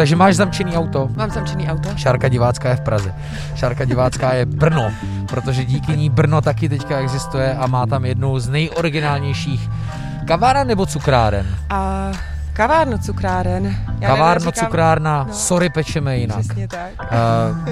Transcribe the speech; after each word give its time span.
Takže 0.00 0.16
máš 0.16 0.40
zamčený 0.40 0.72
auto? 0.80 1.12
Mám 1.12 1.30
zamčený 1.30 1.68
auto. 1.68 1.92
Šárka 1.96 2.28
divácká 2.28 2.68
je 2.72 2.76
v 2.76 2.80
Praze. 2.80 3.14
Šárka 3.54 3.84
divácká 3.84 4.32
je 4.32 4.46
Brno, 4.46 4.88
protože 5.28 5.64
díky 5.64 5.96
ní 5.96 6.10
Brno 6.10 6.40
taky 6.40 6.68
teďka 6.68 6.98
existuje 6.98 7.54
a 7.54 7.66
má 7.66 7.86
tam 7.86 8.04
jednu 8.04 8.38
z 8.38 8.48
nejoriginálnějších 8.48 9.70
kaváren 10.24 10.68
nebo 10.68 10.86
cukráren? 10.86 11.46
A 11.70 12.12
kavárno 12.52 12.98
cukráren. 12.98 13.76
Já 14.00 14.08
Kavárno, 14.08 14.44
nevím, 14.44 14.64
cukrárna, 14.64 15.24
no. 15.28 15.34
sorry, 15.34 15.68
pečeme 15.70 16.18
jinak. 16.18 16.38
Přesně 16.38 16.68
tak. 16.68 16.90
Uh, 17.66 17.70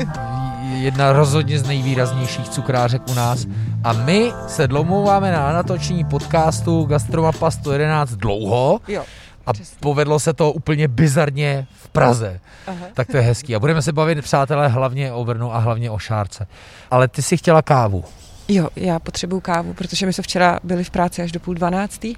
jedna 0.72 1.12
rozhodně 1.12 1.58
z 1.58 1.66
nejvýraznějších 1.66 2.48
cukrářek 2.48 3.02
u 3.10 3.14
nás. 3.14 3.46
A 3.84 3.92
my 3.92 4.32
se 4.46 4.68
dlouhouváme 4.68 5.32
na 5.32 5.52
natočení 5.52 6.04
podcastu 6.04 6.84
Gastromapa 6.84 7.50
111 7.50 8.10
dlouho. 8.10 8.80
Jo. 8.88 9.04
A 9.48 9.52
Přesně. 9.52 9.76
povedlo 9.80 10.20
se 10.20 10.32
to 10.32 10.52
úplně 10.52 10.88
bizarně 10.88 11.66
v 11.82 11.88
Praze. 11.88 12.40
Aha. 12.66 12.86
Tak 12.94 13.08
to 13.08 13.16
je 13.16 13.22
hezký. 13.22 13.54
A 13.56 13.58
budeme 13.60 13.82
se 13.82 13.92
bavit, 13.92 14.22
přátelé, 14.22 14.68
hlavně 14.68 15.12
o 15.12 15.24
Brnu 15.24 15.54
a 15.54 15.58
hlavně 15.58 15.90
o 15.90 15.98
Šárce. 15.98 16.46
Ale 16.90 17.08
ty 17.08 17.22
si 17.22 17.36
chtěla 17.36 17.62
kávu. 17.62 18.04
Jo, 18.48 18.68
já 18.76 18.98
potřebuju 18.98 19.40
kávu, 19.40 19.74
protože 19.74 20.06
my 20.06 20.12
jsme 20.12 20.22
včera 20.22 20.60
byli 20.64 20.84
v 20.84 20.90
práci 20.90 21.22
až 21.22 21.32
do 21.32 21.40
půl 21.40 21.54
dvanáctý. 21.54 22.14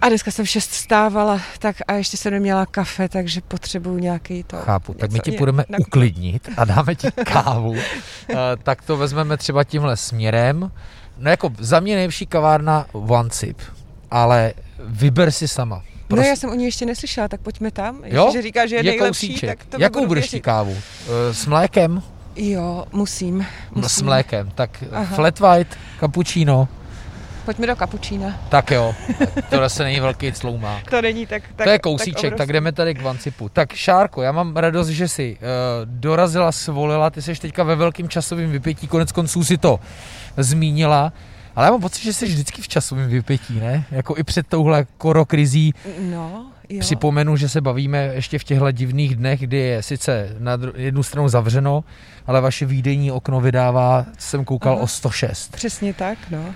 A 0.00 0.08
dneska 0.08 0.30
jsem 0.30 0.46
šest 0.46 0.70
vstávala, 0.70 1.40
tak 1.58 1.76
a 1.88 1.92
ještě 1.92 2.16
jsem 2.16 2.32
neměla 2.32 2.66
kafe, 2.66 3.08
takže 3.08 3.40
potřebuju 3.48 3.98
nějaký 3.98 4.42
to. 4.42 4.56
Chápu, 4.56 4.94
tak 4.94 5.10
my 5.10 5.20
ti 5.20 5.30
budeme 5.30 5.64
na... 5.68 5.78
uklidnit 5.78 6.48
a 6.56 6.64
dáme 6.64 6.94
ti 6.94 7.08
kávu. 7.24 7.70
uh, 7.70 7.78
tak 8.62 8.82
to 8.82 8.96
vezmeme 8.96 9.36
třeba 9.36 9.64
tímhle 9.64 9.96
směrem. 9.96 10.70
No 11.18 11.30
jako 11.30 11.50
za 11.58 11.80
mě 11.80 11.94
nejlepší 11.94 12.26
kavárna 12.26 12.86
One 12.92 13.30
Sip, 13.32 13.58
ale 14.10 14.52
vyber 14.84 15.30
si 15.30 15.48
sama. 15.48 15.82
Prostě... 16.08 16.22
No 16.22 16.28
já 16.28 16.36
jsem 16.36 16.50
o 16.50 16.54
ní 16.54 16.64
ještě 16.64 16.86
neslyšela, 16.86 17.28
tak 17.28 17.40
pojďme 17.40 17.70
tam. 17.70 18.02
Jo? 18.04 18.30
Že 18.32 18.42
říká, 18.42 18.66
že 18.66 18.76
je, 18.76 18.78
je 18.78 18.90
nejlepší, 18.90 19.28
kousíček. 19.28 19.58
tak 19.58 19.66
to 19.68 19.82
Jakou 19.82 20.06
budeš 20.06 20.28
ti 20.28 20.40
kávu? 20.40 20.70
Uh, 20.70 20.78
s 21.32 21.46
mlékem? 21.46 22.02
Jo, 22.36 22.86
musím. 22.92 23.36
musím. 23.36 23.82
No, 23.82 23.88
s 23.88 24.02
mlékem. 24.02 24.50
Tak 24.54 24.84
Aha. 24.92 25.14
flat 25.14 25.40
white, 25.40 25.78
cappuccino. 26.00 26.68
Pojďme 27.44 27.66
do 27.66 27.76
kapučína. 27.76 28.40
Tak 28.48 28.70
jo, 28.70 28.94
to 29.50 29.56
zase 29.56 29.84
není 29.84 30.00
velký 30.00 30.32
cloumák. 30.32 30.84
to 30.90 31.02
není 31.02 31.26
tak, 31.26 31.42
tak 31.56 31.64
To 31.64 31.70
je 31.70 31.78
kousíček, 31.78 32.30
tak, 32.30 32.38
tak 32.38 32.52
jdeme 32.52 32.72
tady 32.72 32.94
k 32.94 33.02
Vancipu. 33.02 33.48
Tak 33.48 33.72
Šárko, 33.72 34.22
já 34.22 34.32
mám 34.32 34.56
radost, 34.56 34.88
že 34.88 35.08
jsi 35.08 35.36
uh, 35.40 35.46
dorazila, 35.84 36.52
svolila, 36.52 37.10
ty 37.10 37.22
jsi 37.22 37.34
teďka 37.34 37.62
ve 37.62 37.76
velkém 37.76 38.08
časovém 38.08 38.50
vypětí, 38.50 38.88
konec 38.88 39.12
konců 39.12 39.44
si 39.44 39.58
to 39.58 39.80
zmínila. 40.36 41.12
Ale 41.58 41.66
já 41.66 41.70
mám 41.70 41.80
pocit, 41.80 42.02
že 42.02 42.12
jsi 42.12 42.26
vždycky 42.26 42.62
v 42.62 42.68
časovém 42.68 43.10
vypětí, 43.10 43.60
ne? 43.60 43.84
Jako 43.90 44.16
i 44.16 44.22
před 44.22 44.46
touhle 44.46 44.86
korokrizí. 44.98 45.74
No, 46.00 46.46
jo. 46.68 46.80
Připomenu, 46.80 47.36
že 47.36 47.48
se 47.48 47.60
bavíme 47.60 48.10
ještě 48.14 48.38
v 48.38 48.44
těchto 48.44 48.70
divných 48.70 49.16
dnech, 49.16 49.40
kdy 49.40 49.56
je 49.56 49.82
sice 49.82 50.36
na 50.38 50.58
jednu 50.76 51.02
stranu 51.02 51.28
zavřeno, 51.28 51.84
ale 52.26 52.40
vaše 52.40 52.66
výdejní 52.66 53.12
okno 53.12 53.40
vydává, 53.40 54.06
jsem 54.18 54.44
koukal, 54.44 54.72
Aha. 54.72 54.82
o 54.82 54.86
106. 54.86 55.52
Přesně 55.52 55.94
tak, 55.94 56.18
no. 56.30 56.54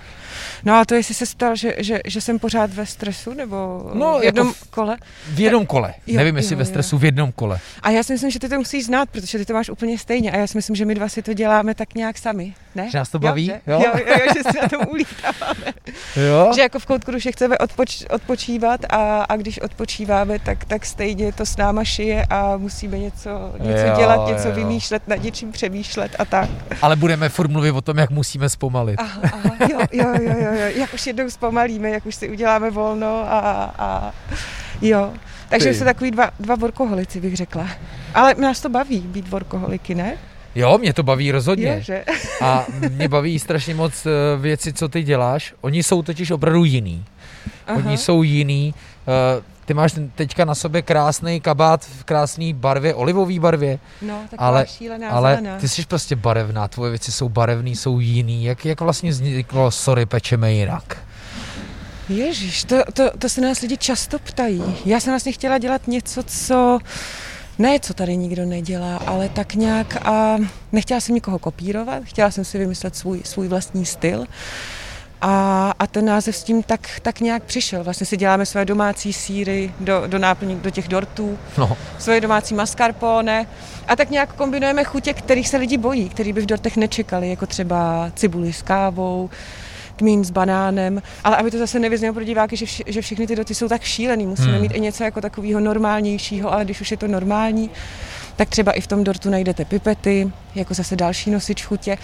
No 0.63 0.73
a 0.75 0.85
to 0.85 0.95
jestli 0.95 1.13
se 1.13 1.25
stal, 1.25 1.55
že, 1.55 1.75
že, 1.77 1.99
že 2.05 2.21
jsem 2.21 2.39
pořád 2.39 2.73
ve 2.73 2.85
stresu, 2.85 3.33
nebo 3.33 3.91
no, 3.93 4.11
v 4.11 4.13
jako 4.13 4.25
jednom 4.25 4.47
jako 4.47 4.65
v, 4.65 4.69
kole? 4.69 4.97
V 5.27 5.39
jednom 5.39 5.65
kole. 5.65 5.93
Jo, 6.07 6.17
Nevím, 6.17 6.35
jestli 6.37 6.53
jo, 6.53 6.59
ve 6.59 6.65
stresu 6.65 6.95
jo. 6.95 6.99
v 6.99 7.05
jednom 7.05 7.31
kole. 7.31 7.59
A 7.81 7.89
já 7.89 8.03
si 8.03 8.13
myslím, 8.13 8.31
že 8.31 8.39
ty 8.39 8.49
to 8.49 8.57
musíš 8.57 8.85
znát, 8.85 9.09
protože 9.09 9.37
ty 9.37 9.45
to 9.45 9.53
máš 9.53 9.69
úplně 9.69 9.97
stejně. 9.97 10.31
A 10.31 10.37
já 10.37 10.47
si 10.47 10.57
myslím, 10.57 10.75
že 10.75 10.85
my 10.85 10.95
dva 10.95 11.09
si 11.09 11.21
to 11.21 11.33
děláme 11.33 11.75
tak 11.75 11.95
nějak 11.95 12.17
sami. 12.17 12.53
Ne? 12.75 12.89
Že 12.91 12.97
nás 12.97 13.09
to 13.09 13.19
baví? 13.19 13.47
Jo, 13.47 13.55
že, 13.67 13.71
jo? 13.73 13.81
Jo, 13.85 14.05
jo, 14.07 14.33
že 14.33 14.51
si 14.51 14.57
na 14.61 14.69
tom 14.69 14.81
ulítáváme. 14.89 15.73
jo? 16.15 16.51
Že 16.55 16.61
jako 16.61 16.79
v 16.79 16.85
koutku 16.85 17.11
duše 17.11 17.31
chceme 17.31 17.57
odpoč, 17.57 18.05
odpočívat 18.09 18.81
a, 18.89 19.23
a 19.23 19.35
když 19.35 19.59
odpočíváme, 19.59 20.02
tak, 20.43 20.65
tak 20.65 20.85
stejně 20.85 21.31
to 21.31 21.45
s 21.45 21.57
náma 21.57 21.83
šije 21.83 22.25
a 22.29 22.57
musíme 22.57 22.99
něco, 22.99 23.51
něco 23.59 23.85
jo, 23.87 23.93
dělat, 23.97 24.27
něco 24.27 24.47
jo. 24.47 24.55
vymýšlet, 24.55 25.07
nad 25.07 25.23
něčím 25.23 25.51
přemýšlet 25.51 26.15
a 26.19 26.25
tak. 26.25 26.49
Ale 26.81 26.95
budeme 26.95 27.29
furt 27.29 27.51
mluvit 27.51 27.71
o 27.71 27.81
tom, 27.81 27.97
jak 27.97 28.09
musíme 28.09 28.49
zpomalit. 28.49 28.99
Aha, 28.99 29.21
aha, 29.23 29.55
jo, 29.69 29.79
jo, 29.91 30.07
jo, 30.21 30.35
jo, 30.39 30.51
jo. 30.53 30.71
Jak 30.75 30.93
už 30.93 31.07
jednou 31.07 31.29
zpomalíme, 31.29 31.89
jak 31.89 32.05
už 32.05 32.15
si 32.15 32.29
uděláme 32.29 32.71
volno 32.71 33.25
a, 33.27 33.39
a 33.77 34.13
jo. 34.81 35.13
Takže 35.49 35.69
Ty. 35.69 35.75
jsou 35.75 35.85
takový 35.85 36.11
dva, 36.11 36.31
dva 36.39 36.55
workoholici, 36.55 37.21
bych 37.21 37.37
řekla. 37.37 37.67
Ale 38.13 38.35
nás 38.37 38.61
to 38.61 38.69
baví 38.69 38.99
být 38.99 39.29
workoholiky, 39.29 39.95
ne? 39.95 40.17
Jo, 40.55 40.77
mě 40.77 40.93
to 40.93 41.03
baví 41.03 41.31
rozhodně. 41.31 41.67
Je, 41.67 41.81
že? 41.81 42.05
A 42.41 42.65
mě 42.89 43.07
baví 43.07 43.39
strašně 43.39 43.75
moc 43.75 44.05
eh, 44.05 44.09
věci, 44.37 44.73
co 44.73 44.89
ty 44.89 45.03
děláš. 45.03 45.53
Oni 45.61 45.83
jsou 45.83 46.01
totiž 46.01 46.31
opravdu 46.31 46.65
jiný. 46.65 47.05
Aha. 47.67 47.77
Oni 47.77 47.97
jsou 47.97 48.23
jiný. 48.23 48.73
Ty 49.65 49.73
máš 49.73 49.95
teďka 50.15 50.45
na 50.45 50.55
sobě 50.55 50.81
krásný 50.81 51.41
kabát 51.41 51.85
v 51.85 52.03
krásné 52.03 52.53
barvě, 52.53 52.95
olivové 52.95 53.39
barvě. 53.39 53.79
No, 54.01 54.21
ale, 54.37 54.65
šílená 54.67 55.09
ale 55.09 55.35
zelená. 55.35 55.59
ty 55.59 55.67
jsi 55.67 55.85
prostě 55.85 56.15
barevná, 56.15 56.67
tvoje 56.67 56.89
věci 56.89 57.11
jsou 57.11 57.29
barevné, 57.29 57.69
jsou 57.69 57.99
jiný. 57.99 58.43
Jak, 58.43 58.65
jak 58.65 58.81
vlastně 58.81 59.11
vzniklo 59.11 59.71
Sorry, 59.71 60.05
pečeme 60.05 60.53
jinak? 60.53 60.97
Ježíš, 62.09 62.63
to, 62.63 62.83
to, 62.93 63.17
to 63.17 63.29
se 63.29 63.41
nás 63.41 63.61
lidi 63.61 63.77
často 63.77 64.19
ptají. 64.19 64.63
Já 64.85 64.99
jsem 64.99 65.13
vlastně 65.13 65.31
chtěla 65.31 65.57
dělat 65.57 65.87
něco, 65.87 66.23
co 66.23 66.79
ne, 67.59 67.79
co 67.79 67.93
tady 67.93 68.17
nikdo 68.17 68.45
nedělá, 68.45 68.97
ale 68.97 69.29
tak 69.29 69.55
nějak 69.55 70.07
a 70.07 70.37
nechtěla 70.71 70.99
jsem 70.99 71.15
nikoho 71.15 71.39
kopírovat, 71.39 72.03
chtěla 72.03 72.31
jsem 72.31 72.45
si 72.45 72.57
vymyslet 72.57 72.95
svůj, 72.95 73.21
svůj 73.23 73.47
vlastní 73.47 73.85
styl. 73.85 74.25
A, 75.25 75.73
a 75.79 75.87
ten 75.87 76.05
název 76.05 76.35
s 76.35 76.43
tím 76.43 76.63
tak, 76.63 76.99
tak 77.01 77.19
nějak 77.19 77.43
přišel. 77.43 77.83
Vlastně 77.83 78.05
si 78.05 78.17
děláme 78.17 78.45
své 78.45 78.65
domácí 78.65 79.13
síry 79.13 79.73
do, 79.79 80.03
do 80.07 80.19
náplní, 80.19 80.55
do 80.55 80.69
těch 80.69 80.87
dortů, 80.87 81.39
no. 81.57 81.77
svoje 81.99 82.21
domácí 82.21 82.53
mascarpone 82.53 83.47
a 83.87 83.95
tak 83.95 84.09
nějak 84.09 84.33
kombinujeme 84.33 84.83
chutě, 84.83 85.13
kterých 85.13 85.49
se 85.49 85.57
lidi 85.57 85.77
bojí, 85.77 86.09
který 86.09 86.33
by 86.33 86.41
v 86.41 86.45
dortech 86.45 86.77
nečekali, 86.77 87.29
jako 87.29 87.45
třeba 87.45 88.11
cibuli 88.15 88.53
s 88.53 88.61
kávou, 88.61 89.29
kmín 89.95 90.23
s 90.23 90.31
banánem, 90.31 91.01
ale 91.23 91.37
aby 91.37 91.51
to 91.51 91.57
zase 91.57 91.79
nevyznělo 91.79 92.13
pro 92.13 92.23
diváky, 92.23 92.57
že, 92.57 92.65
vši, 92.65 92.83
že 92.87 93.01
všechny 93.01 93.27
ty 93.27 93.35
doty 93.35 93.55
jsou 93.55 93.67
tak 93.67 93.81
šílený, 93.81 94.25
musíme 94.25 94.51
hmm. 94.51 94.61
mít 94.61 94.71
i 94.75 94.79
něco 94.79 95.03
jako 95.03 95.21
takového 95.21 95.59
normálnějšího, 95.59 96.53
ale 96.53 96.65
když 96.65 96.81
už 96.81 96.91
je 96.91 96.97
to 96.97 97.07
normální, 97.07 97.69
tak 98.35 98.49
třeba 98.49 98.71
i 98.71 98.81
v 98.81 98.87
tom 98.87 99.03
dortu 99.03 99.29
najdete 99.29 99.65
pipety, 99.65 100.31
jako 100.55 100.73
zase 100.73 100.95
další 100.95 101.31
nosič 101.31 101.63
chutě. 101.63 101.97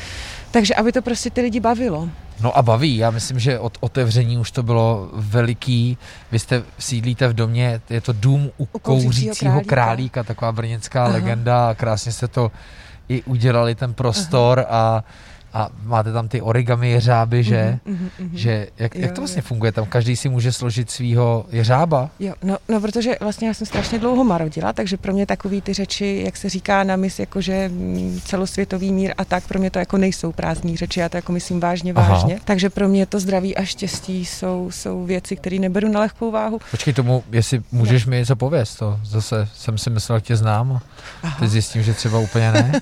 Takže 0.52 0.76
aby 0.76 0.92
to 0.92 1.02
prostě 1.02 1.30
ty 1.30 1.42
lidi 1.42 1.60
bavilo. 1.60 2.10
No 2.42 2.58
a 2.58 2.62
baví, 2.62 2.98
já 2.98 3.12
myslím, 3.12 3.40
že 3.40 3.60
od 3.60 3.78
otevření 3.80 4.38
už 4.38 4.52
to 4.52 4.64
bylo 4.64 5.10
veliký. 5.14 5.98
Vy 6.32 6.40
jste 6.40 6.64
sídlíte 6.80 7.28
v 7.28 7.34
domě, 7.34 7.82
je 7.90 8.02
to 8.02 8.14
dům 8.14 8.52
u, 8.58 8.68
u 8.72 8.80
kouřícího 8.80 9.52
králíka. 9.52 9.76
králíka, 9.76 10.24
taková 10.24 10.52
brněnská 10.52 11.04
Aha. 11.04 11.14
legenda 11.14 11.70
a 11.70 11.74
krásně 11.74 12.12
se 12.12 12.28
to 12.28 12.52
i 13.10 13.24
udělali 13.24 13.76
ten 13.76 13.94
prostor 13.94 14.60
Aha. 14.60 14.68
a 14.70 15.04
a 15.54 15.70
máte 15.84 16.14
tam 16.14 16.28
ty 16.28 16.42
origami 16.42 16.90
jeřáby, 16.92 17.44
že? 17.44 17.80
Mm-hmm, 17.86 18.10
mm-hmm. 18.20 18.30
že 18.34 18.68
jak, 18.80 18.96
jo, 18.96 19.02
jak 19.02 19.12
to 19.12 19.22
vlastně 19.22 19.40
jo. 19.40 19.48
funguje? 19.48 19.72
Tam 19.72 19.86
každý 19.86 20.16
si 20.16 20.30
může 20.30 20.52
složit 20.52 20.92
svého 20.92 21.46
jeřába? 21.52 22.10
Jo, 22.20 22.34
no, 22.44 22.58
no, 22.70 22.82
protože 22.82 23.16
vlastně 23.20 23.48
já 23.48 23.54
jsem 23.54 23.68
strašně 23.68 24.00
dlouho 24.00 24.24
marodila, 24.24 24.74
takže 24.74 24.98
pro 24.98 25.14
mě 25.14 25.26
takový 25.26 25.62
ty 25.62 25.74
řeči, 25.74 26.22
jak 26.26 26.38
se 26.38 26.50
říká 26.50 26.84
na 26.84 26.96
mis, 26.96 27.20
jakože 27.20 27.70
mm, 27.70 28.20
celosvětový 28.26 28.92
mír 28.92 29.14
a 29.18 29.26
tak, 29.26 29.48
pro 29.48 29.59
mě 29.59 29.72
to 29.72 29.80
jako 29.80 29.98
nejsou 29.98 30.32
prázdní 30.32 30.78
řeči, 30.78 31.00
já 31.00 31.09
to 31.09 31.18
jako 31.18 31.32
myslím 31.32 31.59
vážně, 31.59 31.94
Aha. 31.94 32.14
vážně. 32.14 32.40
Takže 32.46 32.70
pro 32.70 32.88
mě 32.88 33.06
to 33.06 33.20
zdraví 33.20 33.58
a 33.58 33.64
štěstí 33.64 34.26
jsou, 34.26 34.72
jsou 34.72 35.06
věci, 35.06 35.36
které 35.36 35.59
neberu 35.59 35.88
na 35.88 36.00
lehkou 36.00 36.32
váhu. 36.32 36.59
Počkej 36.72 36.94
tomu, 36.94 37.24
jestli 37.32 37.62
můžeš 37.72 38.06
no. 38.06 38.09
mi 38.09 38.16
něco 38.16 38.36
pověst, 38.36 38.76
to 38.76 39.00
zase 39.04 39.48
jsem 39.54 39.78
si 39.78 39.90
myslel, 39.90 40.18
že 40.18 40.22
tě 40.22 40.36
znám 40.36 40.82
a 41.24 41.32
teď 41.40 41.50
zjistím, 41.50 41.84
že 41.84 41.94
třeba 41.94 42.20
úplně 42.20 42.52
ne. 42.52 42.82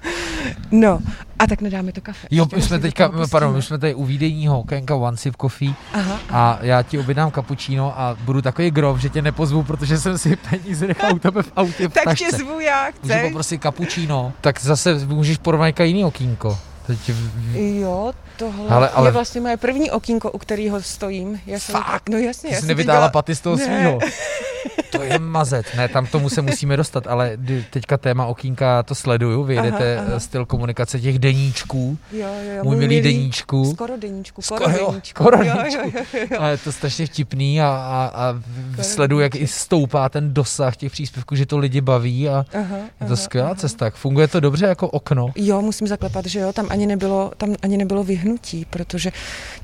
no, 0.70 0.98
a 1.38 1.46
tak 1.46 1.60
nedáme 1.60 1.92
to 1.92 2.00
kafe. 2.00 2.28
Jo, 2.30 2.46
my 2.56 2.62
jsme 2.62 2.78
teďka, 2.78 3.12
pardon, 3.30 3.54
my 3.54 3.62
jsme 3.62 3.78
tady 3.78 3.94
u 3.94 4.04
výdejního 4.04 4.60
okénka 4.60 4.94
One 4.94 5.16
Sip 5.16 5.36
Coffee 5.40 5.74
aha, 5.92 6.20
a 6.30 6.58
já 6.62 6.82
ti 6.82 6.98
objednám 6.98 7.30
kapučíno 7.30 8.00
a 8.00 8.16
budu 8.20 8.42
takový 8.42 8.70
grof, 8.70 9.00
že 9.00 9.08
tě 9.08 9.22
nepozvu, 9.22 9.62
protože 9.62 9.98
jsem 9.98 10.18
si 10.18 10.36
peníze 10.36 10.86
nechal 10.86 11.14
u 11.14 11.18
tebe 11.18 11.42
v 11.42 11.52
autě 11.56 11.88
v 11.88 11.92
Tak 12.04 12.18
tě 12.18 12.32
zvu 12.32 12.60
já, 12.60 12.90
chceš. 12.90 13.16
Můžu 13.16 13.28
poprosit 13.28 13.58
kapučíno, 13.58 14.32
tak 14.40 14.60
zase 14.60 15.06
můžeš 15.06 15.38
porovnat 15.38 15.80
jiný 15.80 16.04
okýnko. 16.04 16.58
Teď... 16.86 17.10
Jo, 17.54 18.12
tohle 18.36 18.68
ale, 18.68 18.88
ale... 18.88 19.08
je 19.08 19.12
vlastně 19.12 19.40
moje 19.40 19.56
první 19.56 19.90
okýnko, 19.90 20.30
u 20.30 20.38
kterého 20.38 20.82
stojím. 20.82 21.40
Já 21.46 21.58
jsem, 21.58 21.72
Fakt? 21.72 22.08
No 22.08 22.18
jasně. 22.18 22.50
Ty 22.50 22.56
jsi 22.56 22.66
nevytáhla 22.66 22.98
dělala... 22.98 23.10
paty 23.10 23.34
z 23.34 23.40
toho 23.40 23.58
svýho. 23.58 23.98
To 24.90 25.02
je 25.02 25.18
mazet. 25.18 25.66
Ne, 25.76 25.88
tam 25.88 26.06
tomu 26.06 26.28
se 26.28 26.42
musíme 26.42 26.76
dostat, 26.76 27.06
ale 27.06 27.38
teďka 27.70 27.96
téma 27.96 28.26
okýnka 28.26 28.82
to 28.82 28.94
sleduju. 28.94 29.44
Vy 29.44 29.54
jedete 29.54 29.98
aha, 29.98 30.06
aha. 30.08 30.20
styl 30.20 30.46
komunikace 30.46 31.00
těch 31.00 31.18
deníčků. 31.18 31.98
Jo, 32.12 32.28
jo, 32.44 32.52
jo. 32.56 32.64
Můj 32.64 32.76
milý 32.76 33.00
deníčku. 33.00 33.72
Skoro 33.74 33.96
deníčku. 33.96 34.42
Skoro, 34.42 34.64
skoro 34.64 34.86
deníčku. 34.90 35.22
Skoro 35.22 35.38
deníčku. 35.38 35.82
Jo, 35.84 35.90
jo, 35.94 36.04
jo, 36.20 36.26
jo. 36.30 36.40
A 36.40 36.48
je 36.48 36.58
to 36.58 36.72
strašně 36.72 37.06
vtipný 37.06 37.60
a, 37.60 37.66
a, 37.66 38.12
a 38.14 38.34
sleduju, 38.82 39.20
jak 39.20 39.34
i 39.34 39.46
stoupá 39.46 40.08
ten 40.08 40.34
dosah 40.34 40.76
těch 40.76 40.92
příspěvků, 40.92 41.34
že 41.36 41.46
to 41.46 41.58
lidi 41.58 41.80
baví 41.80 42.28
a 42.28 42.44
aha, 42.54 42.76
je 42.76 43.06
to 43.06 43.12
aha, 43.12 43.16
skvělá 43.16 43.48
aha. 43.48 43.56
cesta. 43.56 43.90
Funguje 43.90 44.28
to 44.28 44.40
dobře 44.40 44.66
jako 44.66 44.88
okno? 44.88 45.30
Jo, 45.36 45.62
musím 45.62 45.86
zaklepat, 45.86 46.26
že 46.26 46.38
jo, 46.40 46.52
tam 46.52 46.66
ani 46.70 46.86
nebylo, 46.86 47.32
tam 47.36 47.54
ani 47.62 47.76
nebylo 47.76 48.04
vyhnutí, 48.04 48.66
protože 48.70 49.12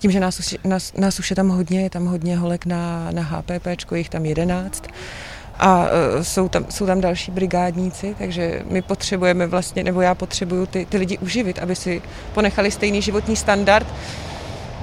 tím, 0.00 0.10
že 0.10 0.20
nás, 0.20 0.54
nás, 0.64 0.92
nás 0.92 1.18
už 1.18 1.30
je 1.30 1.36
tam 1.36 1.48
hodně, 1.48 1.82
je 1.82 1.90
tam 1.90 2.06
hodně 2.06 2.36
holek 2.36 2.66
na, 2.66 3.10
na 3.10 3.22
HPP, 3.22 3.66
jich 3.94 4.08
tam 4.08 4.26
jedenáct, 4.26 4.82
a 5.58 5.78
uh, 5.78 6.22
jsou, 6.22 6.48
tam, 6.48 6.66
jsou 6.68 6.86
tam 6.86 7.00
další 7.00 7.30
brigádníci, 7.30 8.14
takže 8.18 8.62
my 8.70 8.82
potřebujeme 8.82 9.46
vlastně, 9.46 9.84
nebo 9.84 10.00
já 10.00 10.14
potřebuju 10.14 10.66
ty, 10.66 10.86
ty 10.86 10.96
lidi 10.96 11.18
uživit, 11.18 11.58
aby 11.58 11.76
si 11.76 12.02
ponechali 12.34 12.70
stejný 12.70 13.02
životní 13.02 13.36
standard 13.36 13.86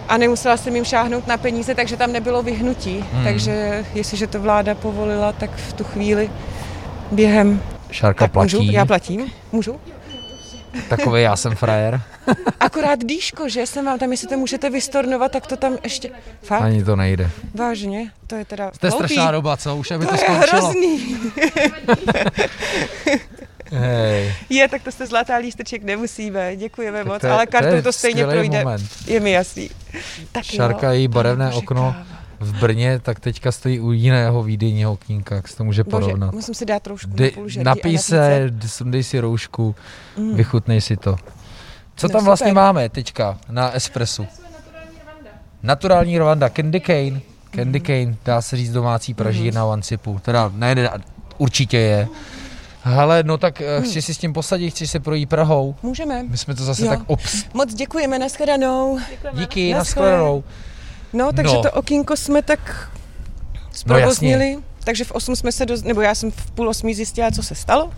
a 0.10 0.18
nemusela 0.18 0.58
jsem 0.58 0.76
jim 0.76 0.86
šáhnout 0.86 1.28
na 1.28 1.38
peníze, 1.38 1.76
takže 1.76 1.98
tam 1.98 2.12
nebylo 2.12 2.44
vyhnutí. 2.44 3.06
Hmm. 3.14 3.24
Takže 3.24 3.86
jestliže 3.94 4.28
to 4.28 4.42
vláda 4.42 4.76
povolila, 4.76 5.32
tak 5.32 5.52
v 5.56 5.74
tu 5.74 5.84
chvíli 5.84 6.30
během... 7.12 7.62
Šárka 7.92 8.26
tak 8.26 8.32
platí. 8.32 8.58
Můžu? 8.58 8.72
Já 8.72 8.86
platím? 8.86 9.32
Můžu? 9.52 9.80
Takový 10.90 11.22
já 11.22 11.36
jsem 11.36 11.56
frajer. 11.56 12.02
Akorát 12.60 13.00
dýško, 13.04 13.50
že 13.50 13.66
jsem 13.66 13.86
vám 13.86 14.00
tam, 14.00 14.12
jestli 14.12 14.28
to 14.28 14.38
můžete 14.38 14.70
vystornovat, 14.70 15.32
tak 15.32 15.48
to 15.48 15.58
tam 15.58 15.78
ještě... 15.84 16.10
Fakt? 16.44 16.62
Ani 16.62 16.84
to 16.84 16.96
nejde. 16.96 17.30
Vážně? 17.56 18.12
To 18.28 18.36
je 18.36 18.46
teda 18.46 18.72
To 18.80 18.88
je 18.88 18.92
strašná 18.92 19.32
doba, 19.32 19.58
co? 19.58 19.76
Už 19.76 19.92
aby 19.92 20.06
to, 20.06 20.12
to 20.12 20.18
skončilo. 20.18 20.46
je 20.46 20.50
hrozný. 20.52 21.18
Hej. 23.72 24.34
Je, 24.50 24.68
tak 24.68 24.84
to 24.84 24.92
jste 24.92 25.08
zlatá 25.08 25.36
lísteček 25.38 25.84
nemusíme, 25.84 26.56
děkujeme 26.56 26.98
Tak 26.98 27.08
moc, 27.08 27.22
to 27.22 27.28
je- 27.28 27.34
ale 27.34 27.46
to 27.46 27.52
kartou 27.52 27.82
to 27.82 27.94
stejně 27.94 28.24
skvělý 28.24 28.50
projde. 28.50 28.64
moment. 28.64 28.82
Je 29.08 29.20
mi 29.20 29.32
jasný. 29.32 29.70
Tak 30.32 30.44
její 30.92 31.08
barevné 31.08 31.46
Bože, 31.46 31.58
okno 31.58 31.82
káva. 31.98 32.19
V 32.40 32.60
Brně, 32.60 33.00
tak 33.00 33.20
teďka 33.20 33.52
stojí 33.52 33.80
u 33.80 33.92
jiného 33.92 34.44
výdejního 34.44 34.92
okýnka, 34.94 35.36
jak 35.36 35.48
se 35.48 35.58
to 35.58 35.64
může 35.64 35.84
Bože, 35.84 35.92
porovnat. 35.92 36.32
musím 36.34 36.54
si 36.54 36.66
dát 36.66 36.84
trošku 36.84 37.10
Dej, 37.14 37.32
na 37.58 37.64
napij 37.64 37.94
na 37.94 38.00
se, 38.02 38.50
sundej 38.68 39.04
si 39.04 39.20
roušku, 39.20 39.76
Mm. 40.18 40.36
vychutnej 40.36 40.82
si 40.82 40.98
to. 40.98 41.16
Co 41.96 42.08
No, 42.08 42.12
tam 42.14 42.26
vlastně 42.26 42.50
super. 42.52 42.64
máme 42.64 42.90
teďka 42.90 43.38
na 43.50 43.72
espresu? 43.72 44.28
Naturální 45.64 46.20
Rwanda, 46.20 46.50
Candy 46.50 46.80
cane. 46.80 47.22
Candy 47.56 47.80
cane, 47.80 48.16
dá 48.26 48.42
se 48.42 48.58
říct 48.58 48.72
domácí 48.72 49.14
pražírna 49.14 49.62
Mhm. 49.62 49.66
mm. 49.68 49.70
Vancipu. 49.70 50.20
Teda 50.22 50.52
ne, 50.56 50.76
ne, 50.76 50.90
určitě 51.38 51.78
je. 51.78 52.08
Hele, 52.84 53.24
no 53.24 53.38
tak 53.38 53.60
Hmm. 53.62 53.70
mm. 53.78 53.84
chci 53.84 54.02
si 54.02 54.14
s 54.14 54.18
tím 54.18 54.34
posadit, 54.34 54.70
chci 54.70 54.88
se 54.88 55.00
projít 55.00 55.30
Prahou. 55.30 55.76
Můžeme. 55.84 56.24
My 56.24 56.38
jsme 56.38 56.56
to 56.56 56.64
zase 56.64 56.84
Jo. 56.86 56.90
tak 56.90 57.00
obs... 57.08 57.44
Moc 57.54 57.74
děkujeme, 57.74 58.20
nashledanou. 58.20 59.00
Díky, 59.34 59.74
Naschle. 59.74 60.02
nashledanou. 60.04 60.44
No, 61.14 61.32
takže 61.34 61.56
No. 61.56 61.62
to 61.64 61.72
okýnko 61.72 62.18
jsme 62.18 62.42
tak 62.42 62.90
zprovoznili. 63.72 64.58
Takže 64.84 65.04
v 65.04 65.12
8 65.12 65.36
jsme 65.36 65.52
se, 65.52 65.66
doz... 65.66 65.84
nebo 65.84 66.02
já 66.02 66.16
jsem 66.16 66.32
v 66.32 66.52
půl 66.52 66.70
osmí 66.70 66.94
zjistila, 66.94 67.32
co 67.32 67.44
se 67.44 67.56
stalo 67.56 67.92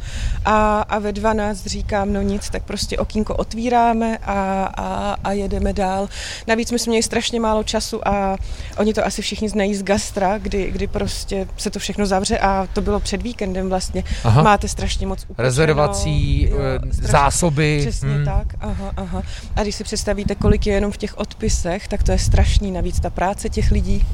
a, 0.45 0.79
a 0.81 0.99
ve 0.99 1.11
12 1.11 1.65
říkám, 1.65 2.13
no 2.13 2.21
nic, 2.21 2.49
tak 2.49 2.63
prostě 2.63 2.97
okýnko 2.97 3.35
otvíráme 3.35 4.17
a, 4.17 4.63
a, 4.77 5.15
a 5.23 5.31
jedeme 5.31 5.73
dál. 5.73 6.09
Navíc 6.47 6.71
my 6.71 6.79
jsme 6.79 6.91
měli 6.91 7.03
strašně 7.03 7.39
málo 7.39 7.63
času 7.63 8.07
a 8.07 8.37
oni 8.77 8.93
to 8.93 9.05
asi 9.05 9.21
všichni 9.21 9.49
znají 9.49 9.75
z 9.75 9.83
gastra, 9.83 10.37
kdy, 10.37 10.71
kdy 10.71 10.87
prostě 10.87 11.47
se 11.57 11.69
to 11.69 11.79
všechno 11.79 12.05
zavře 12.05 12.39
a 12.39 12.67
to 12.73 12.81
bylo 12.81 12.99
před 12.99 13.21
víkendem 13.21 13.69
vlastně. 13.69 14.03
Aha. 14.23 14.43
Máte 14.43 14.67
strašně 14.67 15.07
moc 15.07 15.23
upečeno. 15.23 15.43
Rezervací, 15.43 16.41
Jo, 16.49 16.57
eh, 16.59 16.93
strašně- 16.93 17.11
zásoby. 17.11 17.77
Přesně 17.81 18.09
hm. 18.09 18.25
tak, 18.25 18.47
aha, 18.59 18.91
aha. 18.97 19.23
A 19.55 19.63
když 19.63 19.75
si 19.75 19.83
představíte, 19.83 20.35
kolik 20.35 20.67
je 20.67 20.73
jenom 20.73 20.91
v 20.91 20.97
těch 20.97 21.17
odpisech, 21.17 21.87
tak 21.87 22.03
to 22.03 22.11
je 22.11 22.19
strašný. 22.19 22.71
Navíc 22.71 22.99
ta 22.99 23.09
práce 23.09 23.49
těch 23.49 23.71
lidí. 23.71 24.05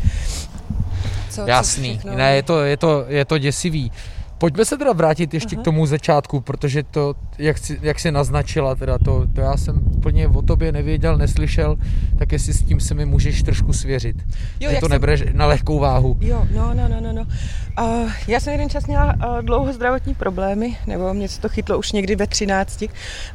Co, 1.37 1.43
co 1.43 1.49
Jasný, 1.49 1.97
všechno- 1.97 2.17
ne, 2.17 2.35
je 2.35 2.43
to, 2.43 2.63
je, 2.63 2.77
to, 2.77 3.05
je 3.07 3.25
to 3.25 3.37
děsivý. 3.37 3.91
Pojďme 4.37 4.65
se 4.65 4.77
teda 4.77 4.93
vrátit 4.93 5.33
ještě 5.33 5.55
Aha. 5.55 5.61
k 5.61 5.65
tomu 5.65 5.85
začátku, 5.85 6.41
protože 6.41 6.83
to, 6.83 7.13
jak 7.37 7.57
jsi, 7.57 7.79
jak 7.81 7.99
jsi 7.99 8.11
naznačila, 8.11 8.75
teda 8.75 8.97
to, 8.97 9.25
to 9.35 9.41
já 9.41 9.57
jsem 9.57 9.81
úplně 9.95 10.27
o 10.27 10.41
tobě 10.41 10.71
nevěděl, 10.71 11.17
neslyšel, 11.17 11.77
tak 12.19 12.31
jestli 12.31 12.53
s 12.53 12.63
tím 12.63 12.79
se 12.79 12.93
mi 12.93 13.05
můžeš 13.05 13.43
trošku 13.43 13.73
svěřit. 13.73 14.15
Jo, 14.59 14.69
že 14.69 14.75
jak 14.75 14.79
to 14.79 14.85
jsem- 14.85 14.91
nebereš 14.91 15.23
na 15.33 15.45
lehkou 15.45 15.79
váhu. 15.79 16.17
Jo, 16.19 16.45
no, 16.55 16.73
no, 16.73 16.87
no, 16.87 17.01
no. 17.01 17.13
no. 17.13 17.25
Uh, 17.81 18.11
já 18.27 18.39
jsem 18.39 18.51
jeden 18.51 18.69
čas 18.69 18.87
měla 18.87 19.05
uh, 19.05 19.41
dlouho 19.41 19.73
zdravotní 19.73 20.15
problémy, 20.15 20.77
nebo 20.87 21.13
mě 21.13 21.29
se 21.29 21.41
to 21.41 21.49
chytlo 21.49 21.77
už 21.77 21.91
někdy 21.91 22.15
ve 22.15 22.27
13 22.27 22.83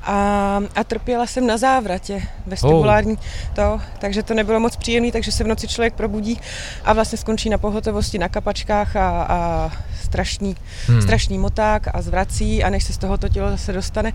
a, 0.02 0.60
a 0.76 0.84
trpěla 0.84 1.26
jsem 1.26 1.46
na 1.46 1.56
závratě 1.58 2.22
vestibulární 2.46 3.19
to, 3.55 3.81
takže 3.98 4.22
to 4.22 4.34
nebylo 4.34 4.60
moc 4.60 4.76
příjemné, 4.76 5.12
takže 5.12 5.32
se 5.32 5.44
v 5.44 5.46
noci 5.46 5.69
člověk 5.69 5.94
probudí 5.94 6.40
a 6.84 6.93
vlastně 6.93 7.19
skončí 7.19 7.50
na 7.50 7.58
pohotovosti 7.58 8.19
na 8.19 8.28
kapačkách 8.28 8.96
a, 8.96 9.22
a 9.22 9.70
strašný, 10.12 10.56
hmm. 10.86 11.02
strašný 11.02 11.38
moták 11.38 11.88
a 11.94 12.02
zvrací 12.02 12.64
a 12.64 12.70
než 12.70 12.84
se 12.84 12.92
z 12.92 12.98
toho 12.98 13.18
to 13.18 13.28
tělo 13.28 13.50
zase 13.50 13.72
dostane. 13.72 14.12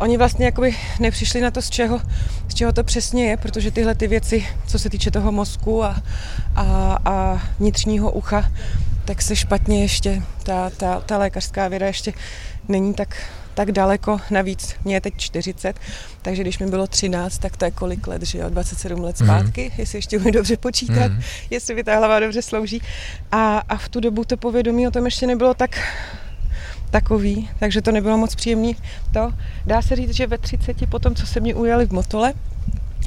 Oni 0.00 0.16
vlastně 0.16 0.44
jakoby 0.46 0.76
nepřišli 1.00 1.40
na 1.40 1.50
to, 1.50 1.62
z 1.62 1.70
čeho, 1.70 2.00
z 2.48 2.54
čeho 2.54 2.72
to 2.72 2.84
přesně 2.84 3.28
je, 3.30 3.36
protože 3.36 3.70
tyhle 3.70 3.94
ty 3.94 4.08
věci, 4.08 4.46
co 4.66 4.78
se 4.78 4.90
týče 4.90 5.10
toho 5.10 5.32
mozku 5.32 5.84
a, 5.84 6.02
a, 6.56 6.64
a 7.04 7.42
vnitřního 7.58 8.12
ucha, 8.12 8.48
tak 9.04 9.22
se 9.22 9.36
špatně 9.36 9.82
ještě, 9.82 10.22
ta, 10.42 10.70
ta, 10.70 11.00
ta 11.00 11.18
lékařská 11.18 11.68
věda 11.68 11.86
ještě 11.86 12.12
není 12.68 12.94
tak, 12.94 13.16
tak 13.56 13.72
daleko, 13.72 14.20
navíc 14.30 14.74
mě 14.84 14.94
je 14.94 15.00
teď 15.00 15.14
40, 15.16 15.76
takže 16.22 16.42
když 16.42 16.58
mi 16.58 16.66
bylo 16.66 16.86
13, 16.86 17.38
tak 17.38 17.56
to 17.56 17.64
je 17.64 17.70
kolik 17.70 18.06
let, 18.06 18.22
že 18.22 18.38
jo, 18.38 18.50
27 18.50 19.00
let 19.00 19.18
zpátky, 19.18 19.64
mm. 19.64 19.70
jestli 19.78 19.98
ještě 19.98 20.18
umím 20.18 20.32
dobře 20.32 20.56
počítat, 20.56 21.12
mm. 21.12 21.20
jestli 21.50 21.74
mi 21.74 21.84
ta 21.84 21.96
hlava 21.96 22.20
dobře 22.20 22.42
slouží. 22.42 22.82
A, 23.32 23.58
a 23.58 23.76
v 23.76 23.88
tu 23.88 24.00
dobu 24.00 24.24
to 24.24 24.36
povědomí 24.36 24.88
o 24.88 24.90
tom 24.90 25.04
ještě 25.04 25.26
nebylo 25.26 25.54
tak 25.54 25.78
takový, 26.90 27.50
takže 27.58 27.82
to 27.82 27.92
nebylo 27.92 28.18
moc 28.18 28.34
příjemný. 28.34 28.76
To 29.12 29.32
dá 29.66 29.82
se 29.82 29.96
říct, 29.96 30.14
že 30.14 30.26
ve 30.26 30.38
30 30.38 30.90
po 30.90 30.98
tom, 30.98 31.14
co 31.14 31.26
se 31.26 31.40
mě 31.40 31.54
ujali 31.54 31.86
v 31.86 31.92
Motole, 31.92 32.32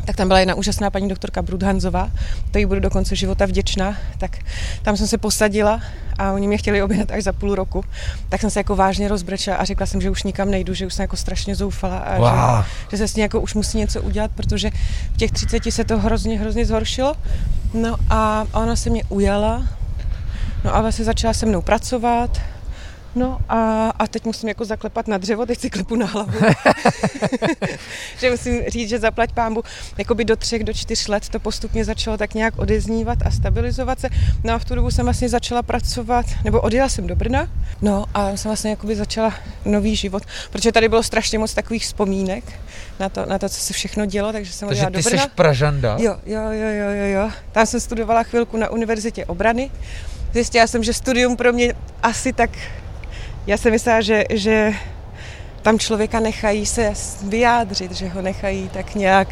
tak 0.06 0.16
tam 0.16 0.28
byla 0.28 0.40
jedna 0.40 0.56
úžasná 0.56 0.90
paní 0.90 1.08
doktorka 1.10 1.42
Brudhanzová, 1.42 2.10
to 2.52 2.58
jí 2.58 2.66
budu 2.66 2.80
do 2.80 2.90
konce 2.90 3.16
života 3.16 3.46
vděčná, 3.46 3.98
tak 4.18 4.38
tam 4.82 4.98
jsem 4.98 5.08
se 5.08 5.18
posadila 5.18 5.82
a 6.18 6.32
oni 6.32 6.48
mě 6.48 6.58
chtěli 6.58 6.84
objednat 6.84 7.12
až 7.12 7.24
za 7.24 7.34
půl 7.34 7.56
roku, 7.56 7.86
tak 8.30 8.42
jsem 8.42 8.50
se 8.50 8.60
jako 8.60 8.76
vážně 8.76 9.08
rozbrečela 9.08 9.58
a 9.58 9.66
řekla 9.66 9.86
jsem, 9.86 10.02
že 10.02 10.10
už 10.10 10.24
nikam 10.24 10.52
nejdu, 10.52 10.74
že 10.74 10.86
už 10.86 10.94
jsem 10.94 11.04
jako 11.04 11.16
strašně 11.16 11.56
zoufala 11.56 11.98
a 11.98 12.18
Wow. 12.18 12.66
že, 12.66 12.68
že 12.92 12.98
se 12.98 13.08
s 13.08 13.16
ní 13.16 13.22
jako 13.22 13.42
už 13.42 13.54
musí 13.54 13.78
něco 13.78 14.02
udělat, 14.02 14.32
protože 14.36 14.72
v 15.14 15.18
těch 15.18 15.32
30 15.32 15.64
se 15.70 15.84
to 15.84 16.00
hrozně, 16.00 16.40
hrozně 16.40 16.66
zhoršilo. 16.66 17.16
No 17.74 17.96
a 18.10 18.46
ona 18.54 18.76
se 18.76 18.90
mě 18.90 19.04
ujala, 19.10 19.64
no 20.64 20.76
a 20.76 20.82
vlastně 20.82 21.06
začala 21.06 21.34
se 21.34 21.46
mnou 21.46 21.62
pracovat, 21.62 22.42
No 23.16 23.40
a, 23.50 23.90
a 24.00 24.08
teď 24.08 24.26
musím 24.26 24.50
jako 24.50 24.66
zaklepat 24.66 25.08
na 25.08 25.18
dřevo, 25.18 25.46
teď 25.46 25.60
si 25.60 25.70
klepu 25.70 25.96
na 25.96 26.06
hlavu. 26.06 26.40
že 28.20 28.32
musím 28.32 28.62
říct, 28.68 28.90
že 28.90 29.00
zaplať 29.00 29.32
pámbu, 29.32 29.64
jakoby 29.98 30.26
do 30.26 30.36
třech, 30.36 30.64
do 30.64 30.74
čtyř 30.74 31.08
let 31.08 31.30
to 31.30 31.40
postupně 31.40 31.86
začalo 31.86 32.18
tak 32.18 32.34
nějak 32.34 32.58
odeznívat 32.58 33.18
a 33.26 33.32
stabilizovat 33.32 34.00
se. 34.00 34.10
No 34.44 34.54
a 34.54 34.60
v 34.60 34.66
tu 34.66 34.76
dobu 34.76 34.92
jsem 34.92 35.06
vlastně 35.06 35.30
začala 35.30 35.64
pracovat, 35.64 36.26
nebo 36.44 36.62
odjela 36.62 36.90
jsem 36.90 37.08
do 37.08 37.16
Brna, 37.16 37.48
no 37.82 38.06
a 38.14 38.38
jsem 38.38 38.50
vlastně 38.50 38.70
jakoby 38.70 38.96
začala 38.96 39.34
nový 39.66 39.96
život, 39.96 40.24
protože 40.52 40.72
tady 40.72 40.90
bylo 40.90 41.04
strašně 41.04 41.40
moc 41.40 41.54
takových 41.54 41.84
vzpomínek 41.84 42.44
na 43.00 43.10
to, 43.10 43.26
na 43.26 43.40
to 43.40 43.50
co 43.50 43.62
se 43.62 43.74
všechno 43.74 44.06
dělo, 44.06 44.32
takže 44.32 44.54
jsem 44.54 44.68
Takže 44.68 44.82
odjela 44.82 44.92
ty 44.92 45.04
do 45.04 45.10
Brna. 45.10 45.24
jsi 45.24 45.30
Pražanda? 45.36 45.98
Jo, 46.00 46.16
jo, 46.26 46.42
jo, 46.52 46.70
jo, 46.70 46.90
jo, 46.90 47.06
jo. 47.06 47.32
Tam 47.52 47.66
jsem 47.66 47.80
studovala 47.80 48.24
chvilku 48.24 48.58
na 48.58 48.70
Univerzitě 48.70 49.26
obrany. 49.26 49.72
Zjistila 50.34 50.68
jsem, 50.68 50.84
že 50.84 50.94
studium 50.94 51.38
pro 51.38 51.54
mě 51.54 51.74
asi 52.04 52.34
tak... 52.34 52.50
Já 53.48 53.58
jsem 53.58 53.72
myslela, 53.72 54.02
že, 54.02 54.24
že 54.30 54.74
tam 55.62 55.80
člověka 55.80 56.20
nechají 56.20 56.66
se 56.66 56.94
vyjádřit, 57.28 57.92
že 57.92 58.08
ho 58.08 58.22
nechají 58.22 58.70
tak 58.70 58.96
nějak 58.96 59.28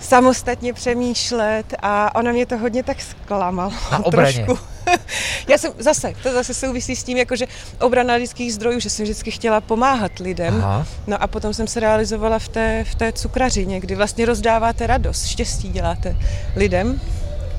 samostatně 0.00 0.72
přemýšlet 0.72 1.74
a 1.82 2.14
ona 2.14 2.32
mě 2.32 2.46
to 2.46 2.58
hodně 2.58 2.82
tak 2.82 3.00
zklamala. 3.00 3.72
Na 3.92 4.04
obraně. 4.04 4.44
Trošku. 4.44 4.58
Já 5.48 5.58
jsem 5.58 5.72
zase, 5.78 6.12
to 6.22 6.32
zase 6.32 6.54
souvisí 6.54 6.96
s 6.96 7.04
tím, 7.04 7.18
jakože 7.18 7.46
obrana 7.80 8.14
lidských 8.14 8.54
zdrojů, 8.54 8.80
že 8.80 8.90
jsem 8.90 9.02
vždycky 9.04 9.30
chtěla 9.30 9.60
pomáhat 9.60 10.18
lidem. 10.18 10.54
Aha. 10.64 10.86
No 11.06 11.22
a 11.22 11.26
potom 11.26 11.54
jsem 11.54 11.66
se 11.66 11.80
realizovala 11.80 12.38
v 12.38 12.48
té, 12.48 12.84
v 12.84 12.94
té 12.94 13.12
cukrařině, 13.12 13.80
kdy 13.80 13.94
vlastně 13.94 14.26
rozdáváte 14.26 14.86
radost, 14.86 15.26
štěstí 15.26 15.68
děláte 15.68 16.16
lidem. 16.56 17.00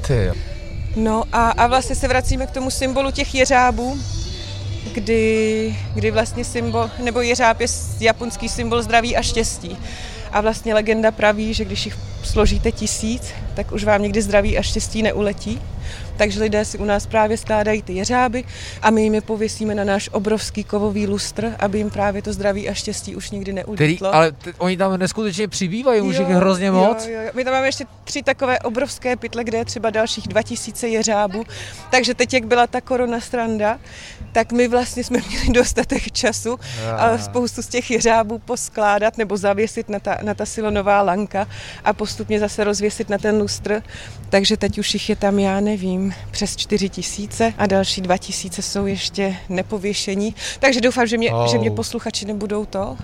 Ty 0.08 0.26
jo. 0.26 0.34
No 0.96 1.24
a, 1.32 1.50
a 1.50 1.68
vlastně 1.68 1.96
se 1.96 2.08
vracíme 2.08 2.48
k 2.48 2.52
tomu 2.52 2.70
symbolu 2.70 3.12
těch 3.12 3.36
jeřábů, 3.36 3.98
kdy, 4.94 5.76
kdy 5.94 6.12
vlastně 6.12 6.46
symbol, 6.46 6.90
nebo 7.04 7.22
jeřáb 7.22 7.62
je 7.62 7.68
japonský 8.00 8.50
symbol 8.50 8.82
zdraví 8.82 9.18
a 9.18 9.22
štěstí. 9.22 9.78
A 10.32 10.42
vlastně 10.42 10.74
legenda 10.74 11.12
praví, 11.12 11.54
že 11.54 11.66
když 11.66 11.86
jich 11.86 11.98
složíte 12.24 12.72
tisíc, 12.72 13.34
tak 13.54 13.72
už 13.72 13.84
vám 13.84 14.02
nikdy 14.02 14.22
zdraví 14.22 14.58
a 14.58 14.62
štěstí 14.62 15.04
neuletí. 15.04 15.62
Takže 16.18 16.40
lidé 16.40 16.66
si 16.66 16.78
u 16.78 16.86
nás 16.86 17.06
právě 17.08 17.38
skládají 17.38 17.82
ty 17.82 17.94
jeřáby 17.94 18.44
a 18.82 18.92
my 18.92 19.04
jim 19.04 19.16
je 19.16 19.22
pověsíme 19.22 19.76
na 19.76 19.84
náš 19.84 20.10
obrovský 20.14 20.64
kovový 20.64 21.08
lustr, 21.08 21.52
aby 21.60 21.78
jim 21.78 21.90
právě 21.90 22.22
to 22.22 22.34
zdraví 22.34 22.70
a 22.70 22.74
štěstí 22.74 23.16
už 23.16 23.32
nikdy 23.32 23.54
neulítlo. 23.54 24.16
ale 24.16 24.32
t- 24.32 24.54
oni 24.58 24.78
tam 24.78 24.98
neskutečně 24.98 25.48
přibývají, 25.48 26.02
už 26.02 26.18
jich 26.18 26.30
je 26.30 26.36
hrozně 26.36 26.72
moc. 26.72 27.06
Jo, 27.06 27.14
jo, 27.14 27.22
jo. 27.22 27.30
My 27.34 27.44
tam 27.44 27.54
máme 27.54 27.68
ještě 27.68 27.86
tři 28.04 28.24
takové 28.24 28.60
obrovské 28.60 29.16
pytle, 29.16 29.44
kde 29.44 29.58
je 29.58 29.66
třeba 29.66 29.90
dalších 29.90 30.28
2000 30.28 30.88
jeřábů. 30.88 31.44
Takže 31.92 32.14
teď, 32.14 32.34
jak 32.34 32.46
byla 32.46 32.68
ta 32.68 32.82
korona 32.82 33.20
stranda, 33.20 33.80
tak 34.32 34.52
my 34.52 34.68
vlastně 34.68 35.04
jsme 35.04 35.20
měli 35.30 35.50
dostatek 35.54 36.12
času 36.12 36.60
a 36.98 37.18
spoustu 37.18 37.62
z 37.62 37.68
těch 37.68 37.92
jeřábů 37.92 38.40
poskládat 38.40 39.18
nebo 39.18 39.38
zavěsit 39.38 39.90
na 39.90 40.00
ta, 40.00 40.18
na 40.22 40.34
ta 40.34 40.46
silonová 40.46 41.02
lanka 41.02 41.48
a 41.84 41.94
postupně 41.94 42.40
zase 42.40 42.64
rozvěsit 42.64 43.10
na 43.10 43.18
ten 43.18 43.38
lustr. 43.38 43.84
Takže 44.30 44.58
teď 44.58 44.78
už 44.80 44.94
jich 44.94 45.10
je 45.10 45.16
tam, 45.16 45.40
já 45.40 45.60
nevím, 45.60 46.07
přes 46.32 46.56
4 46.56 46.90
tisíce 46.90 47.54
a 47.58 47.68
další 47.68 48.02
2 48.02 48.18
tisíce 48.18 48.62
jsou 48.62 48.86
ještě 48.86 49.36
nepověšení. 49.50 50.36
Takže 50.60 50.82
doufám, 50.82 51.08
že 51.08 51.18
mě, 51.18 51.32
oh. 51.32 51.48
že 51.48 51.58
mě 51.58 51.72
posluchači 51.72 52.26
nebudou 52.26 52.66
to, 52.66 52.98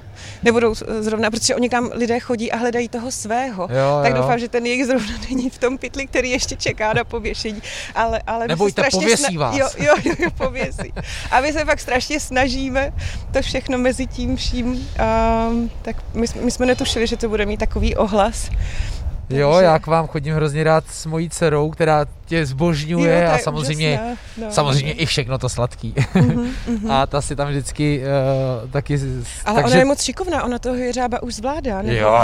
nebudou 0.43 0.75
zrovna, 0.99 1.31
protože 1.31 1.55
oni 1.55 1.69
tam 1.69 1.89
lidé 1.93 2.19
chodí 2.19 2.51
a 2.51 2.57
hledají 2.57 2.89
toho 2.89 3.11
svého. 3.11 3.63
Jo, 3.63 3.99
tak 4.03 4.11
jo. 4.11 4.21
doufám, 4.21 4.39
že 4.39 4.49
ten 4.49 4.65
jejich 4.65 4.85
zrovna 4.85 5.13
není 5.29 5.49
v 5.49 5.57
tom 5.57 5.77
pytli, 5.77 6.07
který 6.07 6.31
ještě 6.31 6.55
čeká 6.55 6.93
na 6.93 7.03
pověšení. 7.03 7.61
Ale, 7.95 8.21
ale 8.27 8.47
Nebojte, 8.47 8.83
pověsí 8.91 9.23
sna- 9.23 9.37
vás. 9.37 9.55
Jo, 9.55 9.67
jo, 9.77 9.95
jo, 10.05 10.13
jo, 10.19 10.29
pověsí. 10.37 10.93
A 11.31 11.41
my 11.41 11.53
se 11.53 11.65
fakt 11.65 11.79
strašně 11.79 12.19
snažíme 12.19 12.93
to 13.31 13.41
všechno 13.41 13.77
mezi 13.77 14.07
tím 14.07 14.35
vším, 14.35 14.67
um, 14.67 15.71
tak 15.81 15.95
my, 16.13 16.27
my 16.41 16.51
jsme 16.51 16.65
netušili, 16.65 17.07
že 17.07 17.17
to 17.17 17.29
bude 17.29 17.45
mít 17.45 17.57
takový 17.57 17.95
ohlas. 17.95 18.49
Jo, 19.39 19.59
já 19.59 19.79
k 19.79 19.87
vám 19.87 20.07
chodím 20.07 20.35
hrozně 20.35 20.63
rád 20.63 20.83
s 20.87 21.05
mojí 21.05 21.29
dcerou, 21.29 21.69
která 21.69 22.05
tě 22.25 22.45
zbožňuje 22.45 23.23
jo, 23.23 23.31
a 23.31 23.37
samozřejmě, 23.37 24.17
no, 24.37 24.51
samozřejmě 24.51 24.91
i 24.91 25.05
všechno 25.05 25.37
to 25.37 25.49
sladký. 25.49 25.93
Uh-huh, 25.93 26.49
uh-huh. 26.67 26.91
a 26.91 27.05
ta 27.05 27.21
si 27.21 27.35
tam 27.35 27.47
vždycky 27.47 28.01
uh, 28.63 28.69
taky... 28.71 28.99
Ale 29.45 29.61
takže... 29.61 29.73
ona 29.73 29.79
je 29.79 29.85
moc 29.85 30.01
šikovná, 30.03 30.43
ona 30.43 30.59
toho 30.59 30.75
jeřába 30.75 31.23
už 31.23 31.35
zvládá, 31.35 31.81
nebo 31.81 31.99
jo, 31.99 32.21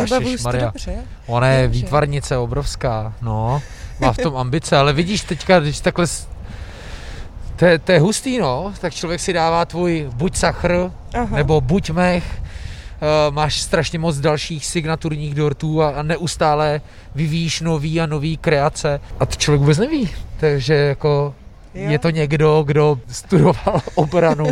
dobře. 0.51 1.05
Ona 1.27 1.47
je 1.47 1.63
Dobře. 1.63 1.79
výtvarnice 1.79 2.37
obrovská, 2.37 3.13
no. 3.21 3.61
Má 3.99 4.13
v 4.13 4.17
tom 4.17 4.37
ambice, 4.37 4.77
ale 4.77 4.93
vidíš 4.93 5.21
teďka, 5.21 5.59
když 5.59 5.79
takhle 5.79 6.05
to 7.59 7.65
je, 7.65 7.79
to 7.79 7.91
je 7.91 7.99
hustý, 7.99 8.37
no, 8.37 8.73
tak 8.81 8.93
člověk 8.93 9.21
si 9.21 9.33
dává 9.33 9.65
tvůj 9.65 10.09
buď 10.13 10.35
sachr, 10.35 10.91
Aha. 11.13 11.37
nebo 11.37 11.61
buď 11.61 11.89
mech, 11.89 12.41
máš 13.29 13.61
strašně 13.61 13.99
moc 13.99 14.17
dalších 14.17 14.65
signaturních 14.65 15.35
dortů 15.35 15.83
a, 15.83 15.89
a 15.89 16.01
neustále 16.01 16.81
vyvíjíš 17.15 17.61
nový 17.61 18.01
a 18.01 18.05
nový 18.05 18.37
kreace 18.37 18.99
a 19.19 19.25
to 19.25 19.35
člověk 19.35 19.59
vůbec 19.59 19.77
neví. 19.77 20.09
Takže 20.39 20.73
jako 20.73 21.35
Jo. 21.73 21.89
Je 21.89 21.99
to 21.99 22.09
někdo, 22.09 22.63
kdo 22.67 22.99
studoval 23.07 23.81
obranu, 23.95 24.45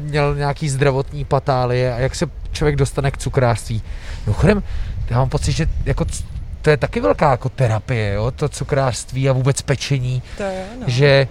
měl 0.00 0.34
nějaký 0.34 0.68
zdravotní 0.68 1.24
patálie 1.24 1.94
a 1.94 1.98
jak 1.98 2.14
se 2.14 2.26
člověk 2.52 2.76
dostane 2.76 3.10
k 3.10 3.18
cukrářství. 3.18 3.82
Mimochodem, 4.26 4.62
já 5.10 5.18
mám 5.18 5.28
pocit, 5.28 5.52
že 5.52 5.66
jako 5.84 6.04
to 6.62 6.70
je 6.70 6.76
taky 6.76 7.00
velká 7.00 7.30
jako 7.30 7.48
terapie, 7.48 8.12
jo? 8.14 8.30
to 8.30 8.48
cukrářství 8.48 9.28
a 9.28 9.32
vůbec 9.32 9.62
pečení, 9.62 10.22
to 10.36 10.42
jo, 10.42 10.64
no. 10.80 10.84
že 10.86 11.28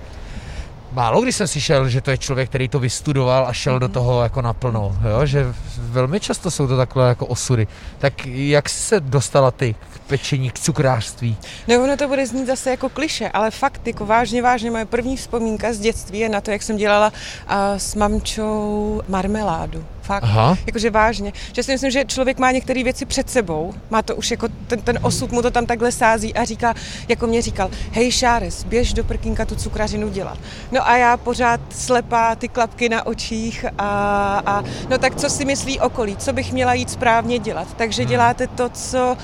málo 0.93 1.21
kdy 1.21 1.31
jsem 1.31 1.47
slyšel, 1.47 1.89
že 1.89 2.01
to 2.01 2.11
je 2.11 2.17
člověk, 2.17 2.49
který 2.49 2.69
to 2.69 2.79
vystudoval 2.79 3.47
a 3.47 3.53
šel 3.53 3.79
do 3.79 3.85
mhm. 3.85 3.93
toho 3.93 4.23
jako 4.23 4.41
naplno, 4.41 4.97
jo? 5.09 5.25
že 5.25 5.53
velmi 5.77 6.19
často 6.19 6.51
jsou 6.51 6.67
to 6.67 6.77
takhle 6.77 7.07
jako 7.07 7.25
osudy. 7.25 7.67
Tak 7.97 8.25
jak 8.25 8.69
se 8.69 8.99
dostala 8.99 9.51
ty 9.51 9.75
k 9.93 9.99
pečení, 9.99 10.49
k 10.49 10.59
cukrářství? 10.59 11.37
No 11.67 11.83
ono 11.83 11.97
to 11.97 12.07
bude 12.07 12.27
znít 12.27 12.47
zase 12.47 12.69
jako 12.69 12.89
kliše, 12.89 13.29
ale 13.29 13.51
fakt 13.51 13.87
jako 13.87 14.05
vážně, 14.05 14.41
vážně 14.41 14.71
moje 14.71 14.85
první 14.85 15.17
vzpomínka 15.17 15.73
z 15.73 15.79
dětství 15.79 16.19
je 16.19 16.29
na 16.29 16.41
to, 16.41 16.51
jak 16.51 16.63
jsem 16.63 16.77
dělala 16.77 17.07
uh, 17.07 17.55
s 17.77 17.95
mamčou 17.95 19.01
marmeládu. 19.07 19.85
Fakt. 20.03 20.23
Aha. 20.23 20.57
Jakože 20.65 20.89
vážně. 20.89 21.33
Že 21.53 21.63
si 21.63 21.71
myslím, 21.71 21.91
že 21.91 22.05
člověk 22.05 22.39
má 22.39 22.51
některé 22.51 22.83
věci 22.83 23.05
před 23.05 23.29
sebou, 23.29 23.73
má 23.89 24.01
to 24.01 24.15
už 24.15 24.31
jako 24.31 24.47
ten, 24.67 24.81
ten 24.81 24.99
osud 25.01 25.31
mu 25.31 25.41
to 25.41 25.51
tam 25.51 25.65
takhle 25.65 25.91
sází 25.91 26.33
a 26.33 26.43
říká, 26.43 26.73
jako 27.07 27.27
mě 27.27 27.41
říkal, 27.41 27.69
hej 27.91 28.11
Šáres, 28.11 28.63
běž 28.63 28.93
do 28.93 29.03
prkínka 29.03 29.45
tu 29.45 29.55
cukrařinu 29.55 30.09
dělat. 30.09 30.37
No 30.71 30.87
a 30.87 30.97
já 30.97 31.17
pořád 31.17 31.61
slepá 31.69 32.35
ty 32.35 32.47
klapky 32.47 32.89
na 32.89 33.05
očích 33.05 33.65
a, 33.77 34.41
a 34.45 34.63
no 34.89 34.97
tak 34.97 35.15
co 35.15 35.29
si 35.29 35.45
myslí 35.45 35.79
okolí, 35.79 36.17
co 36.17 36.33
bych 36.33 36.53
měla 36.53 36.73
jít 36.73 36.89
správně 36.89 37.39
dělat. 37.39 37.67
Takže 37.77 38.01
hmm. 38.01 38.09
děláte 38.09 38.47
to, 38.47 38.69
co 38.69 39.17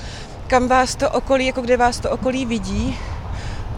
kam 0.46 0.68
vás 0.68 0.96
to 0.96 1.10
okolí, 1.10 1.46
jako 1.46 1.60
kde 1.60 1.76
vás 1.76 2.00
to 2.00 2.10
okolí 2.10 2.46
vidí 2.46 2.98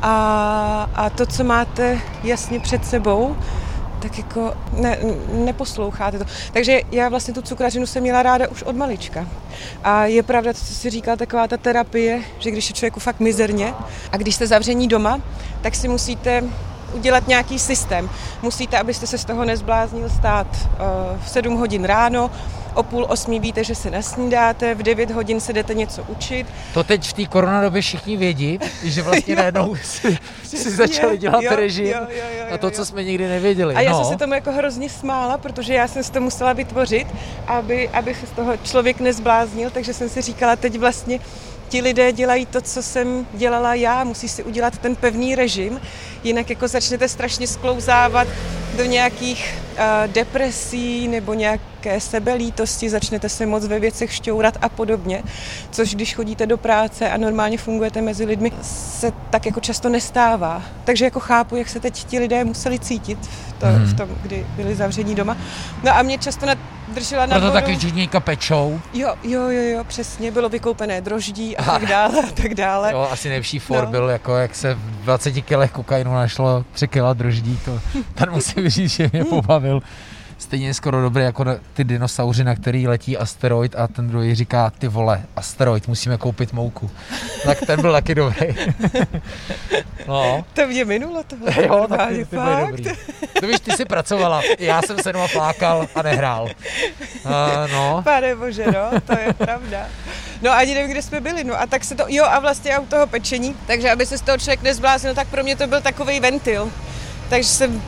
a, 0.03 0.91
a 0.95 1.11
to, 1.11 1.27
co 1.27 1.45
máte 1.45 2.01
jasně 2.23 2.61
před 2.61 2.87
sebou, 2.87 3.37
tak 4.03 4.19
jako 4.19 4.55
ne, 4.73 4.99
neposloucháte 5.33 6.19
to. 6.19 6.25
Takže 6.53 6.81
já 6.93 7.09
vlastně 7.09 7.35
tu 7.35 7.43
cukrařinu 7.43 7.87
jsem 7.87 8.03
měla 8.03 8.23
ráda 8.23 8.49
už 8.49 8.63
od 8.63 8.77
malička. 8.77 9.27
A 9.85 10.07
je 10.07 10.23
pravda, 10.23 10.55
co 10.55 10.65
si 10.65 10.91
říká, 10.91 11.17
taková 11.17 11.49
ta 11.49 11.57
terapie, 11.57 12.23
že 12.39 12.51
když 12.51 12.69
je 12.69 12.75
člověku 12.75 13.01
fakt 13.01 13.21
mizerně 13.21 13.75
a 14.13 14.17
když 14.17 14.35
jste 14.35 14.47
zavření 14.47 14.89
doma, 14.89 15.21
tak 15.61 15.75
si 15.75 15.89
musíte 15.89 16.45
udělat 16.95 17.29
nějaký 17.29 17.59
systém. 17.59 18.11
Musíte, 18.43 18.79
abyste 18.79 19.07
se 19.07 19.19
z 19.19 19.25
toho 19.25 19.45
nezbláznil 19.45 20.11
stát 20.11 20.47
uh, 20.57 21.21
v 21.25 21.29
7 21.31 21.57
hodin 21.57 21.85
ráno, 21.85 22.31
o 22.75 22.83
půl 22.83 23.07
osmí 23.09 23.41
víte, 23.41 23.64
že 23.64 23.75
se 23.75 23.91
nasnídáte, 23.91 24.75
v 24.75 24.83
9 24.83 25.11
hodin 25.11 25.41
se 25.41 25.52
jdete 25.52 25.75
něco 25.75 26.02
učit. 26.09 26.47
To 26.75 26.85
teď 26.85 27.09
v 27.09 27.12
té 27.12 27.26
koronadobě 27.26 27.83
všichni 27.83 28.17
vědí, 28.17 28.59
že 28.85 29.02
vlastně 29.02 29.37
najednou 29.43 29.76
si, 29.83 30.19
si 30.45 30.71
začali 30.71 31.19
dělat 31.19 31.43
jo, 31.43 31.57
režim 31.57 31.87
jo, 31.87 32.07
jo, 32.11 32.25
jo, 32.38 32.45
a 32.50 32.59
to, 32.59 32.71
co 32.71 32.87
jsme 32.87 33.05
nikdy 33.05 33.29
nevěděli. 33.29 33.75
A 33.75 33.81
já 33.81 33.93
no. 33.93 34.05
jsem 34.05 34.12
se 34.12 34.19
tomu 34.19 34.35
jako 34.35 34.52
hrozně 34.52 34.88
smála, 34.88 35.38
protože 35.38 35.75
já 35.75 35.88
jsem 35.88 36.02
si 36.05 36.12
to 36.12 36.21
musela 36.21 36.52
vytvořit, 36.52 37.07
aby, 37.47 37.88
aby 37.88 38.14
se 38.14 38.26
z 38.26 38.31
toho 38.31 38.57
člověk 38.57 39.00
nezbláznil, 39.00 39.71
takže 39.71 39.95
jsem 39.95 40.09
si 40.09 40.23
říkala, 40.23 40.57
teď 40.57 40.79
vlastně 40.79 41.21
ti 41.69 41.81
lidé 41.81 42.12
dělají 42.12 42.47
to, 42.47 42.61
co 42.61 42.83
jsem 42.83 43.26
dělala 43.33 43.75
já, 43.75 44.05
musí 44.05 44.29
si 44.29 44.45
udělat 44.45 44.79
ten 44.79 44.97
pevný 44.97 45.35
režim, 45.35 45.81
jinak 46.25 46.50
jako 46.50 46.69
začnete 46.69 47.09
strašně 47.09 47.47
sklouzávat 47.47 48.29
do 48.76 48.85
nějakých 48.85 49.55
uh, 49.73 50.12
depresí 50.12 51.09
nebo 51.09 51.35
nějaké 51.85 52.01
sebelítosti, 52.01 52.91
začnete 52.91 53.29
se 53.29 53.47
moc 53.47 53.67
ve 53.67 53.81
věcech 53.81 54.12
šťourat 54.12 54.59
a 54.62 54.69
podobně, 54.69 55.23
což 55.71 55.95
když 55.95 56.15
chodíte 56.15 56.47
do 56.47 56.59
práce 56.59 57.11
a 57.11 57.17
normálně 57.17 57.59
fungujete 57.59 58.03
mezi 58.03 58.25
lidmi, 58.25 58.53
se 58.62 59.12
tak 59.31 59.47
jako 59.47 59.61
často 59.61 59.89
nestává. 59.89 60.62
Takže 60.85 61.05
jako 61.05 61.21
chápu, 61.21 61.57
jak 61.57 61.69
se 61.69 61.81
teď 61.81 62.05
ti 62.05 62.19
lidé 62.19 62.45
museli 62.45 62.79
cítit 62.79 63.19
v, 63.27 63.53
to, 63.53 63.67
hmm. 63.67 63.85
v 63.85 63.97
tom, 63.97 64.09
kdy 64.23 64.47
byli 64.57 64.75
zavření 64.75 65.15
doma. 65.15 65.37
No 65.85 65.97
a 65.97 66.03
mě 66.03 66.19
často 66.19 66.47
na 66.47 66.55
držela 66.89 67.27
na 67.27 67.39
Proto 67.39 67.53
taky 67.53 67.81
židníka 67.81 68.21
pečou. 68.21 68.81
Jo, 68.95 69.15
jo, 69.23 69.43
jo, 69.49 69.62
jo, 69.62 69.85
přesně, 69.85 70.31
bylo 70.31 70.49
vykoupené 70.49 71.01
droždí 71.01 71.57
a 71.57 71.62
tak 71.79 71.87
dále, 71.87 72.19
a 72.29 72.33
tak 72.43 72.55
dále. 72.55 72.93
Jo, 72.93 73.09
asi 73.11 73.29
nejlepší 73.29 73.59
for 73.59 73.85
no. 73.85 73.91
byl, 73.91 74.09
jako 74.09 74.37
jak 74.37 74.55
se 74.55 74.75
v 74.75 75.05
20 75.05 75.33
kilech 75.33 75.71
kokainu 75.73 76.15
našlo 76.15 76.65
3 76.73 76.89
kila 76.89 77.12
droždí, 77.12 77.59
to 77.65 77.81
ten 78.15 78.31
musím 78.31 78.69
říct, 78.69 78.91
že 78.91 79.11
mě 79.12 79.25
pobavil 79.25 79.83
stejně 80.43 80.75
skoro 80.75 81.03
dobrý 81.03 81.23
jako 81.23 81.45
ty 81.75 81.85
dinosauři, 81.85 82.45
na 82.45 82.55
který 82.55 82.89
letí 82.89 83.17
asteroid 83.17 83.75
a 83.77 83.89
ten 83.89 84.09
druhý 84.09 84.35
říká, 84.35 84.73
ty 84.79 84.89
vole, 84.89 85.23
asteroid, 85.37 85.89
musíme 85.89 86.19
koupit 86.19 86.53
mouku. 86.53 86.91
Tak 87.45 87.61
ten 87.67 87.81
byl 87.81 87.93
taky 87.93 88.15
dobrý. 88.15 88.47
no. 90.09 90.45
To 90.53 90.67
mě 90.67 90.85
minulo 90.85 91.23
tohle. 91.23 91.53
Jo, 91.63 91.87
tak 91.89 92.09
ty, 92.09 92.25
ty 92.25 92.37
fakt. 92.37 92.67
dobrý. 92.67 92.85
To 93.41 93.47
víš, 93.47 93.61
ty 93.61 93.73
jsi 93.73 93.85
pracovala, 93.85 94.43
já 94.59 94.83
jsem 94.83 94.99
se 94.99 95.13
doma 95.13 95.29
plákal 95.29 95.87
a 95.95 96.03
nehrál. 96.03 96.45
Uh, 96.45 97.73
no. 97.73 98.03
Pane 98.05 98.35
bože, 98.37 98.67
no, 98.67 99.01
to 99.07 99.19
je 99.19 99.33
pravda. 99.33 99.87
No 100.43 100.51
ani 100.51 100.75
nevím, 100.75 100.91
kde 100.91 101.03
jsme 101.03 101.21
byli, 101.21 101.45
no 101.45 101.61
a 101.61 101.67
tak 101.67 101.85
se 101.85 101.95
to, 101.95 102.05
jo 102.09 102.25
a 102.25 102.39
vlastně 102.39 102.79
u 102.79 102.87
toho 102.87 103.07
pečení, 103.07 103.57
takže 103.67 103.91
aby 103.91 104.07
se 104.07 104.19
z 104.19 104.23
toho 104.23 104.39
člověk 104.39 104.63
nezbláznil, 104.63 105.15
tak 105.15 105.29
pro 105.29 105.43
mě 105.43 105.57
to 105.57 105.67
byl 105.67 105.81
takový 105.81 106.21
ventil. 106.21 106.73
Takže 107.29 107.49
jsem 107.49 107.83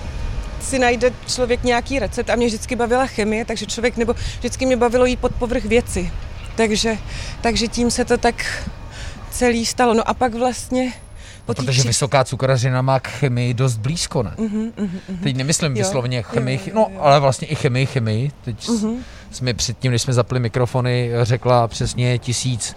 si 0.64 0.78
najde 0.78 1.12
člověk 1.26 1.64
nějaký 1.64 1.98
recept 1.98 2.30
a 2.30 2.36
mě 2.36 2.46
vždycky 2.46 2.76
bavila 2.76 3.06
chemie, 3.06 3.44
takže 3.44 3.66
člověk, 3.66 3.96
nebo 3.96 4.14
vždycky 4.38 4.66
mě 4.66 4.76
bavilo 4.76 5.06
jít 5.06 5.20
pod 5.20 5.34
povrch 5.34 5.64
věci. 5.64 6.10
Takže, 6.56 6.98
takže 7.40 7.68
tím 7.68 7.90
se 7.90 8.04
to 8.04 8.18
tak 8.18 8.68
celý 9.30 9.66
stalo. 9.66 9.94
No 9.94 10.08
a 10.08 10.14
pak 10.14 10.34
vlastně 10.34 10.92
No, 11.48 11.54
protože 11.54 11.78
tři... 11.80 11.88
vysoká 11.88 12.24
cukrařina 12.24 12.82
má 12.82 13.00
k 13.00 13.08
chemii 13.08 13.54
dost 13.54 13.76
blízko, 13.76 14.22
ne? 14.22 14.32
Uh-huh, 14.36 14.72
uh-huh. 14.76 15.22
Teď 15.22 15.36
nemyslím 15.36 15.76
jo, 15.76 15.84
vyslovně 15.84 16.22
chemii, 16.22 16.56
jo, 16.58 16.62
jo, 16.66 16.72
no, 16.74 16.80
jo. 16.80 16.88
no 16.94 17.04
ale 17.04 17.20
vlastně 17.20 17.48
i 17.48 17.54
chemii, 17.54 17.86
chemii. 17.86 18.30
Teď 18.44 18.68
uh-huh. 18.68 18.96
jsme 19.30 19.54
předtím, 19.54 19.92
než 19.92 20.02
jsme 20.02 20.12
zapli 20.12 20.40
mikrofony, 20.40 21.10
řekla 21.22 21.68
přesně 21.68 22.18
tisíc 22.18 22.76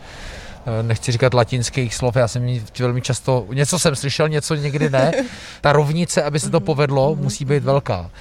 nechci 0.82 1.12
říkat 1.12 1.34
latinských 1.34 1.96
slov, 1.96 2.16
já 2.16 2.28
jsem 2.28 2.60
velmi 2.80 3.02
často, 3.02 3.48
něco 3.54 3.80
jsem 3.80 3.96
slyšel, 3.96 4.30
něco 4.30 4.56
někdy 4.56 4.90
ne. 4.90 5.12
Ta 5.62 5.74
rovnice, 5.74 6.24
aby 6.24 6.40
se 6.40 6.50
to 6.50 6.60
povedlo, 6.60 7.16
musí 7.16 7.46
být 7.46 7.64
velká. 7.64 8.12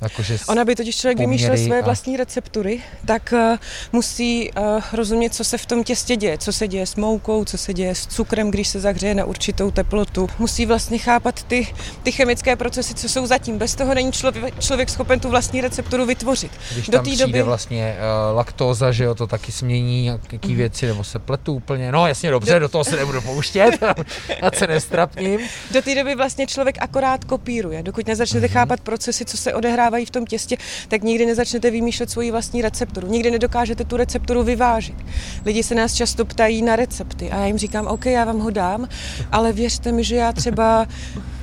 Jakože 0.00 0.38
Ona 0.48 0.64
by 0.64 0.76
totiž 0.76 0.96
člověk 0.96 1.18
vymýšlel 1.18 1.56
své 1.56 1.78
a... 1.78 1.84
vlastní 1.84 2.16
receptury, 2.16 2.80
tak 3.06 3.34
uh, 3.36 3.56
musí 3.92 4.50
uh, 4.50 4.82
rozumět, 4.92 5.34
co 5.34 5.44
se 5.44 5.58
v 5.58 5.66
tom 5.66 5.84
těstě 5.84 6.16
děje, 6.16 6.38
co 6.38 6.52
se 6.52 6.68
děje 6.68 6.86
s 6.86 6.96
moukou, 6.96 7.44
co 7.44 7.58
se 7.58 7.74
děje 7.74 7.94
s 7.94 8.06
cukrem, 8.06 8.50
když 8.50 8.68
se 8.68 8.80
zahřeje 8.80 9.14
na 9.14 9.24
určitou 9.24 9.70
teplotu. 9.70 10.28
Musí 10.38 10.66
vlastně 10.66 10.98
chápat 10.98 11.42
ty, 11.42 11.68
ty 12.02 12.12
chemické 12.12 12.56
procesy, 12.56 12.94
co 12.94 13.08
jsou 13.08 13.26
zatím. 13.26 13.58
Bez 13.58 13.74
toho 13.74 13.94
není 13.94 14.12
člověk, 14.12 14.60
člověk 14.60 14.90
schopen 14.90 15.20
tu 15.20 15.28
vlastní 15.28 15.60
recepturu 15.60 16.06
vytvořit. 16.06 16.52
Když 16.72 16.88
Do 16.88 16.98
té 16.98 17.16
doby 17.16 17.42
vlastně 17.42 17.96
uh, 17.96 18.36
laktóza, 18.36 18.92
že 18.92 19.04
jo, 19.04 19.14
to 19.14 19.26
taky 19.26 19.52
smění 19.52 20.02
nějaké 20.02 20.38
mm. 20.48 20.56
věci, 20.56 20.86
nebo 20.86 21.04
se 21.04 21.18
pletu 21.18 21.54
úplně 21.54 21.92
no 21.94 22.06
jasně 22.06 22.30
dobře, 22.30 22.58
do 22.58 22.68
toho 22.68 22.84
se 22.84 22.96
nebudu 22.96 23.20
pouštět, 23.20 23.78
ať 24.42 24.56
se 24.56 24.66
nestrapním. 24.66 25.40
Do 25.70 25.82
té 25.82 25.94
doby 25.94 26.14
vlastně 26.14 26.46
člověk 26.46 26.76
akorát 26.80 27.24
kopíruje. 27.24 27.82
Dokud 27.82 28.06
nezačnete 28.06 28.46
mm-hmm. 28.46 28.52
chápat 28.52 28.80
procesy, 28.80 29.24
co 29.24 29.36
se 29.36 29.54
odehrávají 29.54 30.06
v 30.06 30.10
tom 30.10 30.26
těstě, 30.26 30.56
tak 30.88 31.02
nikdy 31.02 31.26
nezačnete 31.26 31.70
vymýšlet 31.70 32.10
svoji 32.10 32.30
vlastní 32.30 32.62
recepturu. 32.62 33.08
Nikdy 33.08 33.30
nedokážete 33.30 33.84
tu 33.84 33.96
recepturu 33.96 34.42
vyvážit. 34.42 34.96
Lidi 35.44 35.62
se 35.62 35.74
nás 35.74 35.94
často 35.94 36.24
ptají 36.24 36.62
na 36.62 36.76
recepty 36.76 37.30
a 37.30 37.36
já 37.36 37.46
jim 37.46 37.58
říkám, 37.58 37.86
OK, 37.86 38.06
já 38.06 38.24
vám 38.24 38.38
ho 38.38 38.50
dám, 38.50 38.88
ale 39.32 39.52
věřte 39.52 39.92
mi, 39.92 40.04
že 40.04 40.16
já 40.16 40.32
třeba 40.32 40.86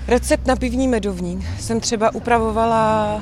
Recept 0.08 0.48
na 0.48 0.55
pivní 0.55 0.88
medovník 0.88 1.46
jsem 1.60 1.79
třeba 1.79 2.15
upravovala 2.15 3.22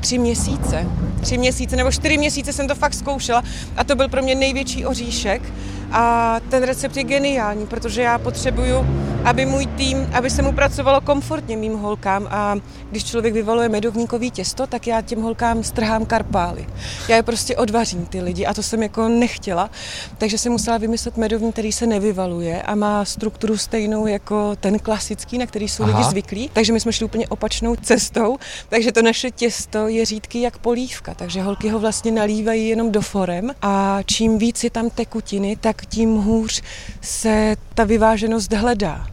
tři 0.00 0.18
měsíce. 0.18 0.86
Tři 1.20 1.38
měsíce 1.38 1.76
nebo 1.76 1.92
čtyři 1.92 2.18
měsíce 2.18 2.52
jsem 2.52 2.68
to 2.68 2.74
fakt 2.74 2.94
zkoušela 2.94 3.42
a 3.76 3.84
to 3.84 3.96
byl 3.96 4.08
pro 4.08 4.22
mě 4.22 4.34
největší 4.34 4.86
oříšek 4.86 5.42
a 5.92 6.36
ten 6.50 6.62
recept 6.62 6.96
je 6.96 7.04
geniální, 7.04 7.66
protože 7.66 8.02
já 8.02 8.18
potřebuju, 8.18 8.86
aby 9.24 9.46
můj 9.46 9.66
tým, 9.66 10.08
aby 10.12 10.30
se 10.30 10.42
mu 10.42 10.52
pracovalo 10.52 11.00
komfortně 11.00 11.56
mým 11.56 11.78
holkám 11.78 12.28
a 12.30 12.56
když 12.90 13.04
člověk 13.04 13.34
vyvaluje 13.34 13.68
medovníkový 13.68 14.30
těsto, 14.30 14.66
tak 14.66 14.86
já 14.86 15.00
těm 15.00 15.22
holkám 15.22 15.64
strhám 15.64 16.06
karpály. 16.06 16.66
Já 17.08 17.16
je 17.16 17.22
prostě 17.22 17.56
odvařím 17.56 18.06
ty 18.06 18.20
lidi 18.20 18.46
a 18.46 18.54
to 18.54 18.62
jsem 18.62 18.82
jako 18.82 19.08
nechtěla, 19.08 19.70
takže 20.18 20.38
jsem 20.38 20.52
musela 20.52 20.78
vymyslet 20.78 21.16
medovník, 21.16 21.52
který 21.52 21.72
se 21.72 21.86
nevyvaluje 21.86 22.62
a 22.62 22.74
má 22.74 23.04
strukturu 23.04 23.56
stejnou 23.56 24.06
jako 24.06 24.56
ten 24.56 24.78
klasický, 24.78 25.38
na 25.38 25.46
který 25.46 25.68
jsou 25.68 25.82
Aha. 25.82 25.98
lidi 25.98 26.10
zvyklí. 26.10 26.50
Takže 26.52 26.72
my 26.72 26.80
jsme 26.80 26.92
šli 26.92 27.04
úplně 27.04 27.28
opačnou 27.28 27.76
cestou, 27.76 28.36
takže 28.68 28.92
to 28.92 29.02
naše 29.02 29.30
těsto 29.30 29.88
je 29.88 30.04
řídký 30.04 30.40
jak 30.40 30.58
polívka, 30.58 31.14
takže 31.14 31.42
holky 31.42 31.68
ho 31.68 31.78
vlastně 31.78 32.12
nalívají 32.12 32.68
jenom 32.68 32.92
do 32.92 33.00
forem 33.00 33.50
a 33.62 33.98
čím 34.06 34.38
víc 34.38 34.64
je 34.64 34.70
tam 34.70 34.90
tekutiny, 34.90 35.56
tak 35.60 35.77
tak 35.78 35.86
tím 35.86 36.16
hůř 36.16 36.62
se 37.00 37.56
ta 37.74 37.84
vyváženost 37.84 38.52
hledá. 38.52 39.06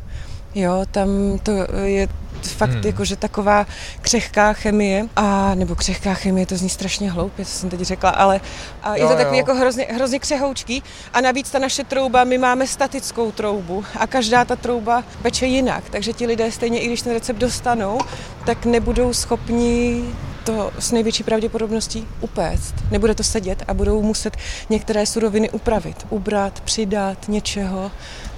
Jo, 0.56 0.86
tam 0.92 1.10
to 1.44 1.52
je 1.84 2.08
fakt 2.42 2.70
hmm. 2.70 2.82
jakože 2.86 3.16
taková 3.16 3.66
křehká 4.02 4.54
chemie, 4.54 5.06
a 5.16 5.56
nebo 5.56 5.76
křehká 5.76 6.14
chemie, 6.14 6.46
to 6.46 6.58
zní 6.58 6.70
strašně 6.70 7.12
hloupě, 7.12 7.46
co 7.46 7.52
jsem 7.52 7.70
teď 7.70 7.82
řekla, 7.82 8.10
ale 8.10 8.42
a 8.84 8.96
je 8.96 9.02
jo, 9.02 9.10
to 9.10 9.16
takový 9.16 9.38
jo. 9.38 9.42
jako 9.42 9.56
hrozně, 9.56 9.88
hrozně 9.90 10.20
křehoučký 10.20 10.84
a 11.14 11.22
navíc 11.22 11.52
ta 11.52 11.60
naše 11.60 11.84
trouba, 11.84 12.24
my 12.24 12.38
máme 12.38 12.68
statickou 12.68 13.32
troubu 13.32 13.86
a 14.00 14.08
každá 14.08 14.46
ta 14.46 14.56
trouba 14.56 15.04
peče 15.22 15.46
jinak, 15.46 15.84
takže 15.90 16.14
ti 16.14 16.26
lidé 16.26 16.52
stejně, 16.52 16.80
i 16.80 16.88
když 16.88 17.02
ten 17.02 17.14
recept 17.14 17.38
dostanou, 17.38 18.00
tak 18.46 18.66
nebudou 18.66 19.14
schopni 19.14 20.04
to 20.46 20.72
s 20.80 20.92
největší 20.92 21.24
pravděpodobností 21.24 22.08
upéct. 22.22 22.76
Nebude 22.92 23.16
to 23.16 23.24
sedět 23.24 23.64
a 23.68 23.74
budou 23.74 24.02
muset 24.02 24.38
některé 24.70 25.06
suroviny 25.06 25.50
upravit, 25.50 26.08
ubrat, 26.10 26.60
přidat 26.60 27.28
něčeho, 27.28 27.92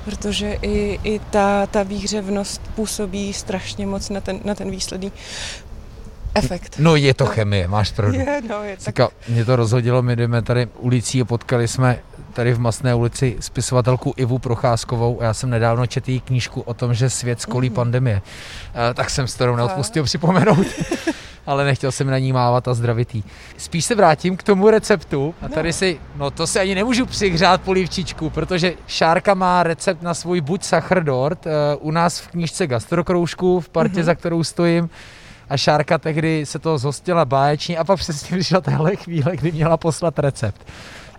protože 0.06 0.58
i, 0.62 1.00
i 1.04 1.20
ta, 1.20 1.66
ta 1.66 1.84
výhřevnost 1.84 2.62
působí 2.76 3.34
strašně 3.34 3.88
moc 3.88 4.10
na 4.10 4.22
ten, 4.22 4.40
na 4.44 4.56
ten 4.56 4.72
výsledný 4.72 5.12
efekt. 6.36 6.76
No 6.80 6.96
je 6.96 7.14
to 7.14 7.26
chemie, 7.26 7.68
máš 7.68 7.92
pravdu. 7.92 8.20
Je, 8.20 8.42
no, 8.50 8.64
je 8.64 8.78
tak... 8.84 9.12
mě 9.30 9.46
to 9.46 9.56
rozhodilo, 9.56 10.02
my 10.02 10.16
jdeme 10.16 10.42
tady 10.42 10.68
ulicí 10.80 11.22
a 11.22 11.26
potkali 11.26 11.68
jsme 11.68 12.00
tady 12.34 12.54
v 12.54 12.60
Masné 12.60 12.96
ulici 12.96 13.38
spisovatelku 13.40 14.14
Ivu 14.18 14.40
Procházkovou 14.40 15.22
a 15.22 15.24
já 15.24 15.34
jsem 15.34 15.50
nedávno 15.50 15.88
četl 15.88 16.10
její 16.10 16.20
knížku 16.20 16.62
o 16.62 16.74
tom, 16.74 16.94
že 16.94 17.10
svět 17.10 17.42
skolí 17.42 17.70
mm. 17.70 17.76
pandemie. 17.76 18.22
Uh, 18.22 18.94
tak 18.94 19.10
jsem 19.10 19.28
s 19.28 19.36
kterou 19.36 19.56
neodpustil 19.56 20.04
připomenout. 20.04 20.68
ale 21.48 21.66
nechtěl 21.66 21.92
jsem 21.92 22.08
na 22.08 22.18
ní 22.18 22.34
mávat 22.34 22.68
a 22.68 22.74
zdravitý. 22.74 23.24
Spíš 23.58 23.86
se 23.86 23.96
vrátím 23.96 24.38
k 24.38 24.44
tomu 24.44 24.70
receptu 24.70 25.36
a 25.42 25.50
tady 25.50 25.70
no. 25.70 25.74
si, 25.74 26.00
no 26.16 26.32
to 26.32 26.48
si 26.48 26.60
ani 26.60 26.76
nemůžu 26.76 27.06
přihřát 27.06 27.62
polivčičku, 27.62 28.30
protože 28.30 28.74
Šárka 28.88 29.34
má 29.34 29.64
recept 29.64 30.02
na 30.02 30.14
svůj 30.14 30.42
buď 30.42 30.64
sachrdort 30.64 31.46
uh, 31.46 31.52
u 31.80 31.92
nás 31.92 32.20
v 32.20 32.28
knížce 32.28 32.68
Gastrokroužku 32.68 33.60
v 33.60 33.70
partě, 33.70 34.00
mm-hmm. 34.00 34.04
za 34.04 34.16
kterou 34.16 34.44
stojím 34.44 34.90
a 35.50 35.58
Šárka 35.58 35.98
tehdy 35.98 36.46
se 36.46 36.60
to 36.60 36.78
zhostila 36.78 37.26
báječně 37.26 37.78
a 37.78 37.84
pak 37.84 38.00
přesně 38.00 38.38
přišla 38.38 38.62
tahle 38.62 38.96
chvíle, 38.96 39.38
kdy 39.38 39.52
měla 39.52 39.78
poslat 39.78 40.20
recept. 40.20 40.68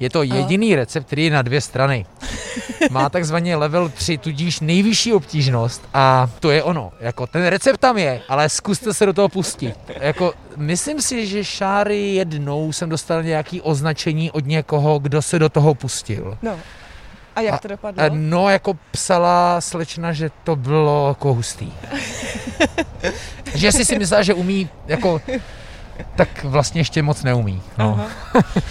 Je 0.00 0.10
to 0.10 0.22
jediný 0.22 0.76
recept, 0.76 1.06
který 1.06 1.24
je 1.24 1.30
na 1.30 1.42
dvě 1.42 1.60
strany. 1.60 2.06
Má 2.90 3.08
takzvaně 3.08 3.56
level 3.56 3.88
3, 3.88 4.18
tudíž 4.18 4.60
nejvyšší 4.60 5.12
obtížnost 5.12 5.88
a 5.94 6.30
to 6.40 6.50
je 6.50 6.62
ono. 6.62 6.92
Jako 7.00 7.26
ten 7.26 7.46
recept 7.46 7.78
tam 7.78 7.98
je, 7.98 8.20
ale 8.28 8.48
zkuste 8.48 8.94
se 8.94 9.06
do 9.06 9.12
toho 9.12 9.28
pustit. 9.28 9.74
Jako, 10.00 10.34
myslím 10.56 11.02
si, 11.02 11.26
že 11.26 11.44
Šáry 11.44 12.14
jednou 12.14 12.72
jsem 12.72 12.88
dostal 12.88 13.22
nějaký 13.22 13.60
označení 13.60 14.30
od 14.30 14.46
někoho, 14.46 14.98
kdo 14.98 15.22
se 15.22 15.38
do 15.38 15.48
toho 15.48 15.74
pustil. 15.74 16.38
No. 16.42 16.58
A 17.36 17.40
jak 17.40 17.60
to 17.60 17.68
dopadlo? 17.68 18.02
A, 18.02 18.08
no, 18.12 18.48
jako 18.48 18.74
psala 18.90 19.60
slečna, 19.60 20.12
že 20.12 20.30
to 20.44 20.56
bylo 20.56 21.08
jako 21.08 21.34
hustý. 21.34 21.72
že 23.54 23.72
si 23.72 23.84
si 23.84 23.98
myslela, 23.98 24.22
že 24.22 24.34
umí 24.34 24.68
jako 24.86 25.20
tak 26.16 26.44
vlastně 26.44 26.80
ještě 26.80 27.02
moc 27.02 27.22
neumí. 27.22 27.62
No. 27.78 28.06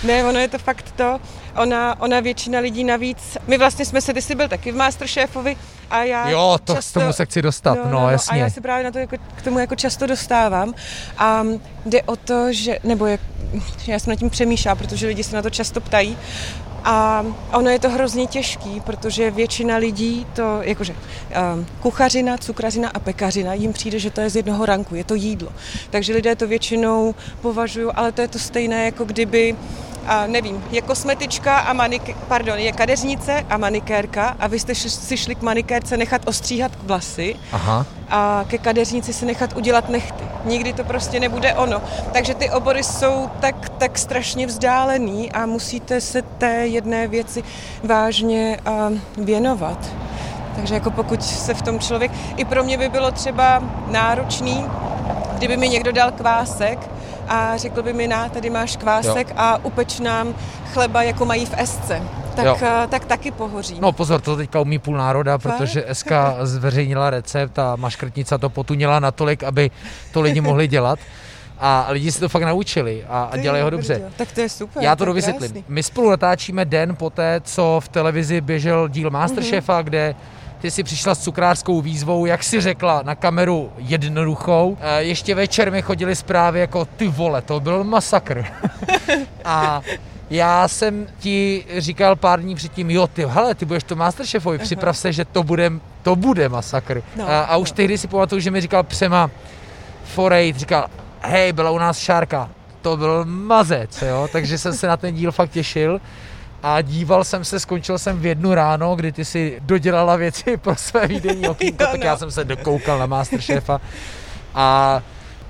Ne, 0.04 0.24
ono 0.24 0.40
je 0.40 0.48
to 0.48 0.58
fakt 0.58 0.92
to, 0.92 1.20
ona, 1.56 2.02
ona 2.02 2.20
většina 2.20 2.60
lidí 2.60 2.84
navíc, 2.84 3.38
my 3.48 3.58
vlastně 3.58 3.86
jsme 3.86 4.02
se, 4.02 4.14
ty 4.14 4.22
jsi 4.22 4.36
byl 4.36 4.48
taky 4.48 4.72
v 4.72 4.76
Masterchefovi 4.76 5.58
a 5.90 6.04
já 6.04 6.30
Jo, 6.30 6.60
to 6.64 6.76
často, 6.76 7.00
k 7.00 7.02
tomu 7.02 7.14
se 7.14 7.26
chci 7.26 7.42
dostat, 7.42 7.76
no, 7.76 7.92
no, 7.92 8.00
no 8.00 8.10
jasně. 8.10 8.34
A 8.34 8.36
já 8.36 8.50
se 8.50 8.62
právě 8.62 8.84
na 8.84 8.92
to 8.92 9.00
jako, 9.00 9.16
k 9.36 9.42
tomu 9.42 9.60
jako 9.60 9.76
často 9.76 10.08
dostávám 10.08 10.74
a 11.18 11.44
jde 11.86 12.04
o 12.04 12.16
to, 12.16 12.54
že, 12.54 12.80
nebo 12.84 13.06
jak, 13.06 13.22
já 13.88 14.00
jsem 14.00 14.12
nad 14.12 14.20
tím 14.20 14.30
přemýšlela, 14.30 14.76
protože 14.76 15.08
lidi 15.08 15.24
se 15.24 15.36
na 15.36 15.42
to 15.42 15.50
často 15.50 15.82
ptají, 15.82 16.18
a 16.88 17.26
ono 17.54 17.70
je 17.70 17.80
to 17.80 17.90
hrozně 17.90 18.28
těžký, 18.28 18.80
protože 18.80 19.32
většina 19.32 19.78
lidí 19.78 20.26
to, 20.34 20.60
jakože 20.62 20.94
um, 20.94 21.66
kuchařina, 21.82 22.38
cukrařina 22.38 22.90
a 22.90 23.00
pekařina, 23.00 23.54
jim 23.54 23.74
přijde, 23.74 24.00
že 24.00 24.12
to 24.12 24.22
je 24.22 24.30
z 24.30 24.36
jednoho 24.36 24.66
ranku, 24.66 24.96
je 24.96 25.04
to 25.04 25.16
jídlo. 25.16 25.50
Takže 25.90 26.14
lidé 26.14 26.36
to 26.36 26.48
většinou 26.48 27.16
považují, 27.42 27.92
ale 27.96 28.12
to 28.12 28.22
je 28.22 28.28
to 28.28 28.40
stejné, 28.40 28.86
jako 28.86 29.06
kdyby 29.06 29.56
a 30.08 30.28
nevím, 30.28 30.64
je 30.72 30.82
kosmetička 30.82 31.58
a 31.58 31.74
manik, 31.74 32.16
pardon, 32.28 32.60
je 32.60 32.72
kadeřnice 32.72 33.46
a 33.50 33.58
manikérka 33.58 34.36
a 34.40 34.48
vy 34.48 34.60
jste 34.60 34.76
si 34.76 35.18
šli 35.18 35.36
k 35.36 35.42
manikérce 35.42 35.98
nechat 35.98 36.22
ostříhat 36.28 36.72
vlasy 36.84 37.36
Aha. 37.52 37.86
a 38.10 38.46
ke 38.48 38.58
kadeřnici 38.58 39.14
si 39.14 39.26
nechat 39.26 39.58
udělat 39.58 39.90
nechty. 39.90 40.24
Nikdy 40.46 40.74
to 40.74 40.84
prostě 40.84 41.20
nebude 41.20 41.54
ono. 41.54 41.82
Takže 42.14 42.34
ty 42.34 42.50
obory 42.50 42.84
jsou 42.84 43.30
tak, 43.40 43.70
tak 43.70 43.98
strašně 43.98 44.48
vzdálený 44.48 45.32
a 45.32 45.46
musíte 45.46 46.02
se 46.02 46.22
té 46.22 46.68
jedné 46.78 47.08
věci 47.08 47.44
vážně 47.84 48.60
věnovat. 49.18 49.80
Takže 50.56 50.74
jako 50.74 50.92
pokud 50.92 51.24
se 51.24 51.54
v 51.54 51.62
tom 51.62 51.80
člověk, 51.80 52.12
i 52.38 52.46
pro 52.46 52.64
mě 52.64 52.78
by 52.78 52.90
bylo 52.90 53.12
třeba 53.12 53.64
náročný, 53.92 54.66
kdyby 55.38 55.58
mi 55.58 55.70
někdo 55.70 55.92
dal 55.92 56.12
kvásek, 56.12 56.80
a 57.28 57.58
řekl 57.58 57.84
by 57.84 57.94
mi, 57.94 58.08
na, 58.08 58.30
tady 58.30 58.50
máš 58.50 58.78
kvásek 58.78 59.30
jo. 59.30 59.36
a 59.38 59.58
upeč 59.64 60.00
nám 60.00 60.36
chleba, 60.74 61.04
jako 61.04 61.26
mají 61.26 61.46
v 61.46 61.54
esce. 61.58 62.02
Tak, 62.36 62.46
jo. 62.46 62.58
Tak 62.90 63.06
taky 63.06 63.32
pohoří. 63.32 63.78
No 63.82 63.92
pozor, 63.92 64.22
to 64.22 64.36
teďka 64.36 64.60
umí 64.60 64.80
půl 64.80 64.98
národa, 64.98 65.38
protože 65.38 65.86
SK 65.94 66.12
zveřejnila 66.44 67.10
recept 67.10 67.60
a 67.60 67.76
maškrtnica 67.76 68.38
to 68.38 68.50
potunila 68.50 69.00
natolik, 69.00 69.44
aby 69.44 69.72
to 70.14 70.22
lidi 70.22 70.42
mohli 70.42 70.68
dělat. 70.68 71.00
A 71.60 71.88
lidi 71.90 72.12
si 72.12 72.20
to 72.20 72.30
fakt 72.30 72.44
naučili 72.44 73.06
a, 73.10 73.30
a 73.32 73.38
dělají 73.38 73.64
ho 73.64 73.70
dobře. 73.70 74.02
Tak 74.18 74.32
to 74.32 74.42
je 74.42 74.50
super. 74.50 74.84
Já 74.84 74.96
to, 74.96 75.00
to 75.00 75.06
dovysvětlím. 75.06 75.64
My 75.68 75.84
spolu 75.84 76.10
natáčíme 76.10 76.66
den 76.66 76.96
poté, 76.96 77.42
co 77.44 77.80
v 77.84 77.88
televizi 77.88 78.42
běžel 78.42 78.88
díl 78.88 79.10
Masterchefa, 79.10 79.82
mm-hmm. 79.82 79.84
kde 79.84 80.16
ty 80.62 80.72
jsi 80.72 80.84
přišla 80.84 81.16
s 81.16 81.20
cukrářskou 81.20 81.82
výzvou, 81.82 82.26
jak 82.26 82.44
si 82.44 82.62
řekla, 82.62 83.02
na 83.04 83.16
kameru 83.16 83.72
jednoduchou. 83.78 84.78
E, 84.82 85.04
ještě 85.04 85.36
večer 85.36 85.72
mi 85.72 85.82
chodili 85.82 86.16
zprávy 86.16 86.60
jako 86.60 86.86
ty 86.86 87.08
vole, 87.08 87.42
to 87.42 87.60
byl 87.60 87.84
masakr. 87.84 88.46
a 89.46 89.82
já 90.30 90.68
jsem 90.68 91.08
ti 91.20 91.66
říkal 91.78 92.16
pár 92.16 92.42
dní 92.42 92.56
předtím, 92.56 92.92
jo, 92.92 93.08
ty, 93.08 93.26
hele, 93.26 93.56
ty 93.56 93.66
budeš 93.66 93.84
to 93.84 93.96
Masterchefovi, 93.96 94.58
připrav 94.58 94.98
se, 94.98 95.14
že 95.14 95.26
to 95.26 95.44
bude, 95.44 95.72
to 96.04 96.16
bude 96.16 96.50
masakr. 96.50 97.04
No, 97.16 97.30
a, 97.30 97.42
a 97.42 97.58
už 97.58 97.72
no. 97.72 97.76
tehdy 97.76 97.98
si 97.98 98.08
pamatuju, 98.08 98.42
že 98.42 98.52
mi 98.52 98.62
říkal 98.62 98.84
Přema 98.84 99.30
Forej, 100.04 100.54
říkal, 100.54 100.88
hej, 101.22 101.54
byla 101.54 101.72
u 101.72 101.78
nás 101.78 102.00
šárka, 102.00 102.50
to 102.82 102.98
byl 102.98 103.26
mazec, 103.26 104.02
jo, 104.02 104.30
takže 104.32 104.58
jsem 104.58 104.74
se 104.74 104.88
na 104.88 104.98
ten 104.98 105.16
díl 105.16 105.32
fakt 105.32 105.52
těšil 105.52 106.02
a 106.64 106.82
díval 106.82 107.24
jsem 107.24 107.46
se, 107.46 107.60
skončil 107.60 107.98
jsem 107.98 108.20
v 108.20 108.26
jednu 108.26 108.54
ráno, 108.54 108.96
kdy 108.96 109.12
ty 109.12 109.26
si 109.26 109.60
dodělala 109.62 110.16
věci 110.16 110.58
pro 110.58 110.76
své 110.76 111.08
výdenní 111.08 111.48
okýnko, 111.50 111.86
tak 111.92 112.04
já 112.04 112.12
no. 112.12 112.18
jsem 112.18 112.32
se 112.32 112.46
dokoukal 112.46 113.00
na 113.00 113.06
Masterchefa 113.06 113.82
a 114.56 115.02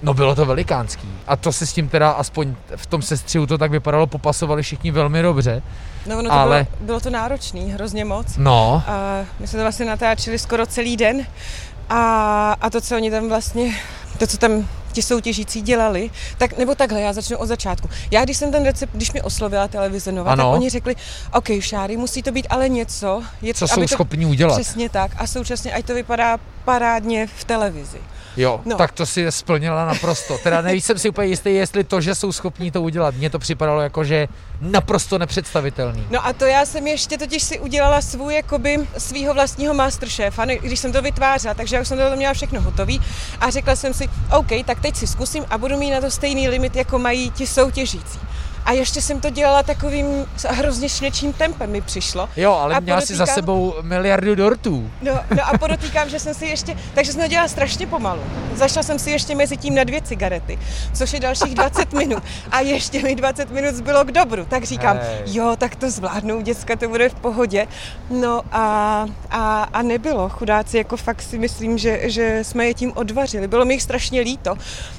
No 0.01 0.13
bylo 0.13 0.35
to 0.35 0.45
velikánský. 0.45 1.09
A 1.27 1.35
to 1.35 1.51
se 1.53 1.65
s 1.65 1.73
tím 1.73 1.89
teda 1.89 2.11
aspoň 2.11 2.55
v 2.75 2.85
tom 2.85 3.01
sestřihu 3.01 3.45
to 3.45 3.57
tak 3.57 3.71
vypadalo, 3.71 4.07
popasovali 4.07 4.63
všichni 4.63 4.91
velmi 4.91 5.21
dobře. 5.21 5.61
No 6.05 6.17
ono 6.19 6.29
to 6.29 6.35
ale... 6.35 6.67
bylo, 6.69 6.85
bylo 6.85 6.99
to 6.99 7.09
náročný, 7.09 7.71
hrozně 7.71 8.05
moc. 8.05 8.37
No. 8.37 8.83
A 8.87 9.25
my 9.39 9.47
jsme 9.47 9.57
to 9.57 9.63
vlastně 9.63 9.85
natáčeli 9.85 10.39
skoro 10.39 10.65
celý 10.65 10.97
den. 10.97 11.25
A, 11.89 12.55
a 12.61 12.69
to, 12.69 12.81
co 12.81 12.95
oni 12.95 13.11
tam 13.11 13.29
vlastně, 13.29 13.75
to, 14.17 14.27
co 14.27 14.37
tam 14.37 14.67
ti 14.97 15.01
soutěžící 15.01 15.61
dělali, 15.61 16.09
tak, 16.37 16.57
nebo 16.57 16.75
takhle, 16.75 17.01
já 17.01 17.13
začnu 17.13 17.37
od 17.37 17.45
začátku. 17.45 17.89
Já, 18.11 18.23
když 18.23 18.37
jsem 18.37 18.51
ten 18.51 18.65
recept, 18.65 18.89
když 18.93 19.11
mi 19.11 19.21
oslovila 19.21 19.67
televize 19.67 20.11
Nova, 20.11 20.31
ano. 20.31 20.43
tak 20.43 20.53
oni 20.53 20.69
řekli, 20.69 20.95
OK, 21.33 21.49
šáry, 21.59 21.97
musí 21.97 22.23
to 22.23 22.31
být 22.31 22.47
ale 22.49 22.69
něco, 22.69 23.23
je, 23.41 23.53
co 23.53 23.67
jsou 23.67 23.81
to, 23.81 23.87
schopni 23.87 24.25
udělat. 24.25 24.55
Přesně 24.61 24.89
tak. 24.89 25.11
A 25.17 25.27
současně, 25.27 25.73
ať 25.73 25.85
to 25.85 25.93
vypadá 25.93 26.37
parádně 26.65 27.27
v 27.27 27.43
televizi. 27.43 27.97
Jo, 28.37 28.61
no. 28.65 28.77
tak 28.77 28.91
to 28.91 29.05
si 29.05 29.31
splnila 29.31 29.85
naprosto. 29.85 30.37
Teda 30.37 30.61
nejsem 30.61 30.97
si 30.97 31.09
úplně 31.09 31.27
jistý, 31.27 31.55
jestli 31.55 31.83
to, 31.83 32.01
že 32.01 32.15
jsou 32.15 32.31
schopní 32.31 32.71
to 32.71 32.81
udělat. 32.81 33.15
Mně 33.15 33.29
to 33.29 33.39
připadalo 33.39 33.81
jako, 33.81 34.03
že 34.03 34.27
naprosto 34.61 35.17
nepředstavitelný. 35.17 36.07
No 36.09 36.25
a 36.25 36.33
to 36.33 36.45
já 36.45 36.65
jsem 36.65 36.87
ještě 36.87 37.17
totiž 37.17 37.43
si 37.43 37.59
udělala 37.59 38.01
svůj, 38.01 38.35
jakoby 38.35 38.79
svýho 38.97 39.33
vlastního 39.33 39.73
masterchefa, 39.73 40.45
když 40.45 40.79
jsem 40.79 40.91
to 40.91 41.01
vytvářela, 41.01 41.53
takže 41.53 41.75
já 41.75 41.81
už 41.81 41.87
jsem 41.87 41.97
to 41.97 42.15
měla 42.15 42.33
všechno 42.33 42.61
hotový 42.61 43.01
a 43.39 43.49
řekla 43.49 43.75
jsem 43.75 43.93
si, 43.93 44.09
OK, 44.37 44.65
tak 44.65 44.79
teď 44.79 44.95
si 44.95 45.07
zkusím 45.07 45.45
a 45.49 45.57
budu 45.57 45.77
mít 45.77 45.91
na 45.91 46.01
to 46.01 46.11
stejný 46.11 46.49
limit, 46.49 46.75
jako 46.75 46.99
mají 46.99 47.31
ti 47.31 47.47
soutěžící. 47.47 48.19
A 48.67 48.71
ještě 48.71 49.01
jsem 49.01 49.21
to 49.21 49.29
dělala 49.29 49.63
takovým 49.63 50.25
hrozně 50.47 50.89
šnečím 50.89 51.33
tempem 51.33 51.71
mi 51.71 51.81
přišlo. 51.81 52.29
Jo, 52.37 52.53
ale 52.53 52.75
a 52.75 52.79
měla 52.79 52.97
podotýkám, 52.97 53.07
si 53.07 53.15
za 53.15 53.25
sebou 53.25 53.75
miliardu 53.81 54.35
dortů. 54.35 54.91
No, 55.01 55.19
no 55.35 55.47
a 55.47 55.57
podotýkám, 55.57 56.09
že 56.09 56.19
jsem 56.19 56.33
si 56.33 56.45
ještě, 56.45 56.77
takže 56.93 57.11
jsem 57.11 57.21
to 57.21 57.27
dělala 57.27 57.47
strašně 57.47 57.87
pomalu. 57.87 58.21
Zašla 58.55 58.83
jsem 58.83 58.99
si 58.99 59.11
ještě 59.11 59.35
mezi 59.35 59.57
tím 59.57 59.75
na 59.75 59.83
dvě 59.83 60.01
cigarety, 60.01 60.59
což 60.93 61.13
je 61.13 61.19
dalších 61.19 61.55
20 61.55 61.93
minut. 61.93 62.23
A 62.51 62.59
ještě 62.59 63.03
mi 63.03 63.15
20 63.15 63.51
minut 63.51 63.75
zbylo 63.75 64.05
k 64.05 64.11
dobru. 64.11 64.45
Tak 64.45 64.63
říkám, 64.63 64.97
hey. 64.97 65.21
jo, 65.25 65.55
tak 65.57 65.75
to 65.75 65.91
zvládnou, 65.91 66.41
děcka, 66.41 66.75
to 66.75 66.89
bude 66.89 67.09
v 67.09 67.15
pohodě. 67.15 67.67
No 68.09 68.41
a, 68.51 69.05
a, 69.31 69.63
a 69.63 69.81
nebylo. 69.81 70.29
Chudáci, 70.29 70.77
jako 70.77 70.97
fakt 70.97 71.21
si 71.21 71.37
myslím, 71.37 71.77
že, 71.77 72.09
že 72.09 72.43
jsme 72.43 72.65
je 72.65 72.73
tím 72.73 72.91
odvařili. 72.95 73.47
Bylo 73.47 73.65
mi 73.65 73.73
jich 73.73 73.83
strašně 73.83 74.21
líto. 74.21 74.55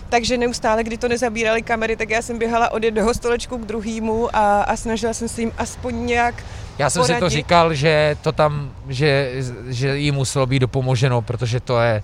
Takže 0.09 0.38
neustále, 0.38 0.85
kdy 0.85 0.99
to 0.99 1.09
nezabírali 1.09 1.62
kamery, 1.62 1.97
tak 1.97 2.11
já 2.11 2.23
jsem 2.23 2.38
běhala 2.38 2.73
od 2.73 2.85
jednoho 2.85 3.14
stolečku 3.14 3.59
k 3.59 3.66
druhému 3.66 4.37
a, 4.37 4.62
a 4.62 4.77
snažila 4.77 5.14
jsem 5.14 5.29
se 5.29 5.40
jim 5.40 5.53
aspoň 5.59 6.07
nějak 6.07 6.44
já 6.79 6.90
jsem 6.90 7.03
poradit. 7.03 7.14
si 7.14 7.21
to 7.21 7.29
říkal, 7.29 7.75
že 7.75 8.16
to 8.23 8.33
tam, 8.33 8.73
že, 8.88 9.33
že 9.68 9.99
jí 9.99 10.11
muselo 10.11 10.47
být 10.47 10.59
dopomoženo, 10.59 11.23
protože 11.23 11.61
to 11.61 11.81
je 11.81 12.03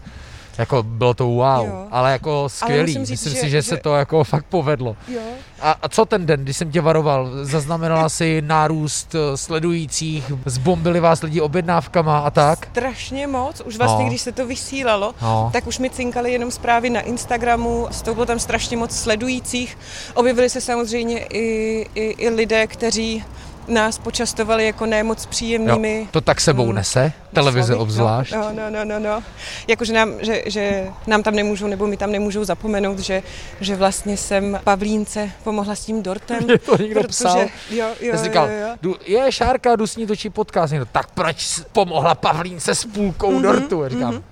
jako 0.59 0.83
bylo 0.83 1.15
to 1.15 1.25
wow, 1.25 1.67
jo. 1.67 1.87
ale 1.91 2.13
jako 2.13 2.49
skvělý. 2.49 2.97
Ale 2.97 3.05
říct, 3.05 3.11
Myslím 3.11 3.33
že, 3.33 3.41
si, 3.41 3.51
že, 3.51 3.51
že 3.51 3.63
se 3.63 3.77
to 3.77 3.95
jako 3.95 4.25
fakt 4.25 4.47
povedlo. 4.47 4.97
Jo. 5.09 5.21
A, 5.61 5.77
a 5.83 5.89
co 5.89 6.05
ten 6.05 6.27
den, 6.27 6.45
když 6.45 6.57
jsem 6.57 6.71
tě 6.71 6.81
varoval, 6.81 7.31
zaznamenala 7.43 8.09
si 8.09 8.43
nárůst 8.43 9.15
eh, 9.15 9.37
sledujících, 9.37 10.33
zbombili 10.47 11.01
vás 11.01 11.23
lidi 11.23 11.41
objednávkama 11.41 12.19
a 12.19 12.31
tak? 12.31 12.67
Strašně 12.71 13.27
moc, 13.27 13.61
už 13.61 13.77
vlastně, 13.77 14.05
no. 14.05 14.09
když 14.09 14.21
se 14.21 14.33
to 14.33 14.47
vysílalo, 14.47 15.15
no. 15.23 15.51
tak 15.53 15.67
už 15.67 15.79
mi 15.79 15.91
cinkali 15.91 16.33
jenom 16.33 16.51
zprávy 16.51 16.91
na 16.91 17.01
Instagramu, 17.01 17.89
z 17.91 18.03
toho 18.03 18.15
bylo 18.15 18.27
tam 18.27 18.39
strašně 18.39 18.77
moc 18.77 18.97
sledujících. 18.97 19.79
Objevili 20.15 20.51
se 20.51 20.61
samozřejmě 20.61 21.25
i, 21.25 21.87
i, 21.95 22.05
i 22.05 22.29
lidé, 22.29 22.67
kteří 22.67 23.25
nás 23.69 23.99
počastovali 23.99 24.67
jako 24.67 24.87
nemoc 24.87 25.27
příjemnými. 25.27 25.99
Jo, 26.01 26.07
to 26.11 26.21
tak 26.21 26.41
sebou 26.41 26.67
mm, 26.67 26.75
nese, 26.75 27.13
televize 27.35 27.77
obzvlášť. 27.77 28.33
No, 28.33 28.51
no, 28.53 28.71
no, 28.71 28.85
no, 28.85 28.99
no. 28.99 29.23
Jakože 29.69 29.93
nám, 29.93 30.11
že, 30.21 30.43
že 30.47 30.89
nám 31.07 31.23
tam 31.23 31.35
nemůžou, 31.35 31.67
nebo 31.67 31.87
mi 31.87 31.97
tam 31.97 32.13
nemůžou 32.13 32.45
zapomenout, 32.45 32.99
že, 32.99 33.23
že 33.61 33.77
vlastně 33.77 34.17
jsem 34.17 34.61
Pavlínce 34.65 35.31
pomohla 35.45 35.75
s 35.75 35.85
tím 35.85 36.03
dortem. 36.03 36.39
Je 36.51 36.59
to 36.59 36.77
někdo 36.77 37.01
protože, 37.01 37.09
psal. 37.09 37.41
Jo, 37.71 37.87
jo, 38.01 38.17
říkal, 38.17 38.49
jo, 38.51 38.77
jo. 38.83 38.95
je 39.07 39.33
Šárka, 39.33 39.77
jdu 39.77 39.87
s 39.87 39.97
ní 39.97 40.07
točí 40.07 40.31
podcast. 40.31 40.73
Někdo, 40.73 40.87
tak 40.93 41.07
proč 41.11 41.61
pomohla 41.73 42.15
Pavlínce 42.15 42.75
s 42.75 42.85
půlkou 42.85 43.33
mm-hmm, 43.33 43.43
dortu? 43.43 43.83
Já 43.83 43.89
říkám, 43.89 44.15
mm-hmm. 44.15 44.23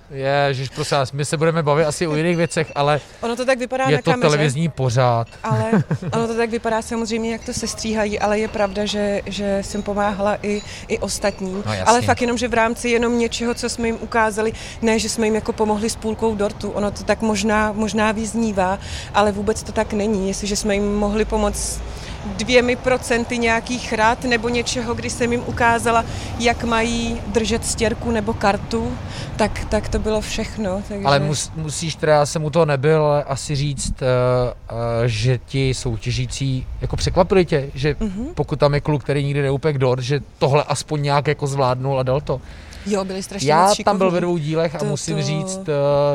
Ježiš, 0.47 0.69
prosím 0.69 0.97
vás, 0.97 1.11
my 1.11 1.25
se 1.25 1.37
budeme 1.37 1.63
bavit 1.63 1.85
asi 1.85 2.07
o 2.07 2.15
jiných 2.15 2.37
věcech, 2.37 2.71
ale 2.75 3.01
ono 3.21 3.35
to 3.35 3.45
tak 3.45 3.59
vypadá 3.59 3.85
je 3.89 3.95
na 3.95 4.01
to 4.01 4.11
kameře, 4.11 4.29
televizní 4.29 4.69
pořád. 4.69 5.27
Ale 5.43 5.71
ono 6.13 6.27
to 6.27 6.35
tak 6.35 6.49
vypadá 6.49 6.81
samozřejmě, 6.81 7.31
jak 7.31 7.43
to 7.43 7.53
se 7.53 7.67
stříhají, 7.67 8.19
ale 8.19 8.39
je 8.39 8.47
pravda, 8.47 8.85
že, 8.85 9.21
že 9.25 9.59
jsem 9.61 9.83
pomáhala 9.83 10.37
i, 10.41 10.61
i 10.87 10.99
ostatním. 10.99 11.63
No, 11.65 11.73
ale 11.85 12.01
fakt 12.01 12.21
jenom, 12.21 12.37
že 12.37 12.47
v 12.47 12.53
rámci 12.53 12.89
jenom 12.93 13.19
něčeho, 13.19 13.53
co 13.53 13.69
jsme 13.69 13.87
jim 13.87 13.97
ukázali, 14.01 14.53
ne, 14.81 14.99
že 14.99 15.09
jsme 15.09 15.27
jim 15.27 15.35
jako 15.35 15.53
pomohli 15.53 15.89
s 15.89 15.95
půlkou 15.95 16.35
dortu. 16.35 16.69
Ono 16.69 16.91
to 16.91 17.03
tak 17.03 17.21
možná, 17.21 17.71
možná 17.71 18.11
vyznívá, 18.11 18.79
ale 19.13 19.31
vůbec 19.31 19.63
to 19.63 19.71
tak 19.71 19.93
není. 19.93 20.27
Jestliže 20.27 20.55
jsme 20.55 20.73
jim 20.73 20.95
mohli 20.95 21.25
pomoct 21.25 21.81
dvěmi 22.25 22.75
procenty 22.75 23.37
nějakých 23.37 23.93
rád 23.93 24.23
nebo 24.23 24.49
něčeho, 24.49 24.93
kdy 24.93 25.09
jsem 25.09 25.31
jim 25.31 25.43
ukázala, 25.45 26.05
jak 26.39 26.63
mají 26.63 27.21
držet 27.27 27.65
stěrku 27.65 28.11
nebo 28.11 28.33
kartu, 28.33 28.97
tak, 29.35 29.65
tak 29.69 29.89
to 29.89 29.99
bylo 29.99 30.21
všechno. 30.21 30.83
Takže... 30.87 31.05
Ale 31.05 31.19
mus, 31.19 31.51
musíš 31.55 31.95
teda, 31.95 32.13
já 32.13 32.25
jsem 32.25 32.43
u 32.43 32.49
toho 32.49 32.65
nebyl, 32.65 33.05
ale 33.05 33.23
asi 33.23 33.55
říct, 33.55 33.93
uh, 34.01 34.07
uh, 34.07 34.77
že 35.05 35.39
ti 35.45 35.73
soutěžící 35.73 36.67
jako 36.81 36.95
překvapili 36.95 37.45
tě, 37.45 37.69
že 37.73 37.93
uh-huh. 37.93 38.33
pokud 38.35 38.59
tam 38.59 38.73
je 38.73 38.81
kluk, 38.81 39.03
který 39.03 39.23
nikdy 39.23 39.41
neupek 39.41 39.77
dort, 39.77 40.03
že 40.03 40.19
tohle 40.39 40.63
aspoň 40.63 41.01
nějak 41.01 41.27
jako 41.27 41.47
zvládnul 41.47 41.99
a 41.99 42.03
dal 42.03 42.21
to. 42.21 42.41
Jo, 42.85 43.05
byli 43.05 43.23
strašně 43.23 43.49
Já 43.49 43.73
tam 43.85 43.97
byl 43.97 44.11
ve 44.11 44.21
dvou 44.21 44.37
dílech 44.37 44.75
a 44.75 44.79
to, 44.79 44.85
musím 44.85 45.15
to... 45.15 45.23
říct, 45.23 45.57
uh, 45.57 45.65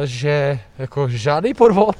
že 0.04 0.60
jako 0.78 1.08
žádný 1.08 1.54
podvod. 1.54 1.96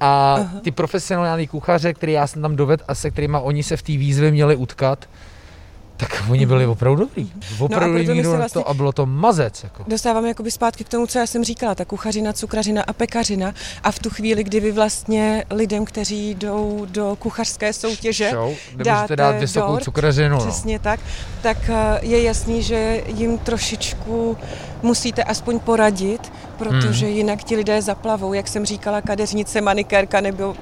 A 0.00 0.34
Aha. 0.34 0.60
ty 0.60 0.70
profesionální 0.70 1.46
kuchaře, 1.46 1.94
který 1.94 2.12
já 2.12 2.26
jsem 2.26 2.42
tam 2.42 2.56
dovedl 2.56 2.84
a 2.88 2.94
se 2.94 3.10
kterými 3.10 3.36
oni 3.40 3.62
se 3.62 3.76
v 3.76 3.82
té 3.82 3.92
výzvě 3.92 4.30
měli 4.30 4.56
utkat, 4.56 5.08
tak 5.96 6.24
oni 6.30 6.46
byli 6.46 6.62
mhm. 6.64 6.72
opravdu 6.72 7.00
dobrý. 7.04 7.32
Opravdu 7.58 7.98
no 7.98 8.12
a, 8.12 8.14
míru 8.14 8.36
vlastně 8.36 8.62
to, 8.62 8.68
a 8.68 8.74
bylo 8.74 8.92
to 8.92 9.06
mazec. 9.06 9.64
Jako. 9.64 9.84
Dostáváme 9.86 10.28
jakoby 10.28 10.50
zpátky 10.50 10.84
k 10.84 10.88
tomu, 10.88 11.06
co 11.06 11.18
já 11.18 11.26
jsem 11.26 11.44
říkala, 11.44 11.74
ta 11.74 11.84
kuchařina, 11.84 12.32
cukrařina 12.32 12.82
a 12.86 12.92
pekařina. 12.92 13.54
A 13.82 13.92
v 13.92 13.98
tu 13.98 14.10
chvíli, 14.10 14.44
kdy 14.44 14.60
vy 14.60 14.72
vlastně 14.72 15.44
lidem, 15.50 15.84
kteří 15.84 16.34
jdou 16.34 16.86
do 16.90 17.16
kuchařské 17.18 17.72
soutěže, 17.72 18.30
Show, 18.30 18.54
dáte 18.76 19.16
dát 19.16 19.36
vysokou 19.36 19.72
dort, 19.72 19.84
cukrařinu. 19.84 20.28
No. 20.28 20.38
Přesně 20.38 20.74
no. 20.74 20.82
tak. 20.82 21.00
Tak 21.42 21.56
eh, 21.68 21.98
je 22.02 22.22
jasný, 22.22 22.62
že 22.62 23.02
jim 23.06 23.38
trošičku 23.38 24.36
musíte 24.82 25.24
aspoň 25.24 25.58
poradit, 25.58 26.32
protože 26.58 27.06
hmm. 27.06 27.16
jinak 27.16 27.44
ti 27.44 27.56
lidé 27.56 27.82
zaplavou. 27.82 28.32
Jak 28.32 28.48
jsem 28.48 28.66
říkala, 28.66 29.00
kadeřnice, 29.00 29.60
manikérka 29.60 30.20
nebo 30.20 30.56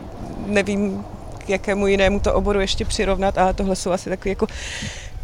nevím, 0.47 1.05
k 1.39 1.49
jakému 1.49 1.87
jinému 1.87 2.21
to 2.21 2.35
oboru 2.35 2.61
ještě 2.61 2.85
přirovnat, 2.85 3.39
ale 3.39 3.55
tohle 3.55 3.77
jsou 3.77 3.91
asi 3.91 4.11
takové 4.11 4.31
jako 4.31 4.47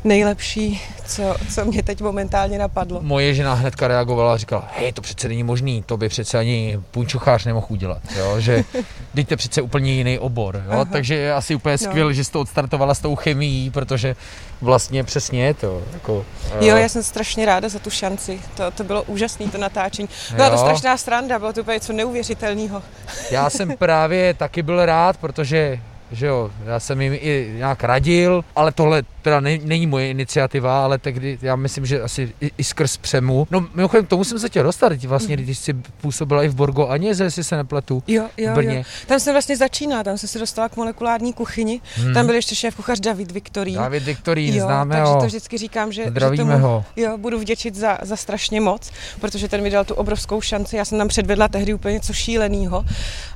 nejlepší, 0.07 0.83
co, 1.07 1.37
co 1.55 1.64
mě 1.64 1.83
teď 1.83 2.01
momentálně 2.01 2.59
napadlo. 2.59 3.01
Moje 3.03 3.35
žena 3.35 3.55
hnedka 3.55 3.88
reagovala 3.88 4.35
a 4.35 4.37
říkala, 4.37 4.69
hej, 4.77 4.92
to 4.92 5.03
přece 5.03 5.29
není 5.29 5.42
možný, 5.42 5.83
to 5.87 5.97
by 5.97 6.09
přece 6.09 6.38
ani 6.38 6.81
punčuchář 6.90 7.45
nemohl 7.45 7.66
udělat, 7.69 7.99
jo? 8.19 8.40
že 8.40 8.64
dejte 9.14 9.37
přece 9.37 9.62
úplně 9.62 9.92
jiný 9.92 10.19
obor. 10.19 10.62
Jo? 10.73 10.85
Takže 10.92 11.14
je 11.14 11.35
asi 11.35 11.55
úplně 11.55 11.73
no. 11.73 11.79
skvělé, 11.79 12.14
že 12.14 12.25
jste 12.25 12.38
odstartovala 12.38 12.95
s 12.95 13.01
tou 13.01 13.16
chemií, 13.16 13.71
protože 13.71 14.16
vlastně 14.61 15.05
přesně 15.05 15.45
je 15.45 15.55
to. 15.55 15.83
Jako, 15.92 16.25
jo, 16.61 16.75
uh... 16.75 16.81
já 16.81 16.88
jsem 16.88 17.03
strašně 17.03 17.47
ráda 17.47 17.69
za 17.69 17.79
tu 17.79 17.90
šanci, 17.90 18.40
to, 18.55 18.71
to 18.71 18.85
bylo 18.85 19.03
úžasné 19.03 19.49
to 19.49 19.59
natáčení. 19.59 20.09
Byla 20.35 20.47
jo. 20.47 20.53
to 20.53 20.59
strašná 20.59 20.97
sranda, 20.97 21.38
bylo 21.38 21.53
to 21.53 21.61
úplně 21.61 21.75
něco 21.75 21.92
neuvěřitelného. 21.92 22.83
já 23.31 23.51
jsem 23.51 23.77
právě 23.77 24.35
taky 24.35 24.62
byl 24.62 24.87
rád, 24.87 25.16
protože 25.16 25.81
že 26.12 26.27
jo, 26.27 26.51
já 26.64 26.81
jsem 26.81 27.01
jim 27.01 27.12
i 27.21 27.53
nějak 27.57 27.85
radil, 27.85 28.45
ale 28.57 28.73
tohle 28.73 29.03
teda 29.27 29.41
ne, 29.41 29.59
není 29.62 29.87
moje 29.87 30.11
iniciativa, 30.11 30.85
ale 30.85 30.99
tehdy 30.99 31.39
já 31.43 31.57
myslím, 31.57 31.87
že 31.87 32.03
asi 32.03 32.33
i, 32.41 32.51
i 32.59 32.65
skrz 32.65 32.97
přemu. 32.97 33.47
No 33.51 33.67
mimochodem, 33.75 34.07
tomu 34.07 34.25
jsem 34.25 34.39
se 34.39 34.49
chtěl 34.49 34.62
dostat, 34.62 35.05
vlastně, 35.05 35.37
mm. 35.37 35.43
když 35.43 35.59
jsi 35.59 35.75
působila 36.01 36.43
i 36.43 36.49
v 36.49 36.55
Borgo 36.55 36.87
Aněze, 36.87 37.25
jestli 37.25 37.45
se 37.45 37.57
nepletu, 37.57 38.03
jo, 38.07 38.25
jo, 38.37 38.53
v 38.53 38.55
Brně. 38.55 38.77
Jo. 38.77 38.83
Tam 39.07 39.21
jsem 39.21 39.35
vlastně 39.35 39.57
začínala, 39.57 40.03
tam 40.03 40.19
jsem 40.19 40.29
se 40.29 40.39
dostala 40.39 40.69
k 40.69 40.77
molekulární 40.77 41.33
kuchyni, 41.33 41.81
hmm. 41.95 42.15
tam 42.15 42.27
byl 42.27 42.35
ještě 42.35 42.55
šéf 42.55 42.77
kuchař 42.77 43.01
David 43.01 43.31
Viktorín. 43.31 43.75
David 43.75 44.03
Viktorín, 44.03 44.55
jo, 44.55 44.65
známe 44.65 44.95
takže 44.95 45.12
ho. 45.12 45.21
to 45.21 45.27
vždycky 45.27 45.59
říkám, 45.59 45.93
že, 45.93 46.05
Zdravíme 46.11 46.53
že 46.55 46.61
tomu, 46.61 46.67
ho. 46.67 46.85
Jo, 46.97 47.19
budu 47.19 47.39
vděčit 47.39 47.75
za, 47.75 47.99
za 48.03 48.17
strašně 48.17 48.61
moc, 48.61 48.91
protože 49.21 49.49
ten 49.49 49.62
mi 49.62 49.71
dal 49.71 49.85
tu 49.85 49.95
obrovskou 49.95 50.41
šanci, 50.41 50.77
já 50.77 50.85
jsem 50.85 50.99
tam 50.99 51.09
předvedla 51.09 51.49
tehdy 51.49 51.75
úplně 51.75 51.95
něco 51.95 52.12
šíleného 52.12 52.85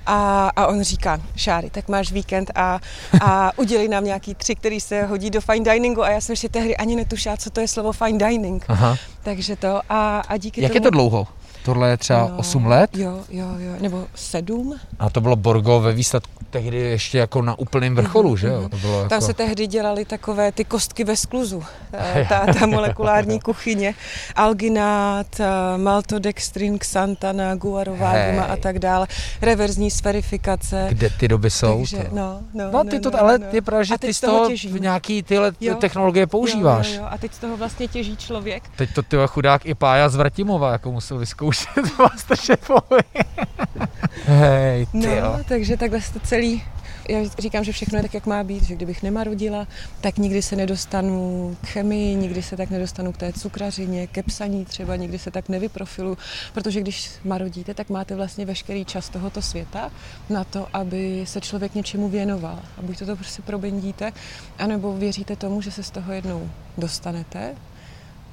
a, 0.06 0.50
a 0.56 0.66
on 0.66 0.82
říká, 0.82 1.20
Šáry, 1.36 1.70
tak 1.70 1.88
máš 1.88 2.12
víkend 2.12 2.50
a, 2.54 2.80
a 3.20 3.58
udělej 3.58 3.88
nám 3.88 4.04
nějaký 4.04 4.34
tři, 4.34 4.54
který 4.54 4.80
se 4.80 5.02
hodí 5.02 5.30
do 5.30 5.40
fine 5.40 5.64
diningu 5.82 6.02
a 6.02 6.10
já 6.10 6.20
jsem 6.20 6.32
ještě 6.32 6.48
tehdy 6.48 6.76
ani 6.76 6.96
netušila, 6.96 7.36
co 7.36 7.50
to 7.50 7.60
je 7.60 7.68
slovo 7.68 7.92
fine 7.92 8.18
dining. 8.18 8.64
Aha. 8.68 8.96
Takže 9.22 9.56
to 9.56 9.80
a, 9.88 10.18
a 10.28 10.36
díky 10.36 10.60
Jak 10.62 10.72
tomu... 10.72 10.76
je 10.76 10.80
to 10.80 10.90
dlouho? 10.90 11.26
Tohle 11.64 11.90
je 11.90 11.96
třeba 11.96 12.28
no, 12.28 12.36
8 12.36 12.66
let? 12.66 12.96
Jo, 12.96 13.20
jo, 13.30 13.46
jo, 13.58 13.72
nebo 13.80 14.06
7. 14.14 14.74
A 14.98 15.10
to 15.10 15.20
bylo 15.20 15.36
Borgo 15.36 15.80
ve 15.80 15.92
výsledku 15.92 16.40
tehdy 16.50 16.76
ještě 16.76 17.18
jako 17.18 17.42
na 17.42 17.58
úplném 17.58 17.94
vrcholu, 17.94 18.34
mm-hmm. 18.34 18.38
že 18.38 18.46
jo? 18.46 18.60
Mhm. 18.60 18.68
To 18.68 18.76
bylo 18.76 19.00
Tam 19.00 19.16
jako... 19.16 19.26
se 19.26 19.34
tehdy 19.34 19.66
dělaly 19.66 20.04
takové 20.04 20.52
ty 20.52 20.64
kostky 20.64 21.04
ve 21.04 21.16
skluzu, 21.16 21.64
ta, 22.28 22.46
ta 22.58 22.66
molekulární 22.66 23.40
kuchyně. 23.40 23.94
Alginát, 24.36 25.40
maltodextrin, 25.76 26.78
xantana, 26.78 27.54
guarová 27.54 28.12
a 28.48 28.56
tak 28.56 28.78
dále. 28.78 29.06
Reverzní 29.42 29.90
sferifikace. 29.90 30.86
Kde 30.90 31.10
ty 31.10 31.28
doby 31.28 31.50
jsou? 31.50 31.76
Takže, 31.76 31.96
to? 31.96 32.16
No, 32.16 32.40
no, 32.54 32.70
no, 32.70 32.84
ty 32.84 32.96
no, 32.96 33.02
to, 33.02 33.10
no, 33.10 33.20
ale 33.20 33.38
no. 33.38 33.46
je 33.52 33.62
pravda, 33.62 33.84
že 33.84 33.98
ty 33.98 34.14
z 34.14 34.20
toho 34.20 34.48
v 34.48 34.80
nějaký 34.80 35.22
tyhle 35.22 35.52
jo, 35.60 35.74
technologie 35.74 36.26
používáš. 36.26 36.88
Jo, 36.88 36.94
jo, 36.94 37.00
jo, 37.00 37.08
a 37.10 37.18
teď 37.18 37.34
z 37.34 37.38
toho 37.38 37.56
vlastně 37.56 37.88
těží 37.88 38.16
člověk. 38.16 38.62
Teď 38.76 38.94
to 38.94 39.02
ty 39.02 39.16
chudák 39.26 39.66
i 39.66 39.74
Pája 39.74 40.08
z 40.08 40.16
Vratimova 40.16 40.72
jako 40.72 40.92
musel 40.92 41.18
vyzkoušet 41.18 41.49
Masterchefovi. 41.98 43.02
Hej, 44.24 44.86
ty 44.86 44.98
No, 44.98 45.44
takže 45.48 45.76
takhle 45.76 46.00
to 46.12 46.20
celý 46.20 46.62
já 47.10 47.18
říkám, 47.38 47.64
že 47.64 47.72
všechno 47.72 47.98
je 47.98 48.02
tak, 48.02 48.14
jak 48.14 48.26
má 48.26 48.44
být, 48.44 48.62
že 48.62 48.74
kdybych 48.74 49.02
nemarodila, 49.02 49.66
tak 50.00 50.18
nikdy 50.18 50.42
se 50.42 50.56
nedostanu 50.56 51.56
k 51.60 51.66
chemii, 51.66 52.14
nikdy 52.14 52.42
se 52.42 52.56
tak 52.56 52.70
nedostanu 52.70 53.12
k 53.12 53.16
té 53.16 53.32
cukrařině, 53.32 54.06
ke 54.06 54.22
psaní 54.22 54.64
třeba, 54.64 54.96
nikdy 54.96 55.18
se 55.18 55.30
tak 55.30 55.48
nevyprofilu, 55.48 56.18
protože 56.54 56.80
když 56.80 57.10
marodíte, 57.24 57.74
tak 57.74 57.90
máte 57.90 58.16
vlastně 58.16 58.46
veškerý 58.46 58.84
čas 58.84 59.08
tohoto 59.08 59.42
světa 59.42 59.90
na 60.30 60.44
to, 60.44 60.66
aby 60.72 61.24
se 61.26 61.40
člověk 61.40 61.74
něčemu 61.74 62.08
věnoval. 62.08 62.60
A 62.78 62.82
buď 62.82 62.98
to, 62.98 63.06
to 63.06 63.16
prostě 63.16 63.42
probendíte, 63.42 64.12
anebo 64.58 64.96
věříte 64.96 65.36
tomu, 65.36 65.62
že 65.62 65.70
se 65.70 65.82
z 65.82 65.90
toho 65.90 66.12
jednou 66.12 66.50
dostanete, 66.78 67.54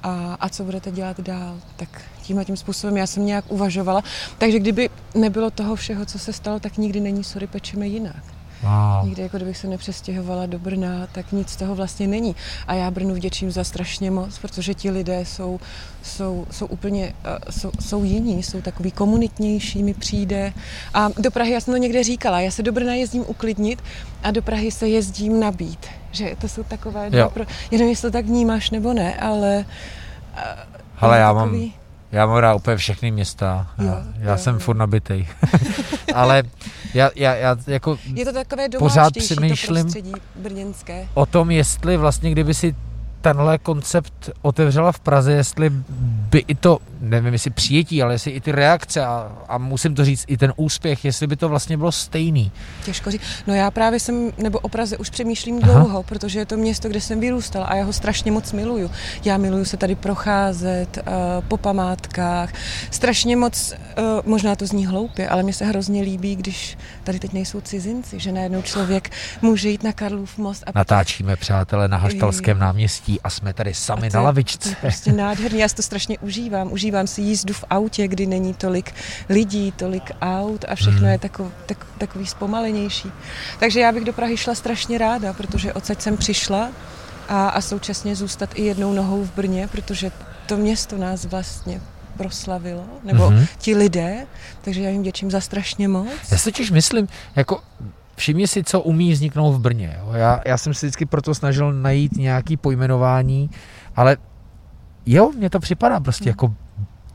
a, 0.02 0.36
a 0.40 0.48
co 0.48 0.64
budete 0.64 0.90
dělat 0.90 1.20
dál. 1.20 1.56
Tak 1.76 2.02
tímhle 2.22 2.44
tím 2.44 2.56
způsobem 2.56 2.96
já 2.96 3.06
jsem 3.06 3.26
nějak 3.26 3.44
uvažovala. 3.48 4.02
Takže 4.38 4.58
kdyby 4.58 4.90
nebylo 5.14 5.50
toho 5.50 5.76
všeho, 5.76 6.06
co 6.06 6.18
se 6.18 6.32
stalo, 6.32 6.60
tak 6.60 6.78
nikdy 6.78 7.00
není 7.00 7.24
sorry, 7.24 7.46
pečeme 7.46 7.86
jinak. 7.86 8.22
Wow. 8.62 9.04
Nikdy, 9.04 9.22
jako 9.22 9.36
kdybych 9.36 9.56
se 9.56 9.66
nepřestěhovala 9.66 10.46
do 10.46 10.58
Brna, 10.58 11.06
tak 11.12 11.32
nic 11.32 11.48
z 11.50 11.56
toho 11.56 11.74
vlastně 11.74 12.06
není. 12.06 12.36
A 12.66 12.74
já 12.74 12.90
Brnu 12.90 13.14
vděčím 13.14 13.50
za 13.50 13.64
strašně 13.64 14.10
moc, 14.10 14.38
protože 14.38 14.74
ti 14.74 14.90
lidé 14.90 15.24
jsou, 15.24 15.60
jsou, 16.02 16.46
jsou 16.50 16.66
úplně, 16.66 17.14
uh, 17.24 17.50
jsou, 17.50 17.70
jsou 17.80 18.04
jiní, 18.04 18.42
jsou 18.42 18.60
takový 18.60 18.90
komunitnější, 18.90 19.82
mi 19.82 19.94
přijde. 19.94 20.52
A 20.94 21.08
do 21.18 21.30
Prahy, 21.30 21.52
já 21.52 21.60
jsem 21.60 21.74
to 21.74 21.78
někde 21.78 22.04
říkala, 22.04 22.40
já 22.40 22.50
se 22.50 22.62
do 22.62 22.72
Brna 22.72 22.94
jezdím 22.94 23.24
uklidnit 23.26 23.82
a 24.22 24.30
do 24.30 24.42
Prahy 24.42 24.70
se 24.70 24.88
jezdím 24.88 25.40
nabít. 25.40 25.86
Že 26.10 26.36
to 26.40 26.48
jsou 26.48 26.62
takové, 26.62 27.10
dva 27.10 27.28
pro, 27.28 27.44
já 27.70 27.78
nevím, 27.78 27.88
jestli 27.88 28.10
to 28.10 28.12
tak 28.12 28.24
vnímáš 28.24 28.70
nebo 28.70 28.92
ne, 28.92 29.14
ale... 29.14 29.64
Uh, 30.36 30.42
Ale 30.98 31.18
já 31.18 31.34
takový... 31.34 31.60
mám 31.60 31.72
já 32.12 32.26
mám 32.26 32.36
rád 32.36 32.54
úplně 32.54 32.76
všechny 32.76 33.10
města. 33.10 33.66
Jo, 33.78 33.86
já 33.86 34.04
já 34.18 34.32
jo, 34.32 34.38
jsem 34.38 34.54
jo. 34.54 34.60
furt 34.60 34.76
nabitej. 34.76 35.26
Ale 36.14 36.42
já, 36.94 37.10
já, 37.16 37.34
já 37.34 37.56
jako 37.66 37.98
Je 38.14 38.24
to 38.24 38.32
takové 38.32 38.68
pořád 38.78 39.12
přemýšlím 39.18 39.92
to 39.92 40.00
brněnské. 40.36 41.08
o 41.14 41.26
tom, 41.26 41.50
jestli 41.50 41.96
vlastně, 41.96 42.30
kdyby 42.30 42.54
si 42.54 42.74
tenhle 43.20 43.58
koncept 43.58 44.30
otevřela 44.42 44.92
v 44.92 45.00
Praze, 45.00 45.32
jestli 45.32 45.70
by 46.30 46.44
i 46.48 46.54
to, 46.54 46.78
nevím 47.00 47.32
jestli 47.32 47.50
přijetí, 47.50 48.02
ale 48.02 48.14
jestli 48.14 48.30
i 48.30 48.40
ty 48.40 48.52
reakce 48.52 49.04
a, 49.04 49.32
a 49.48 49.58
musím 49.58 49.94
to 49.94 50.04
říct, 50.04 50.24
i 50.28 50.36
ten 50.36 50.52
úspěch, 50.56 51.04
jestli 51.04 51.26
by 51.26 51.36
to 51.36 51.48
vlastně 51.48 51.76
bylo 51.76 51.92
stejný. 51.92 52.52
Těžko 52.84 53.10
říct. 53.10 53.22
No 53.46 53.54
já 53.54 53.70
právě 53.70 54.00
jsem, 54.00 54.32
nebo 54.38 54.58
o 54.58 54.68
Praze 54.68 54.96
už 54.96 55.10
přemýšlím 55.10 55.60
Aha. 55.62 55.72
dlouho, 55.72 56.02
protože 56.02 56.38
je 56.38 56.46
to 56.46 56.56
město, 56.56 56.88
kde 56.88 57.00
jsem 57.00 57.20
vyrůstala 57.20 57.66
a 57.66 57.74
já 57.74 57.84
ho 57.84 57.92
strašně 57.92 58.32
moc 58.32 58.52
miluju. 58.52 58.90
Já 59.24 59.36
miluju 59.36 59.64
se 59.64 59.76
tady 59.76 59.94
procházet 59.94 60.98
uh, 60.98 61.12
po 61.48 61.56
památkách. 61.56 62.52
Strašně 62.90 63.36
moc, 63.36 63.72
uh, 63.98 64.04
možná 64.24 64.56
to 64.56 64.66
zní 64.66 64.86
hloupě, 64.86 65.28
ale 65.28 65.42
mně 65.42 65.52
se 65.52 65.64
hrozně 65.64 66.02
líbí, 66.02 66.36
když 66.36 66.78
tady 67.04 67.18
teď 67.18 67.32
nejsou 67.32 67.60
cizinci, 67.60 68.20
že 68.20 68.32
najednou 68.32 68.62
člověk 68.62 69.10
může 69.42 69.68
jít 69.68 69.82
na 69.82 69.92
Karlův 69.92 70.38
most. 70.38 70.64
A 70.66 70.70
Natáčíme, 70.74 71.36
přátelé, 71.36 71.88
na 71.88 71.96
Haštalském 71.96 72.58
náměstí 72.58 73.20
a 73.20 73.30
jsme 73.30 73.52
tady 73.52 73.74
sami 73.74 74.08
na 74.14 74.20
lavičce. 74.20 74.58
To 74.58 74.68
je 74.68 74.76
prostě 74.80 75.12
nádherný, 75.12 75.58
já 75.58 75.68
si 75.68 75.74
to 75.74 75.82
strašně 75.82 76.18
užívám. 76.18 76.72
Užívám 76.72 76.87
si 77.06 77.22
jízdu 77.22 77.54
v 77.54 77.64
autě, 77.70 78.08
kdy 78.08 78.26
není 78.26 78.54
tolik 78.54 78.94
lidí, 79.28 79.72
tolik 79.72 80.10
aut 80.20 80.64
a 80.68 80.74
všechno 80.74 81.00
hmm. 81.00 81.10
je 81.10 81.18
tako, 81.18 81.52
tak, 81.66 81.86
takový 81.98 82.26
zpomalenější. 82.26 83.10
Takže 83.60 83.80
já 83.80 83.92
bych 83.92 84.04
do 84.04 84.12
Prahy 84.12 84.36
šla 84.36 84.54
strašně 84.54 84.98
ráda, 84.98 85.32
protože 85.32 85.72
odsaď 85.72 86.00
jsem 86.00 86.16
přišla 86.16 86.70
a, 87.28 87.48
a 87.48 87.60
současně 87.60 88.16
zůstat 88.16 88.50
i 88.54 88.62
jednou 88.62 88.92
nohou 88.92 89.24
v 89.24 89.32
Brně, 89.32 89.68
protože 89.68 90.10
to 90.46 90.56
město 90.56 90.98
nás 90.98 91.24
vlastně 91.24 91.80
proslavilo, 92.16 92.84
nebo 93.04 93.30
mm-hmm. 93.30 93.46
ti 93.58 93.76
lidé, 93.76 94.26
takže 94.60 94.82
já 94.82 94.90
jim 94.90 95.02
děčím 95.02 95.30
za 95.30 95.40
strašně 95.40 95.88
moc. 95.88 96.08
Já 96.30 96.38
si 96.38 96.44
totiž 96.44 96.70
myslím, 96.70 97.08
jako 97.36 97.62
všimni 98.16 98.46
si, 98.46 98.64
co 98.64 98.80
umí 98.80 99.12
vzniknout 99.12 99.52
v 99.52 99.58
Brně. 99.58 99.96
Jo. 99.98 100.12
Já, 100.12 100.40
já 100.44 100.58
jsem 100.58 100.74
si 100.74 100.86
vždycky 100.86 101.06
proto 101.06 101.34
snažil 101.34 101.72
najít 101.72 102.16
nějaký 102.16 102.56
pojmenování, 102.56 103.50
ale 103.96 104.16
jo, 105.06 105.30
mně 105.36 105.50
to 105.50 105.60
připadá 105.60 106.00
prostě 106.00 106.24
hmm. 106.24 106.30
jako 106.30 106.54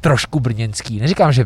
trošku 0.03 0.39
brněnský. 0.39 0.99
Neříkám, 0.99 1.33
že 1.33 1.45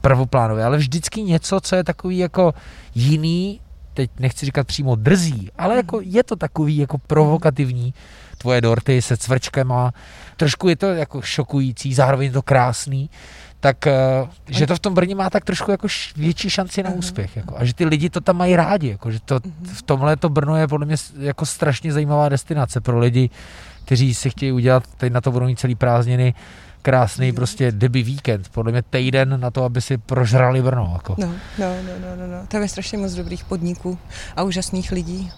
prvoplánové, 0.00 0.64
ale 0.64 0.76
vždycky 0.76 1.22
něco, 1.22 1.60
co 1.60 1.76
je 1.76 1.84
takový 1.84 2.18
jako 2.18 2.54
jiný, 2.94 3.60
teď 3.94 4.10
nechci 4.18 4.46
říkat 4.46 4.66
přímo 4.66 4.96
drzí, 4.96 5.50
ale 5.58 5.76
jako 5.76 6.00
je 6.02 6.22
to 6.24 6.36
takový 6.36 6.76
jako 6.76 6.98
provokativní. 6.98 7.94
Tvoje 8.38 8.60
dorty 8.60 9.02
se 9.02 9.16
cvrčkem 9.16 9.72
a 9.72 9.92
trošku 10.36 10.68
je 10.68 10.76
to 10.76 10.86
jako 10.86 11.22
šokující, 11.22 11.94
zároveň 11.94 12.26
je 12.26 12.32
to 12.32 12.42
krásný 12.42 13.10
tak 13.64 13.86
eh, 13.86 14.28
že 14.48 14.66
to 14.66 14.76
v 14.76 14.78
tom 14.78 14.94
Brně 14.94 15.14
má 15.14 15.30
tak 15.30 15.44
trošku 15.44 15.70
jako 15.70 15.88
větší 16.16 16.50
šanci 16.50 16.82
na 16.82 16.90
úspěch. 16.90 17.36
Jako, 17.36 17.56
a 17.58 17.64
že 17.64 17.74
ty 17.74 17.84
lidi 17.84 18.10
to 18.10 18.20
tam 18.20 18.36
mají 18.36 18.56
rádi. 18.56 18.88
Jako, 18.88 19.10
že 19.10 19.20
to, 19.24 19.40
mhm. 19.44 19.74
v 19.74 19.82
tomhle 19.82 20.16
to 20.16 20.28
Brno 20.28 20.56
je 20.56 20.68
podle 20.68 20.86
mě 20.86 20.96
jako 21.18 21.46
strašně 21.46 21.92
zajímavá 21.92 22.28
destinace 22.28 22.80
pro 22.80 22.98
lidi, 22.98 23.30
kteří 23.84 24.14
si 24.14 24.30
chtějí 24.30 24.52
udělat, 24.52 24.84
teď 24.96 25.12
na 25.12 25.20
to 25.20 25.30
budou 25.30 25.46
mít 25.46 25.58
celý 25.58 25.74
prázdniny, 25.74 26.34
krásný 26.84 27.32
prostě 27.32 27.72
deby 27.72 28.02
víkend, 28.02 28.48
podle 28.48 28.72
mě 28.72 28.82
týden 28.82 29.40
na 29.40 29.50
to, 29.50 29.64
aby 29.64 29.80
si 29.80 29.98
prožrali 29.98 30.62
Brno. 30.62 30.90
Jako. 30.92 31.16
No, 31.18 31.26
no, 31.26 31.36
no, 31.58 31.92
no, 32.00 32.16
no, 32.16 32.26
no. 32.26 32.46
Tam 32.48 32.62
je 32.62 32.68
strašně 32.68 32.98
moc 32.98 33.12
dobrých 33.12 33.44
podniků 33.44 33.98
a 34.36 34.42
úžasných 34.42 34.92
lidí. 34.92 35.30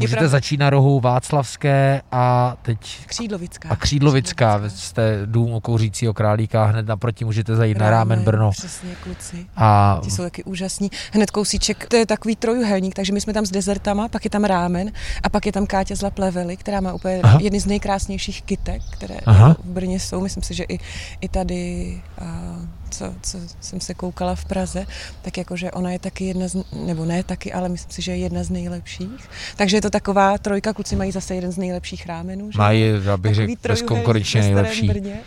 Můžete 0.00 0.20
prav... 0.20 0.30
začít 0.30 0.56
na 0.56 0.70
rohu 0.70 1.00
Václavské 1.00 2.02
a 2.12 2.56
teď... 2.62 3.06
Křídlovická. 3.06 3.68
A 3.68 3.76
Křídlovická, 3.76 4.58
Křídlovická. 4.58 4.78
jste 4.78 5.20
dům 5.26 5.52
o 5.52 5.60
kouřícího 5.60 6.14
králíka, 6.14 6.64
hned 6.64 6.86
naproti 6.86 7.24
můžete 7.24 7.56
zajít 7.56 7.76
Rámen, 7.76 7.92
na 7.92 7.98
Rámen 7.98 8.24
Brno. 8.24 8.50
Přesně, 8.50 8.94
kluci. 9.02 9.46
A... 9.56 10.00
Ti 10.04 10.10
jsou 10.10 10.22
taky 10.22 10.44
úžasní. 10.44 10.90
Hned 11.12 11.30
kousíček, 11.30 11.86
to 11.86 11.96
je 11.96 12.06
takový 12.06 12.36
trojuhelník, 12.36 12.94
takže 12.94 13.12
my 13.12 13.20
jsme 13.20 13.32
tam 13.32 13.46
s 13.46 13.50
dezertama, 13.50 14.08
pak 14.08 14.24
je 14.24 14.30
tam 14.30 14.44
Rámen 14.44 14.92
a 15.22 15.28
pak 15.28 15.46
je 15.46 15.52
tam 15.52 15.66
Kátě 15.66 15.96
z 15.96 16.02
Laplevely, 16.02 16.56
která 16.56 16.80
má 16.80 16.92
úplně 16.92 17.20
Aha. 17.22 17.38
jedny 17.42 17.60
z 17.60 17.66
nejkrásnějších 17.66 18.42
kytek, 18.42 18.82
které 18.90 19.16
Aha. 19.26 19.56
v 19.64 19.66
Brně 19.66 20.00
jsou. 20.00 20.20
Myslím 20.20 20.42
si, 20.42 20.54
že 20.54 20.64
i, 20.64 20.78
i 21.20 21.28
tady... 21.28 22.02
Uh, 22.20 22.83
co, 22.98 23.14
co 23.22 23.38
jsem 23.60 23.80
se 23.80 23.94
koukala 23.94 24.34
v 24.34 24.44
Praze, 24.44 24.86
tak 25.22 25.38
jakože 25.38 25.70
ona 25.70 25.90
je 25.90 25.98
taky 25.98 26.24
jedna 26.24 26.48
z, 26.48 26.64
nebo 26.86 27.04
ne 27.04 27.22
taky, 27.22 27.52
ale 27.52 27.68
myslím 27.68 27.92
si, 27.92 28.02
že 28.02 28.12
je 28.12 28.18
jedna 28.18 28.44
z 28.44 28.50
nejlepších. 28.50 29.28
Takže 29.56 29.76
je 29.76 29.82
to 29.82 29.90
taková 29.90 30.38
trojka, 30.38 30.72
kluci 30.72 30.96
mají 30.96 31.12
zase 31.12 31.34
jeden 31.34 31.52
z 31.52 31.56
nejlepších 31.56 32.06
rámenů. 32.06 32.50
Že? 32.52 32.58
Mají, 32.58 32.84
já 33.04 33.16
bych 33.16 33.34
řekl, 33.34 33.52
bezkonkurenčně 33.68 34.40
nejlepší. 34.40 34.88
Brně. 34.88 35.20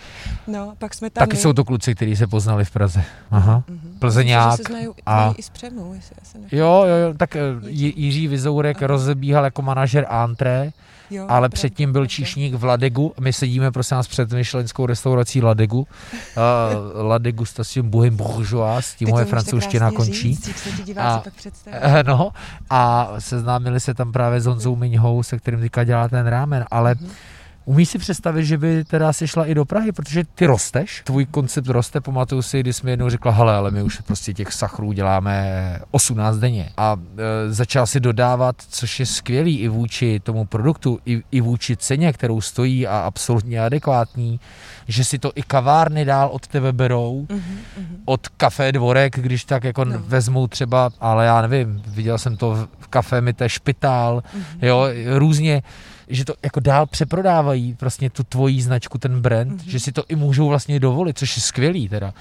No, 0.47 0.73
pak 0.77 0.93
jsme 0.93 1.09
tam 1.09 1.21
Taky 1.21 1.35
my... 1.35 1.41
jsou 1.41 1.53
to 1.53 1.63
kluci, 1.63 1.95
kteří 1.95 2.15
se 2.15 2.27
poznali 2.27 2.65
v 2.65 2.71
Praze. 2.71 3.03
Aha. 3.31 3.63
Mm-hmm. 3.69 3.99
Plzeňák. 3.99 4.67
Znají, 4.67 4.87
a... 5.05 5.33
i 5.37 5.43
z 5.43 5.49
Přemu, 5.49 5.93
jestli 5.93 6.15
se 6.23 6.37
jo, 6.55 6.83
jo, 6.87 6.95
jo, 7.07 7.13
tak 7.17 7.35
eh, 7.35 7.39
Jiří 7.69 8.27
Vizourek 8.27 8.77
Aha. 8.77 8.87
rozebíhal 8.87 9.43
jako 9.43 9.61
manažer 9.61 10.05
Antré 10.09 10.71
Jo, 11.09 11.25
ale 11.29 11.49
předtím 11.49 11.91
byl 11.91 12.07
číšník 12.07 12.53
v 12.53 12.63
Ladegu. 12.63 13.13
My 13.19 13.33
sedíme, 13.33 13.71
prosím 13.71 13.97
nás, 13.97 14.07
před 14.07 14.31
myšlenskou 14.31 14.85
restaurací 14.85 15.41
Ladegu. 15.41 15.79
Uh, 15.79 17.05
La 17.07 17.17
degustation 17.27 17.89
Bohem 17.89 18.17
Bourgeois, 18.17 18.85
s 18.85 18.95
tím 18.95 19.09
moje 19.09 19.25
francouzština 19.25 19.91
končí. 19.91 20.35
Říct, 20.35 20.67
a, 20.97 21.23
no, 22.07 22.31
a 22.69 23.13
seznámili 23.19 23.79
se 23.79 23.93
tam 23.93 24.11
právě 24.11 24.41
s 24.41 24.45
Honzou 24.45 24.75
Miňhou, 24.75 25.23
se 25.23 25.37
kterým 25.37 25.59
teďka 25.59 25.83
dělá 25.83 26.07
ten 26.07 26.27
rámen, 26.27 26.65
ale 26.71 26.95
mm-hmm 26.95 27.36
Umíš 27.67 27.89
si 27.89 27.97
představit, 27.97 28.45
že 28.45 28.57
by 28.57 28.83
teda 28.83 29.13
si 29.13 29.27
šla 29.27 29.45
i 29.45 29.55
do 29.55 29.65
Prahy, 29.65 29.91
protože 29.91 30.23
ty 30.35 30.45
rosteš, 30.45 31.01
tvůj 31.05 31.25
koncept 31.25 31.67
roste, 31.67 32.01
pamatuju 32.01 32.41
si, 32.41 32.59
když 32.59 32.75
jsme 32.75 32.91
jednou 32.91 33.09
řekla, 33.09 33.31
hele, 33.31 33.55
ale 33.55 33.71
my 33.71 33.83
už 33.83 33.99
prostě 33.99 34.33
těch 34.33 34.53
sachrů 34.53 34.91
děláme 34.91 35.79
18 35.91 36.37
denně. 36.37 36.69
A 36.77 36.97
e, 37.17 37.53
začal 37.53 37.87
si 37.87 37.99
dodávat, 37.99 38.55
což 38.69 38.99
je 38.99 39.05
skvělý 39.05 39.59
i 39.59 39.67
vůči 39.67 40.19
tomu 40.19 40.45
produktu, 40.45 40.99
i, 41.05 41.23
i 41.31 41.41
vůči 41.41 41.77
ceně, 41.77 42.13
kterou 42.13 42.41
stojí 42.41 42.87
a 42.87 42.99
absolutně 42.99 43.61
adekvátní, 43.61 44.39
že 44.87 45.03
si 45.03 45.19
to 45.19 45.31
i 45.35 45.41
kavárny 45.41 46.05
dál 46.05 46.29
od 46.31 46.47
tebe 46.47 46.73
berou, 46.73 47.27
mm-hmm. 47.29 47.97
od 48.05 48.27
Café 48.27 48.71
Dvorek, 48.71 49.19
když 49.19 49.43
tak 49.43 49.63
jako 49.63 49.85
no. 49.85 49.99
vezmou 49.99 50.47
třeba, 50.47 50.89
ale 50.99 51.25
já 51.25 51.41
nevím, 51.41 51.81
viděl 51.87 52.17
jsem 52.17 52.37
to 52.37 52.67
v 52.79 52.87
Café 52.87 53.21
Mite 53.21 53.49
Špitál, 53.49 54.23
mm-hmm. 54.37 54.65
jo, 54.67 54.87
různě 55.17 55.61
že 56.07 56.25
to 56.25 56.33
jako 56.43 56.59
dál 56.59 56.85
přeprodávají 56.85 57.77
vlastně 57.81 58.09
tu 58.09 58.23
tvoji 58.23 58.61
značku, 58.61 58.97
ten 58.97 59.21
brand, 59.21 59.61
mm-hmm. 59.61 59.69
že 59.69 59.79
si 59.79 59.91
to 59.91 60.03
i 60.07 60.15
můžou 60.15 60.47
vlastně 60.47 60.79
dovolit, 60.79 61.17
což 61.17 61.35
je 61.35 61.41
skvělý 61.41 61.89
teda. 61.89 62.13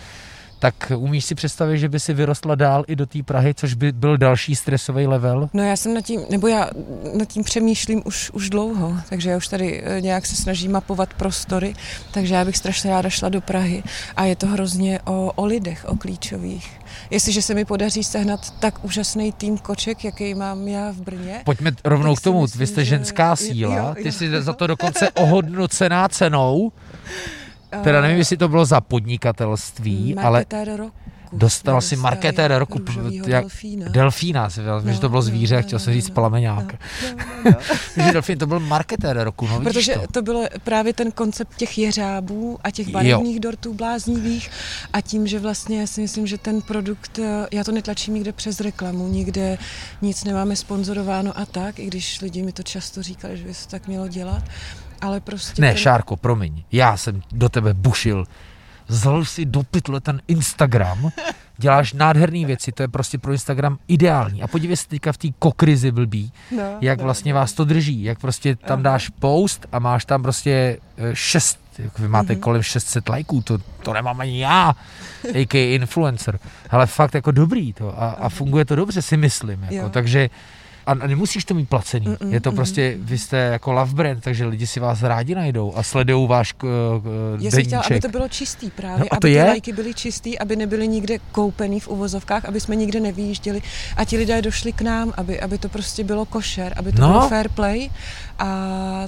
Tak 0.67 0.93
umíš 0.97 1.25
si 1.25 1.35
představit, 1.35 1.79
že 1.79 1.89
by 1.89 2.01
si 2.01 2.15
vyrostla 2.15 2.55
dál 2.55 2.85
i 2.89 2.97
do 2.97 3.07
té 3.07 3.23
Prahy, 3.23 3.55
což 3.55 3.75
by 3.75 3.93
byl 3.93 4.17
další 4.17 4.57
stresový 4.57 5.07
level? 5.07 5.49
No 5.53 5.63
já 5.63 5.77
jsem 5.77 5.95
nad 5.95 6.01
tím, 6.01 6.21
nebo 6.31 6.49
já 6.49 6.71
nad 7.19 7.29
tím 7.29 7.45
přemýšlím 7.45 8.03
už, 8.05 8.31
už 8.31 8.51
dlouho, 8.51 8.97
takže 9.09 9.31
já 9.31 9.37
už 9.37 9.49
tady 9.49 9.83
eh, 9.85 10.01
nějak 10.01 10.27
se 10.27 10.37
snažím 10.37 10.73
mapovat 10.73 11.15
prostory, 11.15 11.75
takže 12.11 12.35
já 12.35 12.45
bych 12.45 12.57
strašně 12.57 12.91
ráda 12.91 13.11
šla 13.11 13.29
do 13.29 13.41
Prahy 13.41 13.83
a 14.17 14.25
je 14.25 14.37
to 14.37 14.47
hrozně 14.47 15.01
o, 15.05 15.33
o 15.37 15.47
lidech, 15.47 15.85
o 15.89 15.97
klíčových 15.97 16.81
jestliže 17.11 17.43
se 17.43 17.55
mi 17.55 17.65
podaří 17.65 18.05
sehnat 18.05 18.51
tak 18.51 18.85
úžasný 18.85 19.33
tým 19.33 19.59
koček, 19.59 20.05
jaký 20.05 20.35
mám 20.35 20.69
já 20.69 20.93
v 20.93 20.97
Brně. 21.01 21.43
Pojďme 21.45 21.73
rovnou 21.85 22.15
k 22.15 22.21
tomu, 22.21 22.43
myslím, 22.43 22.59
vy 22.59 22.67
jste 22.67 22.85
ženská 22.85 23.37
síla, 23.37 23.77
jo, 23.77 23.85
jo, 23.89 23.95
ty 24.03 24.13
jsi 24.13 24.43
za 24.43 24.53
to 24.53 24.67
dokonce 24.67 25.11
ohodnocená 25.11 26.09
cenou, 26.09 26.73
teda 27.85 28.01
nevím, 28.01 28.19
jestli 28.19 28.37
to 28.37 28.49
bylo 28.49 28.65
za 28.65 28.81
podnikatelství, 28.81 30.15
ale... 30.15 30.45
rok. 30.65 30.77
roku. 30.77 30.93
Dostal 31.33 31.81
si 31.81 31.97
marketér 31.97 32.59
roku. 32.59 32.79
Jak, 33.27 33.43
delfína. 33.43 33.89
Delfína, 33.89 34.51
si 34.51 34.61
no, 34.63 34.93
že 34.93 35.01
to 35.01 35.09
bylo 35.09 35.23
zvíře, 35.23 35.57
no, 35.57 35.63
chtěl 35.63 35.79
jsem 35.79 35.93
říct 35.93 36.11
plameňák. 36.11 36.75
No, 37.45 37.53
no, 37.97 38.13
delfín 38.13 38.39
to 38.39 38.47
byl 38.47 38.61
marketér 38.61 39.25
roku, 39.25 39.47
no 39.47 39.61
Protože 39.61 39.95
to. 39.95 40.07
to 40.13 40.23
bylo 40.23 40.45
právě 40.65 40.93
ten 40.93 41.13
koncept 41.13 41.57
těch 41.57 41.79
jeřábů 41.79 42.59
a 42.65 42.71
těch 42.71 42.89
barevných 42.89 43.35
jo. 43.35 43.41
dortů 43.41 43.75
bláznivých 43.75 44.51
a 44.93 45.01
tím, 45.01 45.27
že 45.27 45.39
vlastně 45.39 45.81
já 45.81 45.87
si 45.87 46.01
myslím, 46.01 46.27
že 46.27 46.39
ten 46.39 46.63
produkt, 46.63 47.19
eh, 47.19 47.47
já 47.53 47.65
to 47.65 47.73
netlačím 47.73 48.15
nikde 48.15 48.33
přes 48.33 48.61
reklamu, 48.61 49.09
nikde 49.09 49.59
nic 50.03 50.25
nemáme 50.25 50.57
sponzorováno 50.57 51.39
a 51.39 51.47
tak, 51.47 51.79
i 51.79 51.87
když 51.87 52.21
lidi 52.21 52.43
mi 52.43 52.53
to 52.53 52.63
často 52.63 53.03
říkali, 53.03 53.37
že 53.37 53.45
by 53.45 53.55
se 53.55 53.69
tak 53.69 53.89
mělo 53.89 54.09
dělat, 54.09 54.43
ale 55.07 55.21
prostě... 55.21 55.63
Ne, 55.63 55.69
ten... 55.69 55.77
Šárko, 55.77 56.17
promiň, 56.17 56.63
já 56.73 56.97
jsem 56.97 57.23
do 57.33 57.49
tebe 57.49 57.75
bušil 57.75 58.25
zal 58.89 59.25
si 59.25 59.45
do 59.45 59.63
pytle 59.63 60.01
ten 60.01 60.21
Instagram, 60.29 61.11
děláš 61.59 61.93
nádherné 61.93 62.47
věci, 62.47 62.73
to 62.73 62.83
je 62.83 62.89
prostě 62.89 63.19
pro 63.19 63.33
Instagram 63.33 63.79
ideální. 63.89 64.43
A 64.43 64.47
podívej 64.47 64.77
se 64.77 64.89
teďka 64.89 65.13
v 65.13 65.19
té 65.19 65.29
kokrizi 65.39 65.91
blbý, 65.91 66.33
no, 66.57 66.63
jak 66.81 66.99
no, 66.99 67.05
vlastně 67.05 67.33
no. 67.33 67.39
vás 67.41 67.53
to 67.53 67.65
drží, 67.65 68.03
jak 68.03 68.19
prostě 68.19 68.57
tam 68.57 68.83
dáš 68.83 69.09
post 69.09 69.67
a 69.73 69.79
máš 69.79 70.05
tam 70.05 70.23
prostě 70.23 70.79
eh, 70.97 71.11
šest, 71.15 71.59
jak 71.79 71.99
vy 71.99 72.09
máte 72.09 72.33
mm-hmm. 72.33 72.41
kolem 72.41 72.63
600 72.63 73.09
lajků, 73.09 73.43
to, 73.43 73.59
to 73.83 73.93
nemám 73.93 74.21
ani 74.21 74.41
já, 74.41 74.75
a.k. 75.35 75.55
influencer. 75.55 76.39
Ale 76.71 76.87
fakt 76.87 77.15
jako 77.15 77.31
dobrý 77.31 77.73
to 77.73 78.03
a, 78.03 78.11
a 78.11 78.29
funguje 78.29 78.65
to 78.65 78.77
dobře, 78.77 79.03
si 79.03 79.17
myslím. 79.17 79.67
Jako. 79.71 79.89
Takže 79.89 80.31
a 80.87 80.95
nemusíš 80.95 81.45
to 81.45 81.55
mít 81.55 81.69
placený. 81.69 82.07
Mm-mm, 82.07 82.33
je 82.33 82.41
to 82.41 82.53
prostě, 82.53 82.97
vy 82.99 83.19
jste 83.19 83.37
jako 83.37 83.73
love 83.73 83.95
brand, 83.95 84.23
takže 84.23 84.47
lidi 84.47 84.67
si 84.67 84.81
vás 84.81 85.03
rádi 85.03 85.35
najdou 85.35 85.73
a 85.77 85.83
sledují 85.83 86.29
váš 86.29 86.55
uh, 86.63 86.71
Já 87.41 87.51
jsem 87.51 87.65
chtěla, 87.65 87.83
aby 87.83 88.01
to 88.01 88.09
bylo 88.09 88.29
čistý 88.29 88.71
právě, 88.71 88.99
no, 88.99 89.07
a 89.07 89.09
to 89.09 89.17
aby 89.17 89.31
je? 89.31 89.43
ty 89.43 89.49
lajky 89.49 89.73
byly 89.73 89.95
čistý, 89.95 90.39
aby 90.39 90.57
nebyly 90.57 90.89
nikde 90.89 91.19
koupený 91.33 91.81
v 91.81 91.89
uvozovkách, 91.89 92.45
aby 92.45 92.61
jsme 92.61 92.77
nikde 92.77 93.01
nevyjížděli 93.01 93.63
a 93.97 94.05
ti 94.05 94.17
lidé 94.17 94.43
došli 94.43 94.73
k 94.73 94.83
nám, 94.83 95.13
aby, 95.17 95.41
aby 95.41 95.59
to 95.59 95.69
prostě 95.69 96.05
bylo 96.05 96.25
košer, 96.25 96.75
aby 96.77 96.93
to 96.93 97.01
no. 97.03 97.09
bylo 97.09 97.29
fair 97.29 97.49
play 97.49 97.91
a 98.39 98.49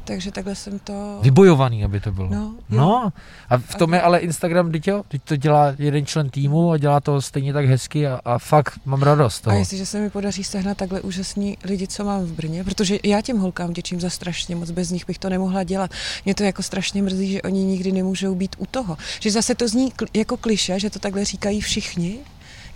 takže 0.05 0.33
takhle 0.33 0.55
jsem 0.55 0.79
to... 0.79 1.19
Vybojovaný, 1.23 1.85
aby 1.85 2.01
to 2.01 2.13
bylo. 2.13 2.29
No, 2.31 2.55
no. 2.71 3.13
a 3.49 3.59
v 3.59 3.75
tom 3.75 3.95
je 3.95 4.01
ale 4.01 4.19
Instagram, 4.19 4.73
teď 4.73 4.89
jo, 4.89 5.03
teď 5.09 5.23
to 5.25 5.37
dělá 5.37 5.75
jeden 5.79 6.07
člen 6.07 6.31
týmu 6.31 6.71
a 6.71 6.79
dělá 6.79 7.01
to 7.01 7.23
stejně 7.23 7.53
tak 7.53 7.67
hezky 7.67 8.07
a, 8.07 8.21
a 8.25 8.39
fakt 8.39 8.81
mám 8.85 9.03
radost 9.03 9.41
toho. 9.41 9.57
A 9.57 9.59
jestliže 9.59 9.87
se 9.87 10.01
mi 10.01 10.11
podaří 10.11 10.45
sehnat 10.45 10.77
takhle 10.77 11.01
úžasný 11.01 11.59
lidi, 11.69 11.87
co 11.87 12.05
mám 12.05 12.25
v 12.25 12.33
Brně, 12.33 12.65
protože 12.65 12.99
já 13.05 13.21
těm 13.21 13.39
holkám 13.39 13.73
děčím 13.73 14.01
za 14.01 14.11
strašně 14.11 14.57
moc, 14.57 14.71
bez 14.71 14.91
nich 14.91 15.07
bych 15.07 15.19
to 15.19 15.29
nemohla 15.29 15.63
dělat. 15.63 15.91
Mě 16.25 16.35
to 16.35 16.43
jako 16.43 16.63
strašně 16.63 17.03
mrzí, 17.03 17.33
že 17.33 17.43
oni 17.43 17.65
nikdy 17.65 17.93
nemůžou 17.93 18.35
být 18.35 18.57
u 18.59 18.67
toho. 18.67 18.97
Že 19.21 19.31
zase 19.31 19.55
to 19.55 19.69
zní 19.69 19.93
jako 20.15 20.37
kliše, 20.37 20.81
že 20.81 20.91
to 20.91 20.99
takhle 20.99 21.25
říkají 21.25 21.61
všichni, 21.61 22.19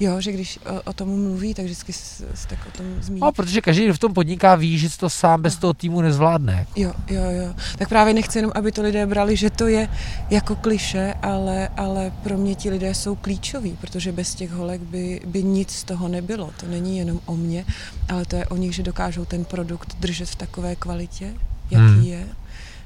Jo, 0.02 0.20
že 0.20 0.32
když 0.32 0.58
o, 0.58 0.82
o 0.82 0.92
tom 0.92 1.08
mluví, 1.08 1.54
tak 1.54 1.64
vždycky 1.64 1.92
se 1.92 2.48
tak 2.48 2.58
o 2.68 2.76
tom 2.76 2.86
zmíní. 3.00 3.20
No, 3.20 3.32
protože 3.32 3.60
každý 3.60 3.90
v 3.90 3.98
tom 3.98 4.14
podniká 4.14 4.54
ví, 4.54 4.78
že 4.78 4.98
to 4.98 5.10
sám 5.10 5.42
bez 5.42 5.56
toho 5.56 5.74
týmu 5.74 6.00
nezvládne. 6.00 6.66
Jo, 6.76 6.92
jo, 7.10 7.22
jo. 7.30 7.54
Tak 7.78 7.88
právě 7.88 8.14
nechci 8.14 8.38
jenom, 8.38 8.52
aby 8.54 8.72
to 8.72 8.82
lidé 8.82 9.06
brali, 9.06 9.36
že 9.36 9.50
to 9.50 9.66
je 9.66 9.88
jako 10.30 10.56
kliše, 10.56 11.14
ale, 11.22 11.68
ale 11.76 12.12
pro 12.22 12.38
mě 12.38 12.54
ti 12.54 12.70
lidé 12.70 12.94
jsou 12.94 13.14
klíčoví, 13.14 13.78
protože 13.80 14.12
bez 14.12 14.34
těch 14.34 14.50
holek 14.50 14.80
by, 14.80 15.20
by 15.26 15.42
nic 15.42 15.70
z 15.70 15.84
toho 15.84 16.08
nebylo. 16.08 16.50
To 16.60 16.66
není 16.66 16.98
jenom 16.98 17.20
o 17.26 17.36
mně, 17.36 17.64
ale 18.08 18.24
to 18.24 18.36
je 18.36 18.46
o 18.46 18.56
nich, 18.56 18.74
že 18.74 18.82
dokážou 18.82 19.24
ten 19.24 19.44
produkt 19.44 19.96
držet 20.00 20.28
v 20.28 20.36
takové 20.36 20.76
kvalitě, 20.76 21.34
jaký 21.70 21.84
hmm. 21.84 22.02
je, 22.02 22.26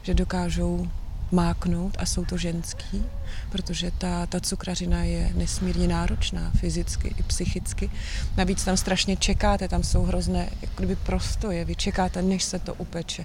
že 0.03 0.15
dokážou 0.15 0.89
máknout 1.33 1.97
a 1.99 2.07
jsou 2.07 2.25
to 2.25 2.37
ženský, 2.37 3.03
protože 3.51 3.91
ta, 3.99 4.27
ta 4.27 4.41
cukrařina 4.41 5.05
je 5.05 5.31
nesmírně 5.35 5.89
náročná 5.89 6.51
fyzicky 6.61 7.15
i 7.19 7.23
psychicky. 7.23 7.91
Navíc 8.37 8.65
tam 8.65 8.77
strašně 8.77 9.17
čekáte, 9.17 9.69
tam 9.69 9.83
jsou 9.83 10.03
hrozné 10.03 10.49
jako 10.61 10.75
kdyby 10.77 10.97
prostoje, 10.97 11.65
vy 11.65 11.77
čekáte, 11.77 12.23
než 12.23 12.45
se 12.45 12.59
to 12.59 12.75
upeče, 12.75 13.25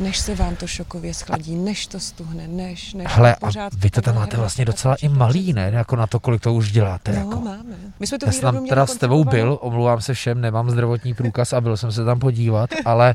než 0.00 0.18
se 0.18 0.34
vám 0.34 0.56
to 0.56 0.66
šokově 0.66 1.14
schladí, 1.14 1.54
než 1.54 1.86
to 1.86 2.00
stuhne, 2.00 2.48
než... 2.48 2.94
než 2.94 3.06
Hele, 3.10 3.36
pořád 3.40 3.72
a 3.72 3.76
vy 3.76 3.90
to 3.90 4.02
tam 4.02 4.14
máte 4.14 4.36
vlastně 4.36 4.64
docela 4.64 4.94
i 4.94 5.08
malý, 5.08 5.52
ne? 5.52 5.70
Jako 5.74 5.96
na 5.96 6.06
to, 6.06 6.20
kolik 6.20 6.42
to 6.42 6.54
už 6.54 6.72
děláte. 6.72 7.12
No, 7.12 7.18
jako. 7.18 7.40
máme. 7.40 7.76
My 8.00 8.06
jsme 8.06 8.18
to 8.18 8.26
Já 8.26 8.32
jsem 8.32 8.42
tam 8.42 8.66
teda 8.66 8.86
s 8.86 8.96
tebou 8.96 9.24
byl, 9.24 9.58
omlouvám 9.60 10.00
se 10.00 10.14
všem, 10.14 10.40
nemám 10.40 10.70
zdravotní 10.70 11.14
průkaz 11.14 11.52
a 11.52 11.60
byl 11.60 11.76
jsem 11.76 11.92
se 11.92 12.04
tam 12.04 12.18
podívat, 12.18 12.70
ale 12.84 13.14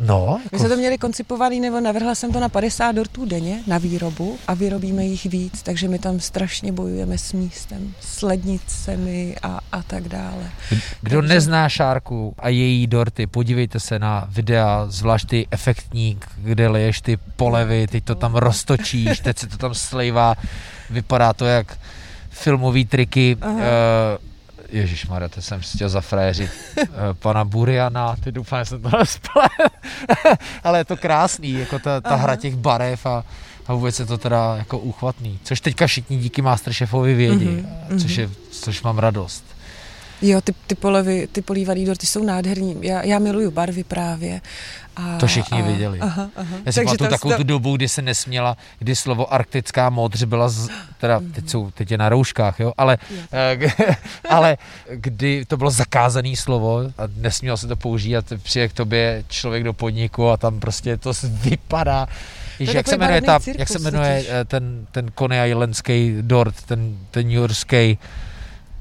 No, 0.00 0.40
jako... 0.44 0.56
My 0.56 0.58
jsme 0.58 0.68
to 0.68 0.76
měli 0.76 0.98
koncipovaný, 0.98 1.60
nebo 1.60 1.80
navrhla 1.80 2.14
jsem 2.14 2.32
to 2.32 2.40
na 2.40 2.48
50 2.48 2.92
dortů 2.92 3.24
denně 3.24 3.62
na 3.66 3.78
výrobu 3.78 4.38
a 4.46 4.54
vyrobíme 4.54 5.04
jich 5.04 5.26
víc, 5.26 5.62
takže 5.62 5.88
my 5.88 5.98
tam 5.98 6.20
strašně 6.20 6.72
bojujeme 6.72 7.18
s 7.18 7.32
místem, 7.32 7.94
s 8.00 8.22
lednicemi 8.22 9.36
a, 9.42 9.60
a 9.72 9.82
tak 9.82 10.08
dále. 10.08 10.50
Kdo 11.00 11.20
takže... 11.20 11.34
nezná 11.34 11.68
Šárku 11.68 12.34
a 12.38 12.48
její 12.48 12.86
dorty, 12.86 13.26
podívejte 13.26 13.80
se 13.80 13.98
na 13.98 14.26
videa, 14.28 14.86
zvlášť 14.88 15.28
ty 15.28 15.46
efektní, 15.50 16.18
kde 16.36 16.68
leješ 16.68 17.00
ty 17.00 17.18
polevy, 17.36 17.86
teď 17.86 18.04
to 18.04 18.14
tam 18.14 18.34
roztočíš, 18.34 19.20
teď 19.20 19.38
se 19.38 19.46
to 19.46 19.56
tam 19.56 19.74
slejvá, 19.74 20.34
vypadá 20.90 21.32
to 21.32 21.44
jak 21.44 21.78
filmový 22.36 22.84
triky. 22.84 23.36
Aha. 23.40 23.54
Uh, 23.54 23.60
Ježíš 24.70 25.06
Maria, 25.06 25.28
to 25.28 25.42
jsem 25.42 25.60
chtěl 25.60 25.88
zafrajeřit 25.88 26.50
uh, 26.76 26.86
pana 27.12 27.44
Buriana, 27.44 28.16
ty 28.24 28.32
doufám, 28.32 28.58
že 28.60 28.64
jsem 28.64 28.82
to 28.82 28.90
nesplet. 28.98 29.50
Ale 30.64 30.78
je 30.78 30.84
to 30.84 30.96
krásný, 30.96 31.52
jako 31.52 31.78
ta, 31.78 32.00
ta 32.00 32.14
hra 32.14 32.36
těch 32.36 32.56
barev 32.56 33.06
a, 33.06 33.24
a 33.66 33.74
vůbec 33.74 34.00
je 34.00 34.06
to 34.06 34.18
teda 34.18 34.56
jako 34.56 34.78
úchvatný. 34.78 35.38
Což 35.42 35.60
teďka 35.60 35.86
všichni 35.86 36.18
díky 36.18 36.42
Masterchefovi 36.42 37.14
vědí, 37.14 37.46
mm-hmm. 37.46 38.02
což, 38.02 38.16
je, 38.16 38.30
což 38.50 38.82
mám 38.82 38.98
radost. 38.98 39.44
Jo, 40.22 40.40
ty, 40.40 40.54
ty 40.66 40.74
polevy, 40.74 41.28
ty 41.32 41.42
polívaný 41.42 41.84
dorty 41.84 42.06
jsou 42.06 42.24
nádherní. 42.24 42.76
Já, 42.80 43.02
já 43.02 43.18
miluju 43.18 43.50
barvy 43.50 43.84
právě. 43.84 44.40
A, 44.96 45.18
to 45.18 45.26
všichni 45.26 45.62
a, 45.62 45.64
viděli. 45.64 46.00
Aha, 46.00 46.30
aha. 46.36 46.56
Já 46.64 46.72
si 46.72 46.84
pamatuju 46.84 47.10
takovou 47.10 47.34
tu 47.34 47.42
dobu, 47.42 47.76
kdy 47.76 47.88
se 47.88 48.02
nesměla, 48.02 48.56
kdy 48.78 48.96
slovo 48.96 49.34
arktická 49.34 49.90
modř 49.90 50.22
byla, 50.22 50.48
z, 50.48 50.68
teda 50.98 51.20
teď, 51.34 51.50
jsou, 51.50 51.70
teď 51.70 51.90
je 51.90 51.98
na 51.98 52.08
rouškách, 52.08 52.60
jo, 52.60 52.72
ale, 52.78 52.98
eh, 53.32 53.96
ale 54.28 54.58
kdy 54.94 55.44
to 55.44 55.56
bylo 55.56 55.70
zakázané 55.70 56.36
slovo 56.36 56.80
a 56.98 57.02
nesmělo 57.16 57.56
se 57.56 57.66
to 57.66 57.76
používat, 57.76 58.24
přijde 58.42 58.68
k 58.68 58.72
tobě 58.72 59.24
člověk 59.28 59.64
do 59.64 59.72
podniku 59.72 60.28
a 60.28 60.36
tam 60.36 60.60
prostě 60.60 60.96
to 60.96 61.12
vypadá, 61.24 62.08
Víš, 62.58 62.74
jak, 62.74 62.88
se 62.88 62.96
jmenuje 62.96 63.22
ta, 63.22 63.38
jak 63.58 63.68
se 63.68 63.78
jmenuje 63.78 64.24
eh, 64.28 64.44
ten, 64.44 64.86
ten 64.92 65.10
Coney 65.18 65.50
Islandský 65.50 66.16
dort, 66.20 66.62
ten, 66.62 66.98
ten 67.10 67.26
New 67.26 67.34
Yorkský, 67.34 67.98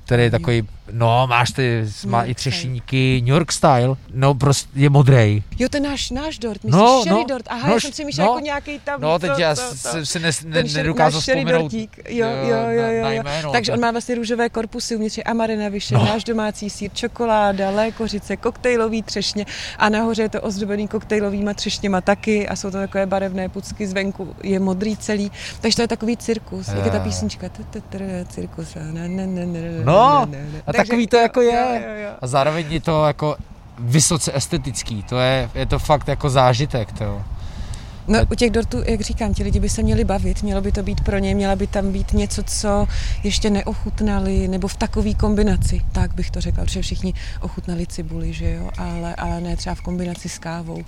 který 0.06 0.24
je 0.24 0.32
takový, 0.32 0.68
no 0.92 1.28
máš 1.28 1.52
ty, 1.52 1.86
má 2.06 2.24
i 2.24 2.34
třešíníky, 2.34 3.22
New 3.22 3.34
York 3.34 3.52
style, 3.52 3.96
no 4.14 4.34
prostě 4.34 4.70
je 4.80 4.90
modrej. 4.90 5.44
Jo, 5.60 5.70
ten 5.70 5.84
náš, 5.84 6.12
náš 6.12 6.40
dort, 6.40 6.64
myslíš 6.64 6.82
no, 6.82 7.02
Sherry 7.04 7.16
no, 7.16 7.26
dort, 7.28 7.46
aha, 7.50 7.68
no, 7.68 7.74
já 7.74 7.80
jsem 7.80 7.94
si 7.94 8.06
myslel 8.06 8.28
no, 8.28 8.34
jako 8.34 8.46
nějaký 8.46 8.80
tam. 8.80 9.02
No, 9.02 9.20
teď 9.20 9.32
to, 9.32 9.42
já 9.42 9.56
to, 9.56 9.62
to, 9.92 10.06
si 10.06 10.20
ne, 10.20 10.32
ne, 10.46 10.64
nedokázal 10.64 11.22
vzpomenout 11.22 11.74
jo, 11.74 11.88
jo, 12.10 12.28
jo, 12.44 12.58
jo, 12.70 12.92
jo. 12.92 13.04
Na 13.04 13.12
jméno, 13.12 13.52
Takže 13.52 13.72
on 13.72 13.80
má 13.80 13.92
vlastně 13.92 14.16
růžové 14.16 14.50
korpusy, 14.50 14.96
uvnitř 14.96 15.20
amarena 15.26 15.70
vyše, 15.70 15.96
no. 15.96 16.06
náš 16.06 16.24
domácí 16.24 16.70
sír, 16.70 16.92
čokoláda, 16.94 17.70
lékořice, 17.70 18.38
koktejlový 18.38 19.04
třešně. 19.04 19.46
A 19.78 19.90
nahoře 19.90 20.22
je 20.22 20.30
to 20.30 20.42
ozdobený 20.42 20.88
koktejlovýma 20.88 21.54
třešněma 21.54 22.02
taky 22.02 22.48
a 22.48 22.56
jsou 22.56 22.72
to 22.72 22.78
takové 22.78 23.06
barevné 23.06 23.50
pucky 23.50 23.88
zvenku, 23.88 24.36
je 24.44 24.60
modrý 24.60 24.98
celý, 24.98 25.32
takže 25.62 25.76
to 25.76 25.82
je 25.82 25.88
takový 25.88 26.18
cirkus, 26.18 26.68
jak 26.68 26.86
je 26.86 26.92
ta 26.92 27.00
písnička, 27.00 27.50
cirkus, 28.30 28.78
no, 29.86 29.95
No, 29.96 30.26
ne, 30.26 30.38
ne, 30.38 30.52
ne. 30.54 30.62
a 30.68 30.74
Takže, 30.74 30.84
takový 30.84 31.08
to 31.08 31.18
jako 31.18 31.42
je. 31.42 31.82
Jo, 31.84 31.90
jo, 31.90 32.04
jo. 32.04 32.10
A 32.22 32.28
zároveň 32.28 32.66
je 32.70 32.82
to 32.82 33.06
jako 33.08 33.36
vysoce 33.80 34.32
estetický, 34.36 35.04
to 35.04 35.20
je, 35.20 35.50
je 35.56 35.66
to 35.66 35.80
fakt 35.80 36.08
jako 36.08 36.30
zážitek, 36.30 36.92
to 36.92 37.22
No 38.08 38.20
u 38.32 38.36
těch 38.36 38.52
dortů, 38.52 38.84
jak 38.86 39.02
říkám, 39.02 39.34
ti 39.34 39.44
lidi 39.44 39.60
by 39.60 39.70
se 39.70 39.84
měli 39.84 40.04
bavit, 40.04 40.44
mělo 40.44 40.62
by 40.62 40.72
to 40.72 40.84
být 40.84 41.02
pro 41.02 41.18
ně, 41.18 41.36
měla 41.36 41.56
by 41.56 41.68
tam 41.68 41.92
být 41.92 42.14
něco, 42.14 42.44
co 42.44 42.88
ještě 43.24 43.50
neochutnali, 43.50 44.48
nebo 44.48 44.68
v 44.68 44.76
takové 44.76 45.14
kombinaci, 45.14 45.82
tak 45.92 46.14
bych 46.14 46.32
to 46.32 46.42
řekla, 46.42 46.64
protože 46.64 46.82
všichni 46.82 47.14
ochutnali 47.42 47.88
cibuli, 47.88 48.34
že 48.34 48.52
jo, 48.52 48.70
ale, 48.78 49.16
ale 49.16 49.42
ne 49.42 49.58
třeba 49.58 49.76
v 49.76 49.82
kombinaci 49.82 50.30
s 50.30 50.40
kávou. 50.40 50.84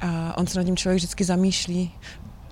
A 0.00 0.38
on 0.38 0.46
se 0.46 0.58
nad 0.58 0.64
tím 0.64 0.76
člověk 0.76 0.96
vždycky 0.96 1.24
zamýšlí, 1.24 1.92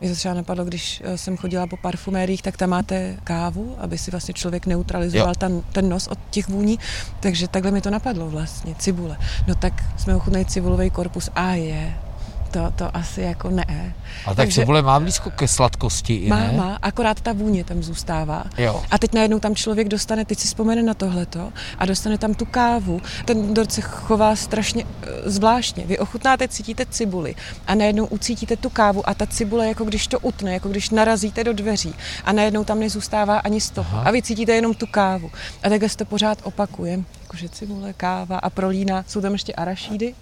mě 0.03 0.11
to 0.11 0.17
třeba 0.17 0.35
napadlo, 0.35 0.65
když 0.65 1.03
eh, 1.05 1.19
jsem 1.19 1.37
chodila 1.37 1.67
po 1.67 1.77
parfumériích, 1.77 2.43
tak 2.43 2.57
tam 2.57 2.71
máte 2.71 3.17
kávu, 3.25 3.77
aby 3.79 3.99
si 3.99 4.11
vlastně 4.11 4.35
člověk 4.35 4.67
neutralizoval 4.67 5.35
ten, 5.35 5.63
ten 5.73 5.89
nos 5.89 6.07
od 6.07 6.19
těch 6.31 6.49
vůní. 6.49 6.79
Takže 7.21 7.49
takhle 7.49 7.71
mi 7.71 7.81
to 7.81 7.91
napadlo 7.91 8.31
vlastně, 8.31 8.75
cibule. 8.75 9.17
No 9.47 9.55
tak 9.55 9.85
jsme 9.97 10.17
ochutnali 10.17 10.45
cibulový 10.45 10.91
korpus 10.91 11.31
a 11.35 11.51
je 11.51 11.95
to, 12.53 12.73
to 12.77 12.97
asi 12.97 13.21
jako 13.21 13.51
ne. 13.51 13.95
A 14.27 14.31
tak 14.31 14.37
Takže, 14.37 14.61
cibule 14.61 14.83
má 14.83 15.01
blízko 15.01 15.31
ke 15.31 15.49
sladkosti 15.49 16.15
i 16.15 16.29
má, 16.29 16.37
ne? 16.37 16.53
Má, 16.53 16.79
akorát 16.83 17.21
ta 17.21 17.33
vůně 17.33 17.65
tam 17.65 17.83
zůstává. 17.83 18.45
Jo. 18.59 18.83
A 18.91 18.99
teď 18.99 19.13
najednou 19.13 19.39
tam 19.39 19.55
člověk 19.55 19.89
dostane, 19.89 20.25
teď 20.25 20.39
si 20.39 20.47
vzpomene 20.47 20.83
na 20.83 20.95
tohleto 20.95 21.53
a 21.79 21.87
dostane 21.87 22.19
tam 22.19 22.35
tu 22.35 22.45
kávu. 22.45 23.01
Ten 23.25 23.55
dort 23.55 23.73
se 23.73 23.81
chová 23.81 24.37
strašně 24.37 24.85
uh, 24.85 24.91
zvláštně. 25.25 25.85
Vy 25.87 25.99
ochutnáte, 25.99 26.49
cítíte 26.49 26.87
cibuli 26.87 27.35
a 27.67 27.75
najednou 27.75 28.07
ucítíte 28.07 28.57
tu 28.57 28.71
kávu 28.71 29.09
a 29.09 29.15
ta 29.15 29.27
cibule, 29.27 29.69
jako 29.69 29.85
když 29.85 30.07
to 30.07 30.19
utne, 30.19 30.53
jako 30.53 30.69
když 30.69 30.91
narazíte 30.91 31.45
do 31.45 31.53
dveří 31.53 31.95
a 32.25 32.33
najednou 32.33 32.65
tam 32.65 32.81
nezůstává 32.81 33.39
ani 33.39 33.61
z 33.61 33.71
toho. 33.71 33.99
Aha. 33.99 34.09
A 34.09 34.11
vy 34.11 34.23
cítíte 34.23 34.53
jenom 34.53 34.75
tu 34.75 34.87
kávu. 34.87 35.31
A 35.63 35.69
takhle 35.69 35.89
se 35.89 35.97
to 35.97 36.05
pořád 36.05 36.39
opakuje. 36.43 37.01
Jakože 37.23 37.49
cibule, 37.49 37.93
káva 37.93 38.39
a 38.39 38.51
prolína. 38.51 39.05
Jsou 39.09 39.21
tam 39.21 39.33
ještě 39.33 39.53
arašídy 39.53 40.15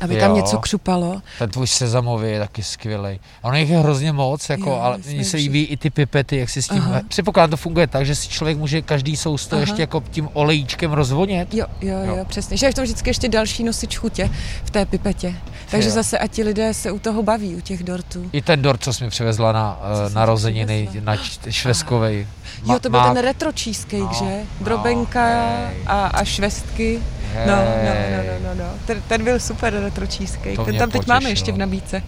aby 0.00 0.14
jo. 0.14 0.20
tam 0.20 0.34
něco 0.34 0.58
křupalo. 0.58 1.22
Ten 1.38 1.50
tvůj 1.50 1.66
sezamový 1.66 2.30
je 2.30 2.38
taky 2.38 2.62
skvělý. 2.62 3.20
A 3.42 3.48
ono 3.48 3.56
jich 3.56 3.70
je 3.70 3.78
hrozně 3.78 4.12
moc, 4.12 4.48
jako, 4.48 4.70
jo, 4.70 4.78
ale 4.82 4.98
mně 4.98 5.24
se 5.24 5.36
líbí 5.36 5.64
i 5.64 5.76
ty 5.76 5.90
pipety, 5.90 6.36
jak 6.36 6.48
si 6.50 6.62
s 6.62 6.68
tím... 6.68 6.82
Aha. 6.82 7.00
Předpokládám, 7.08 7.50
to 7.50 7.56
funguje 7.56 7.86
tak, 7.86 8.06
že 8.06 8.14
si 8.14 8.28
člověk 8.28 8.58
může 8.58 8.82
každý 8.82 9.16
sousto 9.16 9.56
Aha. 9.56 9.60
ještě 9.60 9.82
jako 9.82 10.02
tím 10.10 10.28
olejíčkem 10.32 10.92
rozvonět. 10.92 11.54
Jo, 11.54 11.66
jo, 11.80 11.98
jo, 12.04 12.16
jo, 12.16 12.24
přesně. 12.24 12.56
Že 12.56 12.66
je 12.66 12.72
v 12.72 12.74
tom 12.74 12.84
vždycky 12.84 13.10
ještě 13.10 13.28
další 13.28 13.64
nosič 13.64 13.96
chutě 13.96 14.30
v 14.64 14.70
té 14.70 14.86
pipetě. 14.86 15.34
Takže 15.70 15.88
jo. 15.88 15.94
zase 15.94 16.18
a 16.18 16.26
ti 16.26 16.42
lidé 16.42 16.74
se 16.74 16.92
u 16.92 16.98
toho 16.98 17.22
baví, 17.22 17.54
u 17.54 17.60
těch 17.60 17.82
dortů. 17.82 18.30
I 18.32 18.42
ten 18.42 18.62
dort, 18.62 18.82
co 18.82 18.92
jsi 18.92 19.04
mi 19.04 19.10
přivezla 19.10 19.52
na 19.52 19.80
uh, 20.06 20.14
narozeniny, 20.14 20.88
na 21.00 21.16
švestkovej. 21.50 22.26
jo, 22.66 22.78
to 22.80 22.90
byl 22.90 23.00
má... 23.00 23.14
ten 23.14 23.22
retro 23.22 23.50
cheesecake, 23.52 23.98
no, 23.98 24.10
že? 24.18 24.42
Drobenka 24.60 25.26
no, 25.26 25.68
a, 25.86 26.06
a 26.06 26.24
švestky. 26.24 27.02
No, 27.46 27.56
no, 27.56 27.92
no, 28.10 28.22
no, 28.26 28.48
no, 28.48 28.64
no. 28.64 28.70
Ten, 28.86 29.02
ten 29.08 29.24
byl 29.24 29.40
super 29.40 29.74
retro 29.74 30.06
cheesecake. 30.06 30.56
ten 30.64 30.76
tam 30.76 30.90
teď 30.90 31.00
potěšilo. 31.00 31.14
máme 31.14 31.30
ještě 31.30 31.52
v 31.52 31.58
nabídce. 31.58 32.02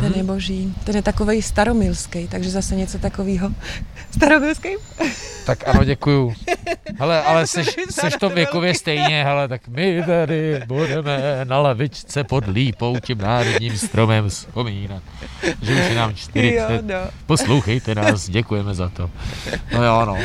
Ten 0.00 0.12
je 0.16 0.22
boží. 0.22 0.74
Ten 0.84 0.96
je 0.96 1.02
takový 1.02 1.42
staromilský, 1.42 2.28
takže 2.28 2.50
zase 2.50 2.74
něco 2.76 2.98
takového. 2.98 3.50
Staromilský? 4.16 4.68
Tak 5.46 5.68
ano, 5.68 5.84
děkuju. 5.84 6.34
Hele, 6.98 7.22
ale 7.26 7.46
jsi, 7.46 7.64
jsi 7.90 8.10
to 8.20 8.28
věkově 8.28 8.74
stejně, 8.74 9.24
hele, 9.24 9.48
tak 9.48 9.68
my 9.68 10.02
tady 10.06 10.62
budeme 10.66 11.40
na 11.44 11.58
lavičce 11.60 12.24
pod 12.24 12.44
lípou 12.46 12.96
tím 13.00 13.18
národním 13.18 13.78
stromem 13.78 14.28
vzpomínat, 14.28 15.02
že 15.62 15.74
už 15.74 15.88
je 15.88 15.94
nám 15.94 16.14
40. 16.14 16.56
Jo, 16.56 16.68
no. 16.82 17.10
Poslouchejte 17.26 17.94
nás, 17.94 18.30
děkujeme 18.30 18.74
za 18.74 18.88
to. 18.88 19.10
No 19.72 19.84
jo, 19.84 20.04
no. 20.06 20.16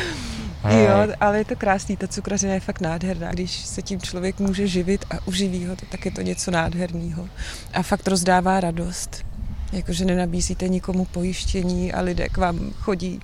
Jo, 0.70 1.14
ale 1.20 1.38
je 1.38 1.44
to 1.44 1.56
krásný, 1.56 1.96
ta 1.96 2.08
cukrařina 2.08 2.54
je 2.54 2.60
fakt 2.60 2.80
nádherná. 2.80 3.30
Když 3.30 3.56
se 3.56 3.82
tím 3.82 4.00
člověk 4.00 4.40
může 4.40 4.66
živit 4.66 5.04
a 5.10 5.26
uživí 5.26 5.66
ho, 5.66 5.76
tak 5.90 6.04
je 6.04 6.10
to 6.10 6.22
něco 6.22 6.50
nádherného. 6.50 7.28
A 7.72 7.82
fakt 7.82 8.08
rozdává 8.08 8.60
radost. 8.60 9.24
Jakože 9.72 10.04
nenabízíte 10.04 10.68
nikomu 10.68 11.04
pojištění 11.04 11.92
a 11.92 12.00
lidé 12.00 12.28
k 12.28 12.36
vám 12.36 12.70
chodí, 12.80 13.20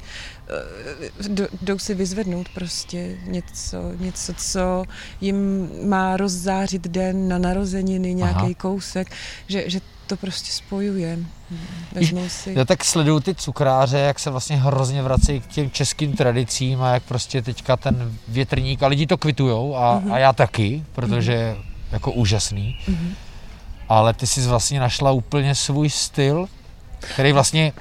eh, 0.49 1.45
jdou 1.63 1.79
si 1.79 1.95
vyzvednout 1.95 2.49
prostě 2.55 3.17
něco, 3.27 3.93
něco, 3.99 4.35
co 4.35 4.85
jim 5.21 5.69
má 5.89 6.17
rozzářit 6.17 6.89
den 6.89 7.29
na 7.29 7.39
narozeniny, 7.39 8.15
nějaký 8.15 8.55
kousek, 8.55 9.11
že, 9.49 9.71
že 9.71 9.81
to 10.09 10.17
prostě 10.17 10.53
spojuje. 10.53 11.19
Vezmou 11.93 12.29
si. 12.29 12.55
Já 12.57 12.65
tak 12.65 12.85
sleduju 12.85 13.21
ty 13.21 13.35
cukráře, 13.35 13.99
jak 13.99 14.19
se 14.19 14.31
vlastně 14.31 14.57
hrozně 14.57 15.03
vrací 15.03 15.41
k 15.41 15.47
těm 15.47 15.71
českým 15.71 16.13
tradicím 16.13 16.83
a 16.83 16.95
jak 16.95 17.03
prostě 17.03 17.43
teďka 17.43 17.77
ten 17.77 18.13
větrník, 18.29 18.83
a 18.83 18.87
lidi 18.87 19.07
to 19.07 19.17
kvitujou 19.17 19.77
a, 19.77 20.01
uh-huh. 20.01 20.13
a 20.13 20.19
já 20.19 20.33
taky, 20.33 20.85
protože 20.93 21.57
uh-huh. 21.57 21.93
jako 21.93 22.13
úžasný. 22.13 22.79
Uh-huh. 22.89 23.11
Ale 23.89 24.15
ty 24.15 24.27
jsi 24.27 24.41
vlastně 24.41 24.81
našla 24.81 25.11
úplně 25.11 25.55
svůj 25.55 25.91
styl, 25.91 26.49
který 26.99 27.33
vlastně 27.33 27.73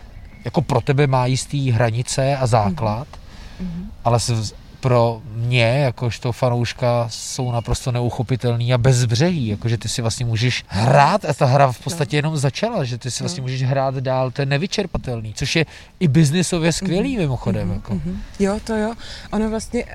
jako 0.45 0.61
pro 0.61 0.81
tebe 0.81 1.07
má 1.07 1.25
jistý 1.25 1.71
hranice 1.71 2.37
a 2.37 2.47
základ, 2.47 3.07
uh-huh. 3.07 3.85
ale 4.03 4.19
se 4.19 4.33
pro 4.79 5.21
mě, 5.35 5.79
jakožto 5.79 6.31
fanouška, 6.31 7.07
jsou 7.09 7.51
naprosto 7.51 7.91
neuchopitelný 7.91 8.73
a 8.73 8.77
bezbřehý, 8.77 9.47
jakože 9.47 9.77
ty 9.77 9.89
si 9.89 10.01
vlastně 10.01 10.25
můžeš 10.25 10.63
hrát 10.67 11.25
a 11.25 11.33
ta 11.33 11.45
hra 11.45 11.71
v 11.71 11.79
podstatě 11.79 12.15
no. 12.15 12.17
jenom 12.17 12.37
začala, 12.37 12.83
že 12.83 12.97
ty 12.97 13.11
si 13.11 13.23
vlastně 13.23 13.41
no. 13.41 13.43
můžeš 13.43 13.63
hrát 13.63 13.95
dál, 13.95 14.31
to 14.31 14.41
je 14.41 14.45
nevyčerpatelný, 14.45 15.33
což 15.33 15.55
je 15.55 15.65
i 15.99 16.07
biznisově 16.07 16.71
skvělý 16.71 17.15
mm-hmm. 17.15 17.19
mimochodem. 17.19 17.69
Mm-hmm. 17.69 17.73
Jako. 17.73 17.93
Mm-hmm. 17.93 18.17
Jo, 18.39 18.59
to 18.63 18.75
jo. 18.75 18.93
Ono 19.31 19.49
vlastně 19.49 19.85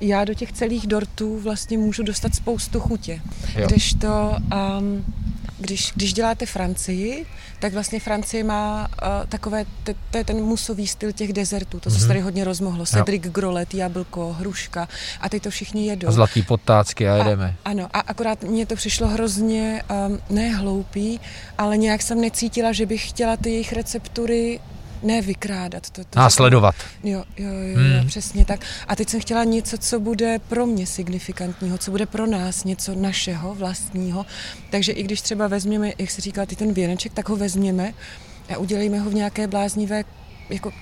já 0.00 0.24
do 0.24 0.34
těch 0.34 0.52
celých 0.52 0.86
dortů 0.86 1.40
vlastně 1.40 1.78
můžu 1.78 2.02
dostat 2.02 2.34
spoustu 2.34 2.80
chutě. 2.80 3.20
Jo. 3.56 3.66
Když 3.66 3.94
to, 3.94 4.36
um, 4.78 5.04
když, 5.58 5.92
když 5.96 6.12
děláte 6.12 6.46
Francii, 6.46 7.26
tak 7.58 7.72
vlastně 7.72 8.00
Francie 8.00 8.44
má 8.44 8.88
uh, 8.88 9.26
takové, 9.28 9.64
to 10.10 10.18
je 10.18 10.24
ten 10.24 10.36
musový 10.36 10.86
styl 10.86 11.12
těch 11.12 11.32
dezertů, 11.32 11.80
to, 11.80 11.90
mm-hmm. 11.90 12.00
se 12.00 12.06
tady 12.06 12.20
hodně 12.20 12.44
rozmohlo. 12.44 12.86
Cedric 12.86 13.22
Grolet, 13.22 13.74
jablko, 13.74 14.32
hruška 14.32 14.88
a 15.20 15.28
teď 15.28 15.42
to 15.42 15.50
všichni 15.50 15.86
jedou. 15.86 16.08
A 16.08 16.12
zlatý 16.12 16.42
potácky 16.42 17.08
a 17.08 17.16
jedeme. 17.16 17.54
A, 17.64 17.70
ano, 17.70 17.88
a 17.92 18.00
akorát 18.00 18.44
mně 18.44 18.66
to 18.66 18.76
přišlo 18.76 19.08
hrozně, 19.08 19.82
um, 20.08 20.20
ne 20.30 20.48
hloupý, 20.48 21.20
ale 21.58 21.76
nějak 21.76 22.02
jsem 22.02 22.20
necítila, 22.20 22.72
že 22.72 22.86
bych 22.86 23.08
chtěla 23.08 23.36
ty 23.36 23.50
jejich 23.50 23.72
receptury 23.72 24.60
ne 25.02 25.22
vykrádat. 25.22 25.90
To, 25.90 26.04
to 26.04 26.18
Následovat. 26.18 26.74
Jo, 27.04 27.24
jo, 27.36 27.48
jo, 27.48 27.76
hmm. 27.76 27.92
jo, 27.92 28.04
přesně 28.06 28.44
tak. 28.44 28.60
A 28.88 28.96
teď 28.96 29.08
jsem 29.08 29.20
chtěla 29.20 29.44
něco, 29.44 29.78
co 29.78 30.00
bude 30.00 30.38
pro 30.38 30.66
mě 30.66 30.86
signifikantního, 30.86 31.78
co 31.78 31.90
bude 31.90 32.06
pro 32.06 32.26
nás 32.26 32.64
něco 32.64 32.94
našeho, 32.94 33.54
vlastního. 33.54 34.26
Takže 34.70 34.92
i 34.92 35.02
když 35.02 35.20
třeba 35.20 35.46
vezměme, 35.46 35.92
jak 35.98 36.10
se 36.10 36.20
říkala, 36.20 36.46
ty 36.46 36.56
ten 36.56 36.72
věneček, 36.72 37.12
tak 37.12 37.28
ho 37.28 37.36
vezměme 37.36 37.94
a 38.54 38.56
udělejme 38.58 38.98
ho 38.98 39.10
v 39.10 39.14
nějaké 39.14 39.46
bláznivé 39.46 40.04
jako 40.50 40.72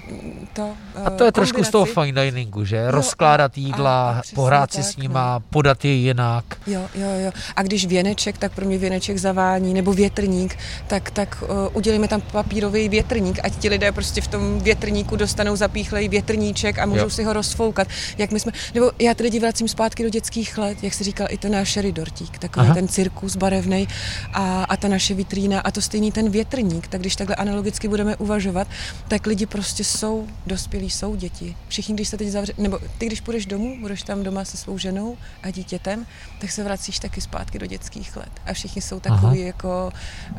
to 0.52 0.74
A 1.04 1.10
to 1.10 1.24
je 1.24 1.32
trošku 1.32 1.64
z 1.64 1.70
toho 1.70 1.84
fine 1.84 2.24
diningu, 2.24 2.64
že? 2.64 2.84
No, 2.84 2.90
Rozkládat 2.90 3.58
jídla, 3.58 4.10
a, 4.10 4.18
a 4.18 4.22
pohrát 4.34 4.72
si 4.72 4.76
tak, 4.76 4.86
s 4.86 4.96
nima, 4.96 5.34
no. 5.34 5.44
podat 5.50 5.84
je 5.84 5.92
jinak. 5.92 6.44
Jo, 6.66 6.80
jo, 6.94 7.08
jo. 7.24 7.32
A 7.56 7.62
když 7.62 7.86
věneček, 7.86 8.38
tak 8.38 8.52
pro 8.52 8.64
mě 8.64 8.78
věneček 8.78 9.18
zavání, 9.18 9.74
nebo 9.74 9.92
větrník, 9.92 10.58
tak, 10.86 11.10
tak 11.10 11.42
uh, 11.42 11.76
udělíme 11.76 12.08
tam 12.08 12.20
papírový 12.20 12.88
větrník, 12.88 13.38
ať 13.42 13.56
ti 13.56 13.68
lidé 13.68 13.92
prostě 13.92 14.20
v 14.20 14.28
tom 14.28 14.58
větrníku 14.58 15.16
dostanou 15.16 15.56
zapíchlej 15.56 16.08
větrníček 16.08 16.78
a 16.78 16.86
můžou 16.86 17.02
jo. 17.02 17.10
si 17.10 17.24
ho 17.24 17.32
rozfoukat. 17.32 17.88
Jak 18.18 18.30
my 18.30 18.40
jsme, 18.40 18.52
nebo 18.74 18.90
já 18.98 19.14
tedy 19.14 19.26
lidi 19.26 19.40
vracím 19.40 19.68
zpátky 19.68 20.02
do 20.02 20.08
dětských 20.08 20.58
let, 20.58 20.78
jak 20.82 20.94
se 20.94 21.04
říkal, 21.04 21.26
i 21.30 21.38
ten 21.38 21.52
náš 21.52 21.78
dortík, 21.90 22.38
takový 22.38 22.66
Aha. 22.66 22.74
ten 22.74 22.88
cirkus 22.88 23.36
barevný 23.36 23.88
a, 24.32 24.64
a 24.64 24.76
ta 24.76 24.88
naše 24.88 25.14
vitrína 25.14 25.60
a 25.60 25.70
to 25.70 25.82
stejný 25.82 26.12
ten 26.12 26.30
větrník, 26.30 26.86
tak 26.86 27.00
když 27.00 27.16
takhle 27.16 27.36
analogicky 27.36 27.88
budeme 27.88 28.16
uvažovat, 28.16 28.68
tak 29.08 29.26
lidi 29.26 29.46
prostě 29.56 29.84
jsou 29.84 30.26
dospělí, 30.46 30.90
jsou 30.90 31.16
děti. 31.16 31.56
Všichni, 31.68 31.94
když 31.94 32.08
se 32.08 32.16
teď 32.16 32.28
zavře, 32.28 32.52
nebo 32.58 32.78
ty, 32.98 33.06
když 33.06 33.20
půjdeš 33.20 33.46
domů, 33.46 33.80
budeš 33.80 34.02
tam 34.02 34.22
doma 34.22 34.44
se 34.44 34.56
svou 34.56 34.78
ženou 34.78 35.16
a 35.42 35.50
dítětem, 35.50 36.06
tak 36.40 36.50
se 36.50 36.64
vracíš 36.64 36.98
taky 36.98 37.20
zpátky 37.20 37.58
do 37.58 37.66
dětských 37.66 38.16
let. 38.16 38.30
A 38.46 38.52
všichni 38.52 38.82
jsou 38.82 39.00
takový 39.00 39.38
Aha. 39.38 39.46
jako 39.46 39.92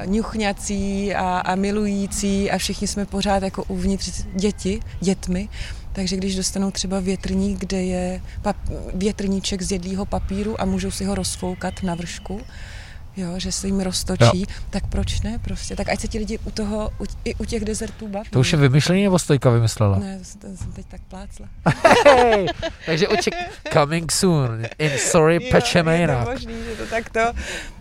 ňuchňací 0.06 1.14
a, 1.14 1.40
a 1.40 1.56
milující 1.56 2.52
a 2.52 2.58
všichni 2.58 2.88
jsme 2.88 3.06
pořád 3.06 3.44
jako 3.44 3.64
uvnitř 3.64 4.24
děti, 4.36 4.80
dětmi. 5.02 5.50
Takže 5.94 6.18
když 6.18 6.36
dostanou 6.36 6.72
třeba 6.72 7.00
větrník, 7.00 7.60
kde 7.60 7.84
je 7.84 8.22
pap- 8.44 8.92
větrníček 8.94 9.62
z 9.62 9.72
jedlého 9.72 10.06
papíru 10.06 10.62
a 10.62 10.66
můžou 10.66 10.92
si 10.92 11.06
ho 11.06 11.16
rozfoukat 11.16 11.84
na 11.84 11.96
vršku, 11.96 12.42
jo, 13.18 13.34
že 13.38 13.52
se 13.52 13.68
jim 13.68 13.80
roztočí, 13.80 14.40
jo. 14.40 14.46
tak 14.70 14.88
proč 14.88 15.22
ne 15.22 15.40
prostě? 15.40 15.76
Tak 15.76 15.90
ať 15.90 16.00
se 16.00 16.08
ti 16.08 16.18
lidi 16.20 16.40
u 16.46 16.52
toho, 16.52 16.92
u, 17.00 17.06
i 17.26 17.36
u 17.36 17.46
těch 17.46 17.66
dezertů 17.66 18.08
baví. 18.08 18.30
To 18.30 18.40
už 18.40 18.52
je 18.52 18.58
vymyšlení 18.58 19.04
nebo 19.04 19.20
Stojka 19.20 19.50
vymyslela? 19.50 20.00
Ne, 20.00 20.20
to, 20.42 20.48
to 20.48 20.58
jsem 20.58 20.72
teď 20.72 20.86
tak 20.86 21.02
plácla. 21.08 21.48
hey, 22.06 22.48
takže 22.86 23.08
oček 23.08 23.34
coming 23.74 24.12
soon 24.12 24.64
in 24.80 24.92
Sorry 24.98 25.40
Pečemejnak. 25.40 26.20
Je 26.20 26.26
to 26.26 26.32
možný, 26.32 26.54
že 26.70 26.76
to 26.76 26.86
takto, 26.86 27.20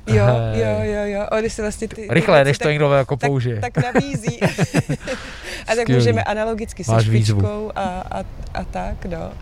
jo, 0.07 0.26
jo, 0.53 0.78
jo, 0.82 1.05
jo, 1.05 1.26
oni 1.32 1.51
se 1.51 1.62
vlastně 1.62 1.89
ty... 1.89 2.09
Rychle, 2.11 2.45
než 2.45 2.59
to 2.59 2.68
někdo 2.68 2.93
jako 2.93 3.16
tak, 3.16 3.30
použije. 3.30 3.61
Tak 3.61 3.76
nabízí. 3.76 4.41
a 5.66 5.74
tak 5.76 5.89
můžeme 5.89 6.24
analogicky 6.24 6.84
se 6.84 7.05
špičkou 7.05 7.72
a, 7.76 7.82
a, 8.11 8.24
a 8.55 8.64
tak, 8.64 9.05
no. 9.05 9.32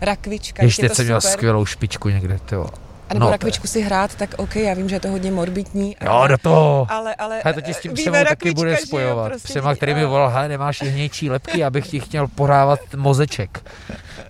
Rakvička, 0.00 0.64
Ještě 0.64 0.88
teď 0.88 0.96
jsem 0.96 1.04
měl 1.04 1.20
skvělou 1.20 1.64
špičku 1.64 2.08
někde, 2.08 2.38
tyjo. 2.38 2.66
A 3.12 3.14
nebo 3.14 3.24
no, 3.24 3.30
rakvičku 3.30 3.66
si 3.66 3.80
hrát, 3.80 4.14
tak 4.14 4.34
OK, 4.36 4.56
já 4.56 4.74
vím, 4.74 4.88
že 4.88 4.96
je 4.96 5.00
to 5.00 5.08
hodně 5.08 5.30
morbidní. 5.30 5.96
Ale, 5.96 6.22
jo, 6.22 6.28
do 6.28 6.38
toho. 6.38 6.86
Ale, 6.90 7.14
ale, 7.14 7.40
hele, 7.44 7.54
to 7.54 7.60
ti 7.60 7.74
s 7.74 7.80
tím 7.80 7.96
se 7.96 8.10
taky 8.10 8.54
bude 8.54 8.76
spojovat. 8.76 9.28
Prostě 9.28 9.48
Přema, 9.48 9.74
který 9.74 9.94
mi 9.94 10.04
volal, 10.04 10.28
hele, 10.28 10.48
nemáš 10.48 10.82
hnějčí 10.82 11.30
lepky, 11.30 11.64
abych 11.64 11.88
ti 11.88 12.00
chtěl 12.00 12.28
porávat 12.28 12.80
mozeček. 12.96 13.70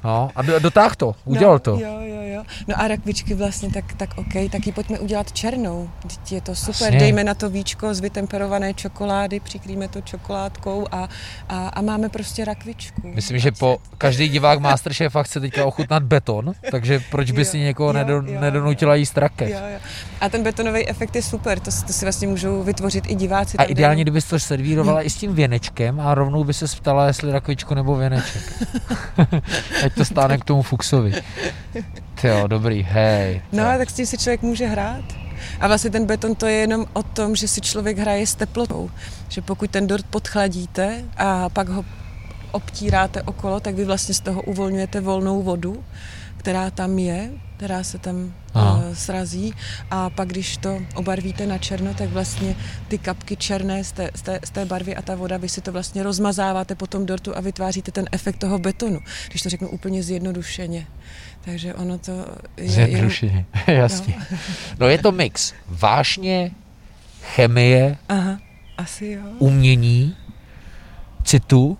No 0.04 0.30
a 0.36 0.42
dotáh 0.58 0.96
to, 0.96 1.14
udělal 1.24 1.54
no, 1.54 1.58
to. 1.58 1.70
Jo, 1.70 2.00
jo, 2.00 2.22
jo. 2.22 2.44
No 2.68 2.80
a 2.80 2.88
rakvičky 2.88 3.34
vlastně, 3.34 3.70
tak, 3.70 3.84
tak 3.96 4.10
OK, 4.16 4.50
tak 4.52 4.66
ji 4.66 4.72
pojďme 4.72 4.98
udělat 4.98 5.32
černou. 5.32 5.90
Je 6.30 6.40
to 6.40 6.54
super, 6.54 6.78
vlastně. 6.78 6.98
dejme 6.98 7.24
na 7.24 7.34
to 7.34 7.50
víčko 7.50 7.94
z 7.94 8.00
vytemperované 8.00 8.74
čokolády, 8.74 9.40
přikrýme 9.40 9.88
to 9.88 10.00
čokoládkou 10.00 10.86
a, 10.92 11.08
a, 11.48 11.68
a 11.68 11.82
máme 11.82 12.08
prostě 12.08 12.44
rakvičku. 12.44 13.00
Myslím, 13.04 13.38
že 13.38 13.52
po 13.52 13.78
každý 13.98 14.28
divák 14.28 14.60
Masterchefa 14.60 15.22
chce 15.22 15.40
teďka 15.40 15.64
ochutnat 15.66 16.02
beton, 16.02 16.52
takže 16.70 17.00
proč 17.10 17.30
by 17.30 17.40
jo, 17.40 17.44
si 17.44 17.58
někoho 17.58 17.92
jo, 17.92 18.04
jo, 18.08 18.40
nedonutila 18.40 18.94
jíst 18.94 19.18
rakev? 19.18 19.50
Jo, 19.50 19.58
jo. 19.72 19.78
A 20.20 20.28
ten 20.28 20.42
betonový 20.42 20.88
efekt 20.88 21.16
je 21.16 21.22
super, 21.22 21.60
to, 21.60 21.70
to 21.86 21.92
si 21.92 22.04
vlastně 22.04 22.28
můžou 22.28 22.62
vytvořit 22.62 23.04
i 23.10 23.14
diváci. 23.14 23.56
A 23.56 23.62
ideálně, 23.62 24.02
kdybys 24.02 24.24
to 24.24 24.38
servírovala 24.38 24.98
hmm. 24.98 25.06
i 25.06 25.10
s 25.10 25.16
tím 25.16 25.34
věnečkem 25.34 26.00
a 26.00 26.14
rovnou 26.14 26.44
by 26.44 26.54
se 26.54 26.66
ptala, 26.76 27.06
jestli 27.06 27.32
rakvičku 27.32 27.74
nebo 27.74 27.96
věneček. 27.96 28.42
Ať 29.92 29.98
to 29.98 30.04
stáne 30.04 30.40
k 30.40 30.44
tomu 30.44 30.62
Fuxovi. 30.64 31.12
Jo, 32.24 32.46
dobrý, 32.46 32.82
hej. 32.82 33.42
No, 33.52 33.64
tak 33.78 33.90
s 33.90 33.92
tím 33.92 34.06
si 34.06 34.18
člověk 34.18 34.42
může 34.42 34.66
hrát. 34.66 35.04
A 35.60 35.68
vlastně 35.68 35.90
ten 35.90 36.06
beton 36.06 36.34
to 36.34 36.46
je 36.46 36.54
jenom 36.54 36.86
o 36.92 37.02
tom, 37.02 37.36
že 37.36 37.48
si 37.48 37.60
člověk 37.60 37.98
hraje 37.98 38.26
s 38.26 38.34
teplotou. 38.34 38.90
Že 39.28 39.42
pokud 39.42 39.70
ten 39.70 39.86
dort 39.86 40.06
podchladíte 40.06 41.04
a 41.16 41.48
pak 41.48 41.68
ho 41.68 41.84
obtíráte 42.52 43.22
okolo, 43.22 43.60
tak 43.60 43.74
vy 43.74 43.84
vlastně 43.84 44.14
z 44.14 44.20
toho 44.20 44.42
uvolňujete 44.42 45.00
volnou 45.00 45.42
vodu, 45.42 45.84
která 46.36 46.70
tam 46.70 46.98
je, 46.98 47.30
která 47.62 47.84
se 47.84 47.98
tam 47.98 48.34
uh, 48.54 48.62
srazí 48.92 49.54
a 49.90 50.10
pak 50.10 50.28
když 50.28 50.56
to 50.56 50.82
obarvíte 50.94 51.46
na 51.46 51.58
černo, 51.58 51.94
tak 51.94 52.08
vlastně 52.08 52.56
ty 52.88 52.98
kapky 52.98 53.36
černé 53.36 53.84
z 53.84 53.92
té, 53.92 54.10
z, 54.14 54.22
té, 54.22 54.40
z 54.44 54.50
té 54.50 54.64
barvy 54.64 54.96
a 54.96 55.02
ta 55.02 55.14
voda, 55.14 55.36
vy 55.36 55.48
si 55.48 55.60
to 55.60 55.72
vlastně 55.72 56.02
rozmazáváte 56.02 56.74
po 56.74 56.86
tom 56.86 57.06
dortu 57.06 57.36
a 57.36 57.40
vytváříte 57.40 57.92
ten 57.92 58.08
efekt 58.12 58.36
toho 58.36 58.58
betonu, 58.58 59.00
když 59.28 59.42
to 59.42 59.48
řeknu 59.48 59.68
úplně 59.68 60.02
zjednodušeně. 60.02 60.86
Takže 61.44 61.74
ono 61.74 61.98
to 61.98 62.26
je... 62.56 62.70
Zjednodušeně, 62.70 63.46
jen... 63.66 63.76
jasně. 63.78 64.14
No. 64.30 64.38
no 64.78 64.88
je 64.88 64.98
to 64.98 65.12
mix 65.12 65.52
vášně, 65.68 66.50
chemie, 67.22 67.96
Aha, 68.08 68.38
asi 68.76 69.06
jo. 69.06 69.22
umění, 69.38 70.16
citu, 71.24 71.78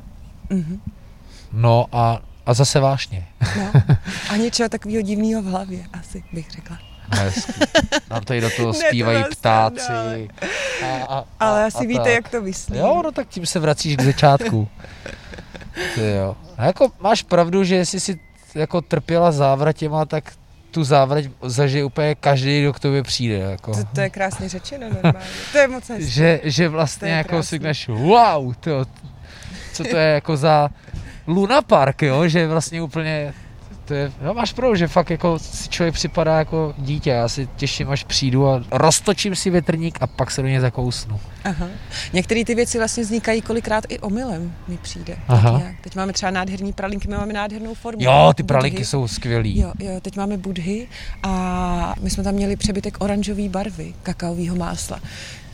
mm-hmm. 0.51 0.79
no 1.53 1.87
a, 1.93 2.23
a 2.47 2.55
zase 2.55 2.81
vášně. 2.81 3.27
No, 3.57 3.73
a 4.31 4.37
něčeho 4.37 4.69
takového 4.69 5.03
divného 5.03 5.43
v 5.43 5.45
hlavě, 5.45 5.85
asi 5.93 6.25
bych 6.33 6.51
řekla. 6.51 6.79
Hezky. 7.11 7.53
Nám 8.11 8.25
tady 8.25 8.41
do 8.41 8.51
toho 8.57 8.73
zpívají 8.89 9.25
ptáci. 9.31 10.29
A, 10.85 11.05
a, 11.09 11.25
Ale 11.41 11.65
asi 11.65 11.79
a 11.79 11.81
víte, 11.81 12.03
tak. 12.03 12.13
jak 12.13 12.29
to 12.29 12.43
myslí. 12.43 12.79
Jo, 12.79 13.01
no 13.05 13.13
tak 13.13 13.29
tím 13.29 13.47
se 13.47 13.61
vracíš 13.61 13.97
k 13.97 14.03
začátku. 14.03 14.69
Ty 15.95 16.11
jo. 16.11 16.37
A 16.57 16.65
jako 16.65 16.93
máš 17.01 17.23
pravdu, 17.23 17.65
že 17.65 17.77
jestli 17.77 18.01
si 18.01 18.21
jako 18.55 18.81
trpěla 18.81 19.33
závratěma, 19.33 20.05
tak 20.05 20.33
tu 20.71 20.85
závrať 20.85 21.25
zažije 21.43 21.85
úplně 21.85 22.15
každý, 22.15 22.61
kdo 22.61 22.73
k 22.73 22.81
tobě 22.81 23.03
přijde. 23.03 23.39
Jako. 23.39 23.73
To, 23.73 23.85
to 23.95 24.01
je 24.01 24.11
krásně 24.11 24.49
řečeno 24.49 24.87
normálně. 24.89 25.29
To 25.53 25.59
je 25.59 25.69
moc 25.69 25.89
hezké. 25.89 26.07
Že, 26.07 26.41
že 26.45 26.69
vlastně 26.69 27.09
jako 27.09 27.43
si 27.43 27.59
jdeš, 27.59 27.89
wow, 27.89 28.55
to, 28.55 28.85
co 29.73 29.85
to 29.85 29.97
je 29.97 30.15
jako 30.15 30.37
za 30.37 30.71
Luna 31.27 31.63
Park, 31.63 32.03
jo, 32.03 32.29
že 32.29 32.49
vlastně 32.49 32.83
úplně 32.83 33.35
to 33.85 33.95
je, 33.95 34.13
no 34.23 34.35
máš 34.35 34.53
pravdu, 34.53 34.77
že 34.77 34.89
fakt 34.89 35.11
jako 35.11 35.39
si 35.39 35.69
člověk 35.69 35.95
připadá 35.95 36.39
jako 36.39 36.75
dítě. 36.79 37.11
Já 37.11 37.29
si 37.29 37.49
těším, 37.57 37.91
až 37.91 38.05
přijdu 38.05 38.49
a 38.49 38.63
roztočím 38.71 39.37
si 39.37 39.51
větrník 39.51 39.99
a 40.01 40.07
pak 40.07 40.31
se 40.31 40.43
do 40.43 40.49
něj 40.49 40.61
zakousnu. 40.61 41.21
Aha. 41.45 41.67
Některé 42.13 42.45
ty 42.45 42.55
věci 42.55 42.79
vlastně 42.79 43.03
vznikají 43.03 43.43
kolikrát 43.43 43.85
i 43.89 43.99
omylem, 43.99 44.53
mi 44.69 44.77
přijde. 44.77 45.17
Aha. 45.29 45.63
Teď 45.81 45.97
máme 45.97 46.13
třeba 46.13 46.31
nádherný 46.31 46.73
pralinky, 46.73 47.09
my 47.09 47.17
máme 47.17 47.33
nádhernou 47.33 47.75
formu. 47.75 48.03
Jo, 48.03 48.33
ty 48.37 48.43
pralinky 48.43 48.77
budhy. 48.77 48.85
jsou 48.85 49.09
skvělý. 49.09 49.59
Jo, 49.59 49.73
jo, 49.79 50.01
teď 50.01 50.17
máme 50.17 50.37
budhy 50.37 50.89
a 51.23 51.95
my 52.01 52.11
jsme 52.11 52.25
tam 52.25 52.35
měli 52.35 52.57
přebytek 52.57 52.97
oranžové 53.01 53.49
barvy, 53.49 53.95
kakaového 54.03 54.57
másla 54.57 55.01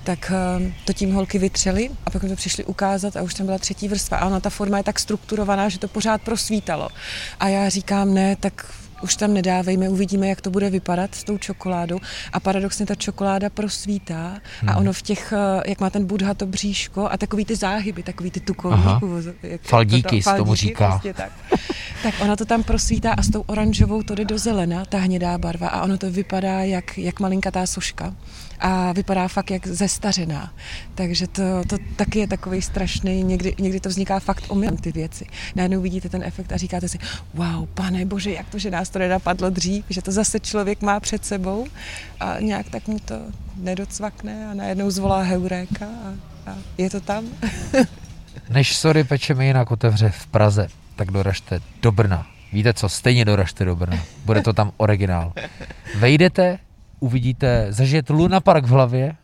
tak 0.09 0.33
ehm, 0.35 0.75
to 0.85 0.93
tím 0.93 1.15
holky 1.15 1.39
vytřely 1.39 1.91
a 2.07 2.11
pak 2.11 2.23
mi 2.23 2.29
to 2.29 2.37
přišli 2.37 2.65
ukázat 2.65 3.17
a 3.17 3.23
už 3.23 3.35
tam 3.35 3.47
byla 3.47 3.59
třetí 3.59 3.89
vrstva 3.89 4.19
a 4.19 4.27
ona 4.27 4.41
ta 4.41 4.51
forma 4.51 4.79
je 4.79 4.85
tak 4.85 4.99
strukturovaná, 4.99 5.69
že 5.69 5.79
to 5.79 5.89
pořád 5.89 6.23
prosvítalo. 6.23 6.89
A 7.41 7.49
já 7.49 7.69
říkám, 7.69 8.15
ne, 8.15 8.37
tak 8.37 8.73
už 9.03 9.17
tam 9.17 9.35
nedávejme, 9.35 9.89
uvidíme, 9.89 10.29
jak 10.29 10.41
to 10.41 10.51
bude 10.51 10.71
vypadat 10.71 11.15
s 11.15 11.25
tou 11.25 11.39
čokoládou. 11.39 11.99
A 12.33 12.41
paradoxně 12.41 12.87
ta 12.87 12.95
čokoláda 12.95 13.51
prosvítá 13.51 14.41
hmm. 14.61 14.71
a 14.71 14.77
ono 14.77 14.93
v 14.93 15.03
těch, 15.03 15.33
eh, 15.33 15.63
jak 15.71 15.81
má 15.81 15.91
ten 15.91 16.07
budha 16.07 16.35
to 16.35 16.47
bříško 16.47 17.11
a 17.11 17.17
takový 17.17 17.45
ty 17.45 17.57
záhyby, 17.57 18.03
takový 18.03 18.31
ty 18.31 18.41
tukový. 18.41 18.83
Jak, 19.43 19.61
faldíky, 19.61 20.03
to, 20.03 20.23
faldíky 20.23 20.39
tomu 20.39 20.55
říká. 20.55 20.89
Prostě 20.89 21.15
tak. 21.15 21.33
tak 22.03 22.15
ono 22.21 22.37
to 22.37 22.45
tam 22.45 22.63
prosvítá 22.63 23.13
a 23.13 23.23
s 23.23 23.31
tou 23.31 23.41
oranžovou 23.41 24.03
to 24.03 24.15
jde 24.15 24.25
do 24.25 24.39
zelena, 24.39 24.85
ta 24.85 24.99
hnědá 24.99 25.39
barva 25.39 25.69
a 25.69 25.83
ono 25.83 25.99
to 25.99 26.11
vypadá 26.11 26.61
jak, 26.61 26.99
jak 26.99 27.21
malinkatá 27.21 27.67
soška 27.67 28.15
a 28.61 28.93
vypadá 28.93 29.29
fakt 29.29 29.51
jak 29.51 29.67
zestařená. 29.67 30.53
Takže 30.95 31.27
to, 31.27 31.43
to 31.69 31.77
taky 31.97 32.19
je 32.19 32.29
takový 32.29 32.63
strašný, 32.63 33.23
někdy, 33.23 33.55
někdy 33.59 33.81
to 33.81 33.89
vzniká 33.89 34.21
fakt 34.21 34.45
omylem 34.49 34.77
ty 34.77 34.93
věci. 34.93 35.27
Najednou 35.57 35.81
vidíte 35.81 36.09
ten 36.09 36.23
efekt 36.23 36.53
a 36.53 36.57
říkáte 36.57 36.89
si, 36.89 36.99
wow, 37.35 37.67
pane 37.75 38.07
bože, 38.07 38.31
jak 38.33 38.49
to, 38.49 38.59
že 38.59 38.71
nás 38.71 38.91
to 38.91 38.99
nenapadlo 38.99 39.51
dřív, 39.51 39.85
že 39.91 40.03
to 40.03 40.13
zase 40.13 40.41
člověk 40.41 40.83
má 40.83 41.01
před 41.01 41.25
sebou 41.25 41.67
a 42.21 42.41
nějak 42.41 42.69
tak 42.71 42.89
mu 42.89 42.99
to 42.99 43.15
nedocvakne 43.57 44.47
a 44.51 44.55
najednou 44.55 44.91
zvolá 44.91 45.23
heuréka 45.23 45.87
a, 45.87 46.15
a 46.51 46.55
je 46.79 46.91
to 46.91 47.01
tam. 47.01 47.25
Než 48.51 48.77
sorry 48.77 49.05
pečeme 49.05 49.47
jinak 49.47 49.71
otevře 49.71 50.11
v 50.11 50.27
Praze, 50.27 50.69
tak 50.97 51.11
doražte 51.11 51.61
do 51.83 51.93
Brna. 51.93 52.27
Víte 52.53 52.75
co, 52.75 52.89
stejně 52.89 53.25
doražte 53.25 53.65
do 53.65 53.77
Brna. 53.77 53.99
Bude 54.25 54.43
to 54.43 54.53
tam 54.53 54.73
originál. 54.77 55.33
Vejdete, 55.99 56.59
uvidíte, 57.01 57.67
zažijete 57.71 58.13
Luna 58.13 58.41
Park 58.41 58.65
v 58.65 58.69
hlavě, 58.69 59.15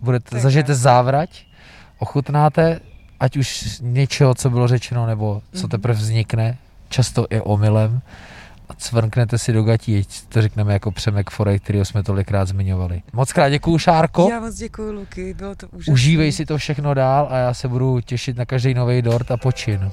budete, 0.00 0.40
zažijete 0.40 0.74
závrať, 0.74 1.46
ochutnáte, 1.98 2.80
ať 3.20 3.36
už 3.36 3.78
něčeho, 3.82 4.34
co 4.34 4.50
bylo 4.50 4.68
řečeno, 4.68 5.06
nebo 5.06 5.42
co 5.52 5.60
mhm. 5.60 5.68
teprve 5.68 5.94
vznikne, 5.94 6.58
často 6.88 7.26
i 7.30 7.40
omylem, 7.40 8.00
a 8.68 8.74
cvrknete 8.74 9.38
si 9.38 9.52
do 9.52 9.62
gatí, 9.62 10.04
to 10.28 10.42
řekneme 10.42 10.72
jako 10.72 10.90
Přemek 10.90 11.30
Forej, 11.30 11.58
kterého 11.58 11.84
jsme 11.84 12.02
tolikrát 12.02 12.48
zmiňovali. 12.48 13.02
Moc 13.12 13.32
krát 13.32 13.48
děkuju, 13.48 13.78
Šárko. 13.78 14.28
Já 14.30 14.40
moc 14.40 14.54
děkuju, 14.54 14.92
Luky, 14.92 15.34
bylo 15.34 15.54
to 15.54 15.68
úžasné. 15.68 15.92
Užívej 15.92 16.32
si 16.32 16.46
to 16.46 16.58
všechno 16.58 16.94
dál 16.94 17.28
a 17.30 17.38
já 17.38 17.54
se 17.54 17.68
budu 17.68 18.00
těšit 18.00 18.36
na 18.36 18.44
každý 18.44 18.74
nový 18.74 19.02
dort 19.02 19.30
a 19.30 19.36
počin. 19.36 19.90